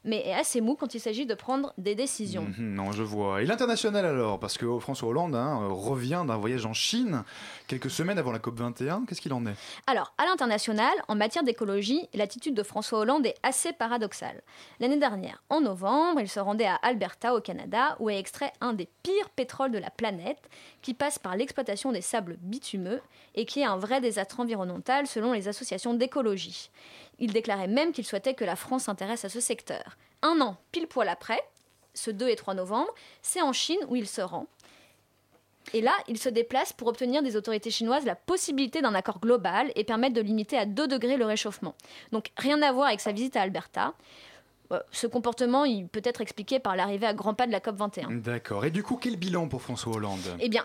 mais 0.05 0.27
est 0.27 0.35
assez 0.35 0.61
mou 0.61 0.75
quand 0.75 0.95
il 0.95 1.01
s'agit 1.01 1.27
de 1.27 1.35
prendre 1.35 1.73
des 1.79 1.95
décisions. 1.95 2.43
Mhm, 2.43 2.75
Non, 2.75 2.93
je 2.93 3.03
vois. 3.03 3.43
Et 3.43 3.47
l'international 3.47 4.05
alors 4.05 4.39
Parce 4.39 4.57
que 4.59 4.79
François 4.79 5.09
Hollande 5.09 5.35
hein, 5.35 5.69
revient 5.71 6.25
d'un 6.27 6.37
voyage 6.37 6.67
en 6.67 6.73
Chine 6.73 7.23
quelques 7.67 7.91
semaines 7.91 8.19
avant 8.19 8.33
la 8.33 8.39
COP21. 8.39 9.07
Qu'est-ce 9.07 9.21
qu'il 9.21 9.33
en 9.33 9.45
est? 9.47 9.55
Alors, 9.87 10.15
à 10.19 10.25
l'international, 10.25 10.93
en 11.09 11.15
matière 11.15 11.45
d'écologie, 11.45 12.09
l'attitude 12.15 12.55
de 12.55 12.63
François 12.63 13.01
Hollande 13.01 13.27
est 13.27 13.37
assez 13.43 13.73
paradoxale. 13.73 14.43
L'année 14.81 14.97
dernière, 14.99 15.43
en 15.51 15.61
novembre, 15.61 16.21
il 16.21 16.29
se 16.29 16.41
rendait 16.41 16.67
à 16.67 16.77
Alberta, 16.77 17.35
au 17.35 17.41
Canada, 17.41 17.97
où 18.01 18.11
est 18.11 18.19
extrait 18.19 18.53
un 18.61 18.73
des 18.73 18.89
pires 19.03 19.31
pétroles 19.31 19.73
de 19.73 19.79
la 19.79 19.91
planète, 19.91 20.49
qui 20.83 20.95
passe 20.95 21.19
par 21.19 21.37
l'exploitation 21.37 21.93
des 21.93 22.01
sables 22.01 22.37
bitumeux 22.41 23.01
et 23.35 23.45
qui 23.45 23.61
est 23.61 23.65
un 23.65 23.77
vrai 23.77 24.01
désastre 24.01 24.41
environnemental 24.41 25.07
selon 25.07 25.33
les 25.33 25.49
associations 25.49 25.95
d'écologie. 25.95 26.71
Il 27.19 27.33
déclarait 27.33 27.67
même 27.67 27.93
qu'il 27.93 28.05
souhaitait 28.07 28.35
que 28.35 28.45
la 28.45 28.57
France 28.57 28.85
s'intéresse 28.85 29.25
à 29.25 29.29
ce 29.29 29.41
secteur. 29.41 29.97
Un 30.23 30.41
an, 30.41 30.57
pile 30.73 30.87
poil 30.87 31.09
après, 31.09 31.41
ce 31.95 32.11
2 32.11 32.29
et 32.29 32.37
3 32.37 32.55
novembre, 32.55 32.93
c'est 33.23 33.43
en 33.43 33.53
Chine 33.53 33.81
où 33.89 33.97
il 33.97 34.07
se 34.09 34.21
rend. 34.21 34.47
Et 35.75 35.81
là, 35.83 35.93
il 36.07 36.19
se 36.19 36.29
déplace 36.29 36.73
pour 36.73 36.89
obtenir 36.89 37.23
des 37.23 37.37
autorités 37.37 37.71
chinoises 37.71 38.07
la 38.07 38.15
possibilité 38.15 38.81
d'un 38.81 38.95
accord 38.95 39.21
global 39.21 39.71
et 39.75 39.85
permettre 39.85 40.15
de 40.15 40.21
limiter 40.21 40.57
à 40.57 40.65
2 40.65 40.89
degrés 40.89 41.17
le 41.17 41.27
réchauffement. 41.27 41.75
Donc 42.13 42.31
rien 42.37 42.63
à 42.63 42.73
voir 42.73 42.87
avec 42.89 43.01
sa 43.01 43.13
visite 43.13 43.37
à 43.37 43.43
Alberta. 43.43 43.93
Euh, 44.73 44.81
Ce 44.93 45.07
comportement, 45.07 45.65
il 45.65 45.87
peut 45.89 46.01
être 46.05 46.21
expliqué 46.21 46.59
par 46.59 46.77
l'arrivée 46.77 47.07
à 47.07 47.15
grands 47.15 47.35
pas 47.35 47.47
de 47.47 47.53
la 47.53 47.61
COP21. 47.61 48.21
D'accord. 48.21 48.65
Et 48.65 48.71
du 48.71 48.83
coup, 48.83 48.97
quel 48.97 49.17
bilan 49.17 49.49
pour 49.49 49.61
François 49.61 49.95
Hollande? 49.95 50.37
Eh 50.41 50.49
bien, 50.49 50.65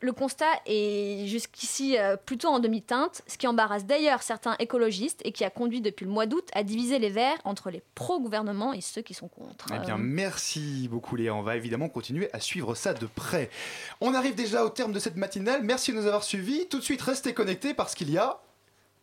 le 0.00 0.12
constat 0.12 0.50
est 0.66 1.26
jusqu'ici 1.26 1.96
euh, 1.96 2.16
plutôt 2.16 2.48
en 2.48 2.58
demi-teinte, 2.58 3.22
ce 3.26 3.38
qui 3.38 3.46
embarrasse 3.46 3.86
d'ailleurs 3.86 4.22
certains 4.22 4.54
écologistes 4.58 5.20
et 5.24 5.32
qui 5.32 5.44
a 5.44 5.50
conduit 5.50 5.80
depuis 5.80 6.04
le 6.04 6.10
mois 6.10 6.26
d'août 6.26 6.48
à 6.52 6.62
diviser 6.62 6.98
les 6.98 7.10
Verts 7.10 7.38
entre 7.44 7.70
les 7.70 7.82
pro-gouvernement 7.94 8.72
et 8.72 8.80
ceux 8.80 9.02
qui 9.02 9.14
sont 9.14 9.28
contre. 9.28 9.66
Eh 9.74 9.78
bien, 9.78 9.96
merci 9.96 10.88
beaucoup 10.88 11.16
Léa. 11.16 11.34
On 11.34 11.42
va 11.42 11.56
évidemment 11.56 11.88
continuer 11.88 12.28
à 12.32 12.40
suivre 12.40 12.74
ça 12.74 12.92
de 12.92 13.06
près. 13.06 13.50
On 14.00 14.14
arrive 14.14 14.34
déjà 14.34 14.64
au 14.64 14.68
terme 14.68 14.92
de 14.92 14.98
cette 14.98 15.16
matinale. 15.16 15.62
Merci 15.62 15.92
de 15.92 15.96
nous 15.96 16.06
avoir 16.06 16.22
suivis. 16.22 16.66
Tout 16.68 16.78
de 16.78 16.84
suite, 16.84 17.00
restez 17.00 17.32
connectés 17.32 17.72
parce 17.72 17.94
qu'il 17.94 18.10
y 18.10 18.18
a... 18.18 18.40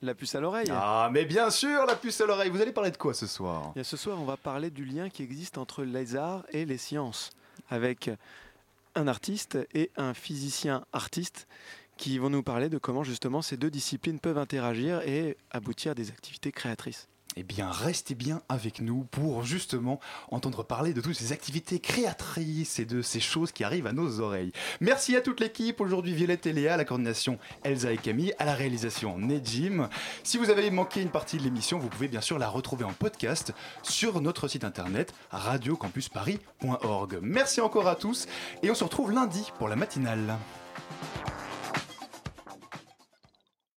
La 0.03 0.15
puce 0.15 0.33
à 0.33 0.39
l'oreille. 0.39 0.67
Ah, 0.71 1.09
mais 1.11 1.25
bien 1.25 1.51
sûr, 1.51 1.85
la 1.85 1.95
puce 1.95 2.21
à 2.21 2.25
l'oreille. 2.25 2.49
Vous 2.49 2.61
allez 2.61 2.71
parler 2.71 2.89
de 2.89 2.97
quoi 2.97 3.13
ce 3.13 3.27
soir? 3.27 3.71
Et 3.75 3.83
ce 3.83 3.97
soir, 3.97 4.19
on 4.19 4.25
va 4.25 4.35
parler 4.35 4.71
du 4.71 4.83
lien 4.83 5.09
qui 5.09 5.21
existe 5.21 5.59
entre 5.59 5.83
les 5.83 6.15
arts 6.15 6.43
et 6.51 6.65
les 6.65 6.79
sciences, 6.79 7.29
avec 7.69 8.09
un 8.95 9.07
artiste 9.07 9.57
et 9.73 9.91
un 9.95 10.13
physicien 10.13 10.85
artiste 10.93 11.47
qui 11.97 12.17
vont 12.17 12.29
nous 12.29 12.43
parler 12.43 12.69
de 12.69 12.77
comment 12.77 13.03
justement 13.03 13.41
ces 13.41 13.57
deux 13.57 13.69
disciplines 13.69 14.19
peuvent 14.19 14.37
interagir 14.37 15.01
et 15.01 15.37
aboutir 15.51 15.91
à 15.91 15.95
des 15.95 16.09
activités 16.09 16.51
créatrices. 16.51 17.10
Eh 17.37 17.43
bien, 17.43 17.71
restez 17.71 18.13
bien 18.13 18.41
avec 18.49 18.81
nous 18.81 19.05
pour 19.09 19.43
justement 19.43 20.01
entendre 20.31 20.63
parler 20.63 20.93
de 20.93 20.99
toutes 20.99 21.15
ces 21.15 21.31
activités 21.31 21.79
créatrices 21.79 22.77
et 22.79 22.85
de 22.85 23.01
ces 23.01 23.21
choses 23.21 23.53
qui 23.53 23.63
arrivent 23.63 23.87
à 23.87 23.93
nos 23.93 24.19
oreilles. 24.19 24.51
Merci 24.81 25.15
à 25.15 25.21
toute 25.21 25.39
l'équipe. 25.39 25.79
Aujourd'hui, 25.79 26.13
Violette 26.13 26.45
et 26.45 26.51
Léa, 26.51 26.73
à 26.73 26.77
la 26.77 26.83
coordination 26.83 27.39
Elsa 27.63 27.93
et 27.93 27.97
Camille, 27.97 28.33
à 28.37 28.43
la 28.43 28.53
réalisation 28.53 29.17
Nejim. 29.17 29.87
Si 30.23 30.37
vous 30.37 30.49
avez 30.49 30.69
manqué 30.71 31.01
une 31.01 31.09
partie 31.09 31.37
de 31.37 31.43
l'émission, 31.43 31.79
vous 31.79 31.87
pouvez 31.87 32.09
bien 32.09 32.21
sûr 32.21 32.37
la 32.37 32.49
retrouver 32.49 32.83
en 32.83 32.91
podcast 32.91 33.53
sur 33.81 34.19
notre 34.19 34.49
site 34.49 34.65
internet 34.65 35.13
radiocampusparis.org. 35.31 37.19
Merci 37.21 37.61
encore 37.61 37.87
à 37.87 37.95
tous 37.95 38.27
et 38.61 38.69
on 38.69 38.75
se 38.75 38.83
retrouve 38.83 39.13
lundi 39.13 39.51
pour 39.57 39.69
la 39.69 39.77
matinale. 39.77 40.37